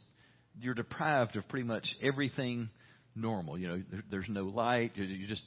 you're 0.60 0.74
deprived 0.74 1.36
of 1.36 1.48
pretty 1.50 1.66
much 1.66 1.88
everything 2.02 2.70
normal. 3.16 3.58
You 3.58 3.68
know, 3.68 3.84
there, 3.92 4.04
there's 4.10 4.30
no 4.30 4.44
light. 4.44 4.92
You 4.96 5.28
just 5.28 5.44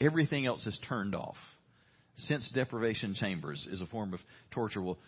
everything 0.00 0.46
else 0.46 0.66
is 0.66 0.78
turned 0.88 1.14
off. 1.14 1.36
Sense 2.16 2.50
deprivation 2.54 3.14
chambers 3.14 3.66
is 3.70 3.80
a 3.80 3.86
form 3.86 4.12
of 4.12 4.20
torture. 4.50 4.82
Well, 4.82 4.98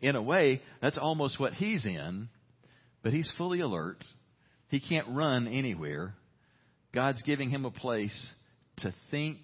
in 0.00 0.16
a 0.16 0.22
way, 0.22 0.62
that's 0.80 0.98
almost 0.98 1.38
what 1.40 1.52
he's 1.52 1.84
in, 1.84 2.28
but 3.02 3.12
he's 3.12 3.32
fully 3.36 3.60
alert. 3.60 4.04
He 4.68 4.80
can't 4.80 5.08
run 5.10 5.48
anywhere. 5.48 6.14
God's 6.92 7.22
giving 7.22 7.50
him 7.50 7.64
a 7.64 7.70
place 7.70 8.32
to 8.78 8.94
think 9.10 9.38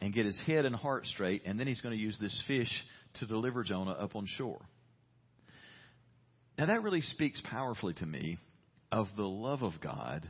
and 0.00 0.12
get 0.12 0.26
his 0.26 0.38
head 0.46 0.64
and 0.64 0.74
heart 0.74 1.06
straight, 1.06 1.42
and 1.44 1.58
then 1.58 1.66
he's 1.66 1.80
going 1.80 1.96
to 1.96 2.02
use 2.02 2.16
this 2.20 2.42
fish 2.46 2.70
to 3.20 3.26
deliver 3.26 3.62
Jonah 3.62 3.92
up 3.92 4.16
on 4.16 4.26
shore. 4.36 4.60
Now, 6.58 6.66
that 6.66 6.82
really 6.82 7.02
speaks 7.02 7.40
powerfully 7.44 7.94
to 7.94 8.06
me 8.06 8.38
of 8.92 9.08
the 9.16 9.24
love 9.24 9.62
of 9.62 9.72
God 9.82 10.28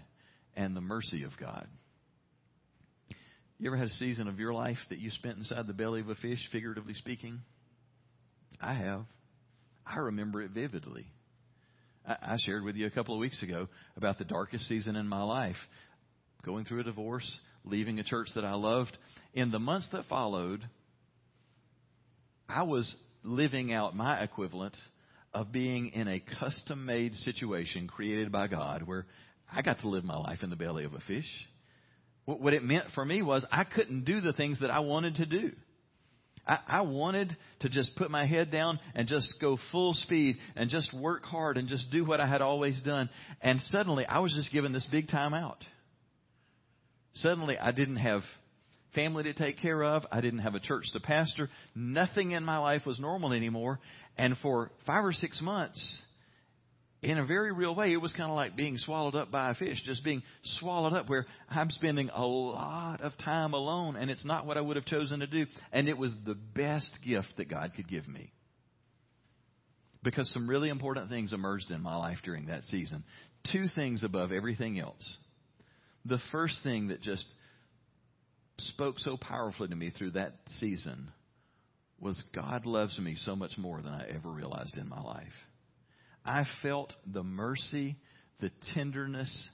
and 0.56 0.74
the 0.74 0.80
mercy 0.80 1.24
of 1.24 1.32
God. 1.38 1.66
You 3.58 3.68
ever 3.68 3.76
had 3.76 3.88
a 3.88 3.94
season 3.94 4.28
of 4.28 4.38
your 4.38 4.52
life 4.52 4.78
that 4.90 4.98
you 4.98 5.10
spent 5.10 5.38
inside 5.38 5.66
the 5.66 5.72
belly 5.72 6.00
of 6.00 6.08
a 6.08 6.14
fish, 6.16 6.38
figuratively 6.50 6.94
speaking? 6.94 7.40
I 8.60 8.74
have. 8.74 9.04
I 9.86 9.98
remember 9.98 10.42
it 10.42 10.50
vividly. 10.50 11.06
I 12.06 12.36
shared 12.44 12.64
with 12.64 12.76
you 12.76 12.86
a 12.86 12.90
couple 12.90 13.14
of 13.14 13.20
weeks 13.20 13.42
ago 13.42 13.68
about 13.96 14.18
the 14.18 14.24
darkest 14.24 14.68
season 14.68 14.96
in 14.96 15.06
my 15.06 15.22
life 15.22 15.56
going 16.44 16.64
through 16.64 16.80
a 16.80 16.84
divorce, 16.84 17.38
leaving 17.64 17.98
a 17.98 18.04
church 18.04 18.28
that 18.34 18.44
I 18.44 18.54
loved. 18.54 18.96
In 19.32 19.50
the 19.50 19.58
months 19.58 19.88
that 19.92 20.04
followed, 20.06 20.62
I 22.48 22.62
was 22.62 22.94
living 23.22 23.72
out 23.72 23.96
my 23.96 24.20
equivalent 24.20 24.76
of 25.32 25.50
being 25.50 25.88
in 25.88 26.06
a 26.06 26.22
custom 26.38 26.86
made 26.86 27.14
situation 27.16 27.88
created 27.88 28.30
by 28.30 28.46
God 28.46 28.82
where 28.82 29.06
I 29.52 29.62
got 29.62 29.80
to 29.80 29.88
live 29.88 30.04
my 30.04 30.16
life 30.16 30.42
in 30.42 30.50
the 30.50 30.56
belly 30.56 30.84
of 30.84 30.94
a 30.94 31.00
fish. 31.00 31.28
What 32.26 32.54
it 32.54 32.62
meant 32.62 32.86
for 32.94 33.04
me 33.04 33.20
was 33.22 33.44
I 33.50 33.64
couldn't 33.64 34.04
do 34.04 34.20
the 34.20 34.32
things 34.32 34.60
that 34.60 34.70
I 34.70 34.80
wanted 34.80 35.16
to 35.16 35.26
do. 35.26 35.52
I, 36.46 36.82
wanted 36.82 37.34
to 37.60 37.70
just 37.70 37.96
put 37.96 38.10
my 38.10 38.26
head 38.26 38.50
down 38.50 38.78
and 38.94 39.08
just 39.08 39.32
go 39.40 39.56
full 39.72 39.94
speed 39.94 40.36
and 40.56 40.68
just 40.68 40.92
work 40.92 41.24
hard 41.24 41.56
and 41.56 41.68
just 41.68 41.90
do 41.90 42.04
what 42.04 42.20
I 42.20 42.26
had 42.26 42.42
always 42.42 42.78
done. 42.82 43.08
And 43.40 43.60
suddenly 43.68 44.04
I 44.04 44.18
was 44.18 44.34
just 44.34 44.52
given 44.52 44.72
this 44.72 44.86
big 44.90 45.08
time 45.08 45.32
out. 45.32 45.64
Suddenly, 47.14 47.58
I 47.58 47.72
didn't 47.72 47.96
have 47.96 48.22
family 48.94 49.24
to 49.24 49.34
take 49.34 49.58
care 49.58 49.82
of. 49.82 50.04
I 50.10 50.20
didn't 50.20 50.40
have 50.40 50.54
a 50.54 50.60
church 50.60 50.86
to 50.92 51.00
pastor. 51.00 51.50
Nothing 51.74 52.32
in 52.32 52.44
my 52.44 52.58
life 52.58 52.82
was 52.86 52.98
normal 52.98 53.32
anymore. 53.32 53.80
And 54.16 54.36
for 54.38 54.70
five 54.86 55.04
or 55.04 55.12
six 55.12 55.40
months, 55.40 56.02
in 57.02 57.18
a 57.18 57.26
very 57.26 57.52
real 57.52 57.74
way, 57.74 57.92
it 57.92 58.00
was 58.00 58.12
kind 58.12 58.30
of 58.30 58.36
like 58.36 58.56
being 58.56 58.78
swallowed 58.78 59.14
up 59.14 59.30
by 59.30 59.50
a 59.50 59.54
fish, 59.54 59.82
just 59.84 60.02
being 60.04 60.22
swallowed 60.58 60.94
up 60.94 61.08
where 61.08 61.26
I'm 61.50 61.70
spending 61.70 62.08
a 62.10 62.24
lot 62.24 63.00
of 63.00 63.12
time 63.18 63.52
alone 63.52 63.96
and 63.96 64.10
it's 64.10 64.24
not 64.24 64.46
what 64.46 64.56
I 64.56 64.60
would 64.60 64.76
have 64.76 64.86
chosen 64.86 65.20
to 65.20 65.26
do. 65.26 65.46
And 65.72 65.88
it 65.88 65.98
was 65.98 66.14
the 66.24 66.34
best 66.34 66.90
gift 67.04 67.28
that 67.36 67.48
God 67.50 67.72
could 67.76 67.88
give 67.88 68.08
me. 68.08 68.32
Because 70.02 70.30
some 70.32 70.48
really 70.48 70.68
important 70.68 71.08
things 71.08 71.32
emerged 71.32 71.70
in 71.70 71.80
my 71.80 71.96
life 71.96 72.18
during 72.24 72.46
that 72.46 72.62
season. 72.64 73.04
Two 73.52 73.66
things 73.74 74.02
above 74.02 74.32
everything 74.32 74.78
else 74.78 75.16
the 76.04 76.18
first 76.32 76.58
thing 76.62 76.88
that 76.88 77.00
just 77.00 77.26
spoke 78.58 78.98
so 78.98 79.16
powerfully 79.16 79.68
to 79.68 79.76
me 79.76 79.90
through 79.90 80.12
that 80.12 80.34
season 80.58 81.10
was 82.00 82.22
God 82.34 82.66
loves 82.66 82.98
me 82.98 83.16
so 83.16 83.34
much 83.34 83.52
more 83.56 83.80
than 83.80 83.92
I 83.92 84.06
ever 84.14 84.28
realized 84.28 84.76
in 84.76 84.88
my 84.88 85.00
life. 85.00 85.32
I 86.24 86.44
felt 86.62 86.92
the 87.06 87.22
mercy, 87.22 87.96
the 88.40 88.50
tenderness, 88.74 89.48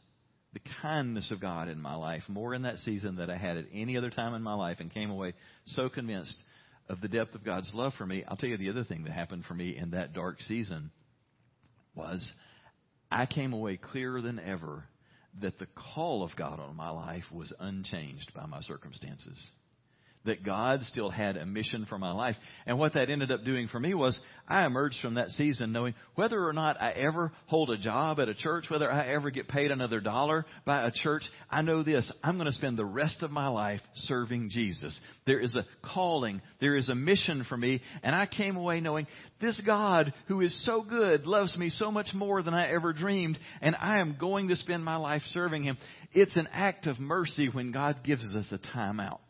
the 0.53 0.61
kindness 0.82 1.30
of 1.30 1.40
God 1.40 1.68
in 1.68 1.80
my 1.80 1.94
life 1.94 2.22
more 2.28 2.55
in 2.55 2.62
that 2.62 2.78
season 2.78 3.16
than 3.16 3.30
I 3.30 3.36
had 3.36 3.57
at 3.57 3.66
any 3.72 3.96
other 3.96 4.11
time 4.11 4.34
in 4.34 4.42
my 4.42 4.55
life 4.55 4.78
and 4.80 4.92
came 4.92 5.11
away 5.11 5.34
so 5.66 5.88
convinced 5.88 6.36
of 6.88 7.01
the 7.01 7.09
depth 7.09 7.34
of 7.34 7.44
God's 7.44 7.70
love 7.72 7.92
for 7.96 8.07
me. 8.07 8.24
I'll 8.26 8.36
tell 8.36 8.48
you 8.48 8.57
the 8.57 8.70
other 8.70 8.84
thing 8.84 9.05
that 9.05 9.12
happened 9.12 9.44
for 9.44 9.55
me 9.55 9.76
in 9.76 9.90
that 9.90 10.12
dark 10.12 10.40
season 10.42 10.90
was 11.94 12.32
I 13.11 13.26
came 13.26 13.53
away 13.53 13.76
clearer 13.76 14.20
than 14.20 14.40
ever 14.40 14.84
that 15.41 15.59
the 15.59 15.66
call 15.95 16.22
of 16.22 16.37
God 16.37 16.59
on 16.61 16.76
my 16.76 16.91
life 16.91 17.24
was 17.33 17.53
unchanged 17.61 18.33
by 18.35 18.47
my 18.47 18.61
circumstances 18.61 19.39
that 20.25 20.45
God 20.45 20.83
still 20.85 21.11
had 21.11 21.37
a 21.37 21.47
mission 21.47 21.87
for 21.87 21.99
my 21.99 22.12
life. 22.12 22.37
And 22.66 22.79
what 22.79 22.95
that 22.95 23.09
ended 23.09 23.33
up 23.33 23.45
doing 23.45 23.68
for 23.68 23.81
me 23.81 23.95
was 23.95 24.18
I 24.47 24.66
emerged 24.66 24.97
from 25.01 25.14
that 25.14 25.31
season 25.31 25.73
knowing 25.73 25.95
whether 26.14 26.47
or 26.47 26.53
not 26.53 26.81
I 26.81 26.91
ever 26.91 27.33
hold 27.47 27.71
a 27.71 27.79
job 27.79 28.21
at 28.21 28.29
a 28.29 28.35
church, 28.35 28.66
whether 28.68 28.91
I 28.91 29.09
ever 29.09 29.31
get 29.31 29.49
paid 29.49 29.71
another 29.71 30.01
dollar 30.01 30.45
by 30.66 30.83
a 30.83 30.91
church, 30.91 31.23
I 31.49 31.62
know 31.62 31.83
this. 31.83 32.11
I'm 32.23 32.37
going 32.37 32.47
to 32.47 32.53
spend 32.53 32.77
the 32.77 32.85
rest 32.85 33.23
of 33.23 33.31
my 33.31 33.49
life 33.49 33.81
serving 33.95 34.51
Jesus. 34.51 34.99
There 35.27 35.41
is 35.41 35.57
a 35.57 35.64
calling. 35.83 36.43
There 36.61 36.77
is 36.77 36.89
a 36.89 36.95
mission 36.95 37.45
for 37.49 37.57
me. 37.57 37.81
And 38.03 38.14
I 38.14 38.27
came 38.27 38.57
away 38.57 38.81
knowing 38.81 39.07
this 39.41 39.61
God 39.64 40.12
who 40.27 40.41
is 40.41 40.64
so 40.66 40.83
good 40.83 41.27
loves 41.27 41.57
me 41.57 41.71
so 41.71 41.91
much 41.91 42.09
more 42.12 42.43
than 42.43 42.53
I 42.53 42.71
ever 42.73 42.93
dreamed. 42.93 43.39
And 43.62 43.75
I 43.75 44.01
am 44.01 44.16
going 44.21 44.49
to 44.49 44.57
spend 44.57 44.85
my 44.85 44.97
life 44.97 45.23
serving 45.33 45.62
Him. 45.62 45.79
It's 46.12 46.37
an 46.37 46.49
act 46.53 46.87
of 46.87 46.99
mercy 46.99 47.49
when 47.51 47.73
God 47.73 48.01
gives 48.05 48.25
us 48.35 48.47
a 48.51 48.59
time 48.73 49.01
out 49.01 49.21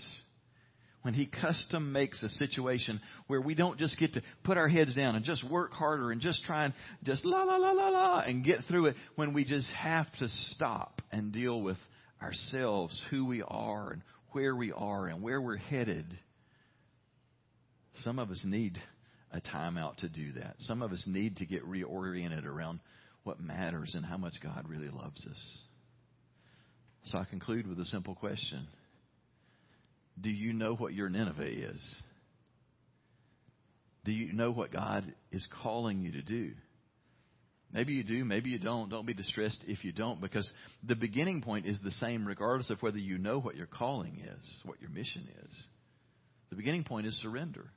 when 1.03 1.14
He 1.14 1.26
custom 1.26 1.92
makes 1.92 2.22
a 2.22 2.28
situation 2.28 3.01
where 3.26 3.40
we 3.40 3.55
don't 3.55 3.78
just 3.78 3.98
get 3.98 4.14
to 4.14 4.22
put 4.44 4.59
our 4.59 4.68
heads 4.68 4.94
down 4.94 5.16
and 5.16 5.24
just 5.24 5.48
work 5.48 5.72
harder 5.72 6.11
and 6.11 6.20
just 6.20 6.44
try 6.44 6.64
and 6.64 6.74
just 7.05 7.24
la 7.24 7.42
la 7.42 7.57
la 7.57 7.72
la 7.72 7.88
la 7.88 8.20
and 8.20 8.44
get 8.44 8.61
through 8.68 8.86
it, 8.86 8.96
when 9.16 9.32
we 9.32 9.44
just 9.44 9.70
have 9.72 10.11
to 10.18 10.28
stop 10.28 11.01
and 11.11 11.32
deal 11.32 11.61
with 11.62 11.78
ourselves, 12.20 13.01
who 13.11 13.26
we 13.26 13.42
are 13.42 13.92
and 13.92 14.03
where 14.32 14.55
we 14.55 14.72
are 14.72 15.07
and 15.07 15.22
where 15.22 15.40
we're 15.40 15.57
headed. 15.57 16.07
Some 18.03 18.18
of 18.18 18.30
us 18.30 18.42
need 18.44 18.78
a 19.32 19.40
time 19.40 19.78
out 19.78 19.98
to 19.98 20.09
do 20.09 20.32
that. 20.32 20.57
Some 20.61 20.82
of 20.82 20.92
us 20.92 21.03
need 21.07 21.38
to 21.38 21.46
get 21.46 21.64
reoriented 21.66 22.44
around 22.44 22.80
what 23.22 23.40
matters 23.40 23.94
and 23.94 24.05
how 24.05 24.16
much 24.16 24.34
God 24.42 24.66
really 24.68 24.88
loves 24.88 25.24
us. 25.26 25.59
So 27.05 27.18
I 27.18 27.24
conclude 27.24 27.66
with 27.66 27.78
a 27.80 27.86
simple 27.86 28.14
question 28.14 28.66
do 30.18 30.30
you 30.30 30.52
know 30.52 30.74
what 30.74 30.94
your 30.94 31.08
Nineveh 31.08 31.70
is? 31.72 32.02
Do 34.04 34.12
you 34.12 34.32
know 34.32 34.50
what 34.50 34.72
God 34.72 35.04
is 35.30 35.46
calling 35.62 36.00
you 36.00 36.12
to 36.12 36.22
do? 36.22 36.52
Maybe 37.72 37.92
you 37.92 38.02
do, 38.02 38.24
maybe 38.24 38.50
you 38.50 38.58
don't. 38.58 38.88
Don't 38.88 39.06
be 39.06 39.14
distressed 39.14 39.62
if 39.68 39.84
you 39.84 39.92
don't, 39.92 40.20
because 40.20 40.50
the 40.82 40.96
beginning 40.96 41.40
point 41.40 41.66
is 41.66 41.78
the 41.82 41.92
same 41.92 42.26
regardless 42.26 42.70
of 42.70 42.82
whether 42.82 42.98
you 42.98 43.18
know 43.18 43.38
what 43.38 43.56
your 43.56 43.66
calling 43.66 44.20
is, 44.24 44.44
what 44.64 44.80
your 44.80 44.90
mission 44.90 45.28
is. 45.44 45.54
The 46.50 46.56
beginning 46.56 46.84
point 46.84 47.06
is 47.06 47.14
surrender. 47.22 47.70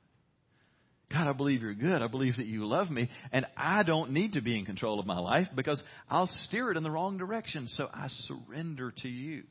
God, 1.12 1.28
I 1.28 1.32
believe 1.32 1.62
you're 1.62 1.74
good. 1.74 2.02
I 2.02 2.08
believe 2.08 2.38
that 2.38 2.46
you 2.46 2.66
love 2.66 2.90
me, 2.90 3.08
and 3.30 3.46
I 3.56 3.84
don't 3.84 4.10
need 4.10 4.32
to 4.32 4.40
be 4.40 4.58
in 4.58 4.64
control 4.64 4.98
of 4.98 5.06
my 5.06 5.18
life 5.20 5.46
because 5.54 5.80
I'll 6.08 6.30
steer 6.46 6.72
it 6.72 6.76
in 6.76 6.82
the 6.82 6.90
wrong 6.90 7.18
direction. 7.18 7.68
So 7.68 7.88
I 7.92 8.08
surrender 8.08 8.92
to 9.02 9.08
you. 9.08 9.44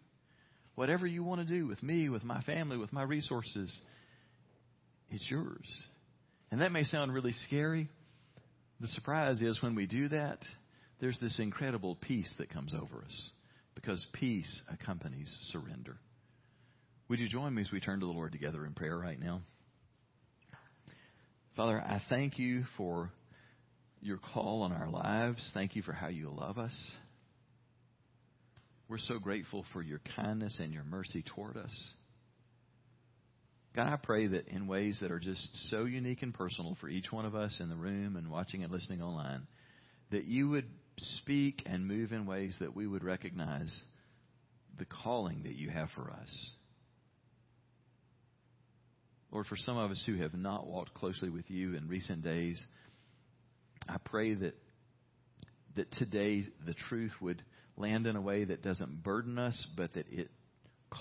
Whatever 0.76 1.06
you 1.06 1.24
want 1.24 1.42
to 1.42 1.48
do 1.48 1.68
with 1.68 1.82
me, 1.84 2.10
with 2.10 2.24
my 2.24 2.42
family, 2.42 2.78
with 2.78 2.92
my 2.92 3.04
resources, 3.04 3.76
it's 5.10 5.30
yours. 5.30 5.68
And 6.52 6.62
that 6.62 6.72
may 6.72 6.84
sound 6.84 7.14
really 7.14 7.34
scary. 7.48 7.90
The 8.80 8.88
surprise 8.88 9.42
is 9.42 9.62
when 9.62 9.76
we 9.76 9.86
do 9.86 10.10
that, 10.10 10.40
there's 11.00 11.20
this 11.20 11.40
incredible 11.40 11.98
peace 12.02 12.32
that 12.38 12.50
comes 12.50 12.74
over 12.74 13.04
us 13.04 13.32
because 13.76 14.04
peace 14.14 14.62
accompanies 14.72 15.32
surrender. 15.52 15.98
Would 17.10 17.20
you 17.20 17.28
join 17.28 17.54
me 17.54 17.62
as 17.62 17.72
we 17.72 17.80
turn 17.80 18.00
to 18.00 18.06
the 18.06 18.12
Lord 18.12 18.32
together 18.32 18.66
in 18.66 18.74
prayer 18.74 18.98
right 18.98 19.20
now? 19.20 19.42
Father, 21.56 21.80
I 21.80 22.02
thank 22.10 22.40
you 22.40 22.64
for 22.78 23.12
your 24.02 24.18
call 24.34 24.64
on 24.64 24.72
our 24.72 24.90
lives. 24.90 25.52
Thank 25.54 25.76
you 25.76 25.82
for 25.84 25.94
how 25.94 26.08
you 26.08 26.30
love 26.30 26.58
us. 26.58 26.92
We're 28.90 28.98
so 28.98 29.18
grateful 29.20 29.66
for 29.74 29.82
your 29.82 30.02
kindness 30.16 30.58
and 30.60 30.74
your 30.74 30.84
mercy 30.84 31.24
toward 31.36 31.58
us. 31.58 31.74
God, 33.76 33.88
I 33.88 33.96
pray 33.96 34.28
that 34.28 34.48
in 34.50 34.68
ways 34.68 35.00
that 35.02 35.12
are 35.12 35.20
just 35.20 35.70
so 35.72 35.86
unique 35.86 36.22
and 36.22 36.34
personal 36.34 36.78
for 36.80 36.90
each 36.90 37.12
one 37.12 37.26
of 37.26 37.34
us 37.34 37.60
in 37.60 37.70
the 37.70 37.76
room 37.76 38.16
and 38.16 38.30
watching 38.30 38.64
and 38.64 38.72
listening 38.72 39.02
online, 39.02 39.48
that 40.12 40.26
you 40.26 40.50
would 40.50 40.68
speak 40.98 41.64
and 41.66 41.88
move 41.88 42.12
in 42.12 42.28
ways 42.28 42.56
that 42.60 42.76
we 42.76 42.86
would 42.86 43.04
recognize 43.04 43.74
the 44.78 44.86
calling 44.86 45.44
that 45.44 45.56
you 45.56 45.70
have 45.70 45.90
for 45.96 46.12
us. 46.12 46.52
Lord, 49.32 49.48
for 49.48 49.58
some 49.58 49.78
of 49.78 49.90
us 49.90 50.04
who 50.06 50.18
have 50.18 50.36
not 50.36 50.68
walked 50.68 50.94
closely 50.94 51.32
with 51.32 51.50
you 51.50 51.74
in 51.74 51.88
recent 51.88 52.24
days, 52.24 52.64
I 53.90 53.98
pray 53.98 54.36
that 54.36 54.56
that 55.76 55.92
today 55.94 56.44
the 56.66 56.74
truth 56.74 57.12
would 57.22 57.42
land 57.78 58.08
in 58.08 58.16
a 58.16 58.22
way 58.22 58.46
that 58.46 58.62
doesn't 58.62 59.04
burden 59.04 59.40
us, 59.40 59.68
but 59.76 59.94
that 59.94 60.06
it 60.12 60.30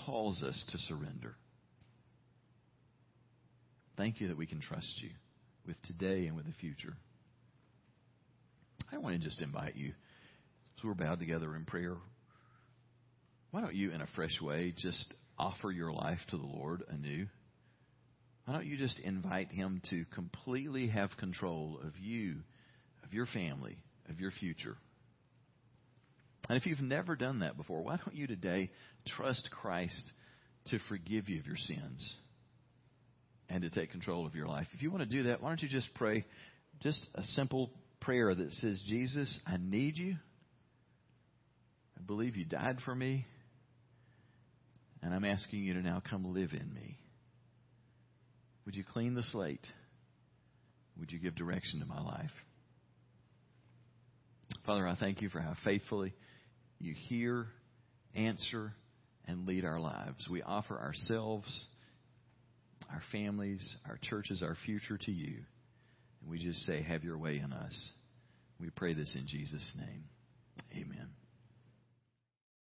calls 0.07 0.43
us 0.43 0.64
to 0.70 0.79
surrender. 0.79 1.37
Thank 3.97 4.20
you 4.20 4.29
that 4.29 4.39
we 4.39 4.47
can 4.47 4.61
trust 4.61 4.91
you 5.03 5.11
with 5.66 5.77
today 5.83 6.27
and 6.27 6.37
with 6.37 6.47
the 6.47 6.53
future. 6.53 6.95
I 8.91 8.99
want 8.99 9.18
to 9.18 9.25
just 9.27 9.41
invite 9.41 9.77
you, 9.77 9.89
as 9.89 10.85
we're 10.85 10.95
bowed 10.95 11.18
together 11.18 11.55
in 11.57 11.64
prayer, 11.64 11.97
why 13.51 13.61
don't 13.61 13.75
you, 13.75 13.93
in 13.93 14.01
a 14.01 14.07
fresh 14.16 14.41
way, 14.41 14.75
just 14.77 15.14
offer 15.39 15.70
your 15.70 15.93
life 15.93 16.18
to 16.31 16.39
the 16.39 16.47
Lord 16.47 16.83
anew? 16.89 17.27
Why 18.45 18.55
don't 18.55 18.66
you 18.66 18.79
just 18.79 18.99
invite 19.01 19.53
Him 19.53 19.83
to 19.91 20.05
completely 20.14 20.89
have 20.89 21.11
control 21.18 21.79
of 21.87 21.93
you, 21.99 22.37
of 23.05 23.12
your 23.12 23.27
family, 23.27 23.77
of 24.09 24.21
your 24.21 24.31
future? 24.31 24.77
And 26.49 26.59
if 26.59 26.67
you've 26.67 26.81
never 26.81 27.17
done 27.17 27.41
that 27.41 27.57
before, 27.57 27.83
why 27.83 27.97
don't 27.97 28.17
you 28.17 28.27
today 28.27 28.71
trust 29.07 29.49
Christ 29.51 30.03
to 30.67 30.79
forgive 30.89 31.29
you 31.29 31.39
of 31.39 31.47
your 31.47 31.57
sins 31.57 32.15
and 33.49 33.63
to 33.63 33.71
take 33.71 33.91
control 33.91 34.27
of 34.27 34.35
your 34.35 34.49
life? 34.49 34.67
If 34.73 34.83
you 34.83 34.91
want 34.91 35.03
to 35.03 35.09
do 35.09 35.25
that, 35.25 35.41
why 35.41 35.49
don't 35.49 35.63
you 35.63 35.69
just 35.69 35.93
pray 35.95 36.25
just 36.83 37.07
a 37.15 37.23
simple 37.23 37.71
prayer 38.01 38.35
that 38.35 38.53
says, 38.53 38.83
Jesus, 38.89 39.41
I 39.47 39.57
need 39.57 39.97
you. 39.97 40.17
I 41.97 42.03
believe 42.03 42.37
you 42.37 42.45
died 42.45 42.79
for 42.85 42.95
me. 42.95 43.27
And 45.03 45.15
I'm 45.15 45.25
asking 45.25 45.61
you 45.65 45.75
to 45.75 45.81
now 45.81 46.03
come 46.09 46.33
live 46.33 46.51
in 46.53 46.73
me. 46.75 46.99
Would 48.65 48.77
you 48.77 48.85
clean 48.85 49.15
the 49.15 49.23
slate? 49.25 49.67
Would 50.99 51.11
you 51.11 51.19
give 51.19 51.35
direction 51.35 51.81
to 51.81 51.87
my 51.87 52.01
life? 52.01 52.31
Father, 54.67 54.87
I 54.87 54.95
thank 54.95 55.23
you 55.23 55.29
for 55.29 55.41
how 55.41 55.55
faithfully 55.65 56.15
you 56.79 56.95
hear, 57.09 57.47
answer, 58.15 58.73
and 59.27 59.47
lead 59.47 59.65
our 59.65 59.81
lives. 59.81 60.27
We 60.31 60.43
offer 60.43 60.79
ourselves, 60.79 61.65
our 62.91 63.03
families, 63.11 63.77
our 63.89 63.99
churches, 64.03 64.43
our 64.43 64.57
future 64.67 64.99
to 64.99 65.11
you. 65.11 65.39
And 66.21 66.31
we 66.31 66.39
just 66.39 66.61
say, 66.67 66.83
have 66.83 67.05
your 67.05 67.19
way 67.19 67.39
in 67.39 67.53
us. 67.53 67.91
We 68.61 68.71
pray 68.71 68.95
this 68.95 69.15
in 69.19 69.27
Jesus' 69.27 69.73
name. 69.77 70.05
Amen. 70.73 71.09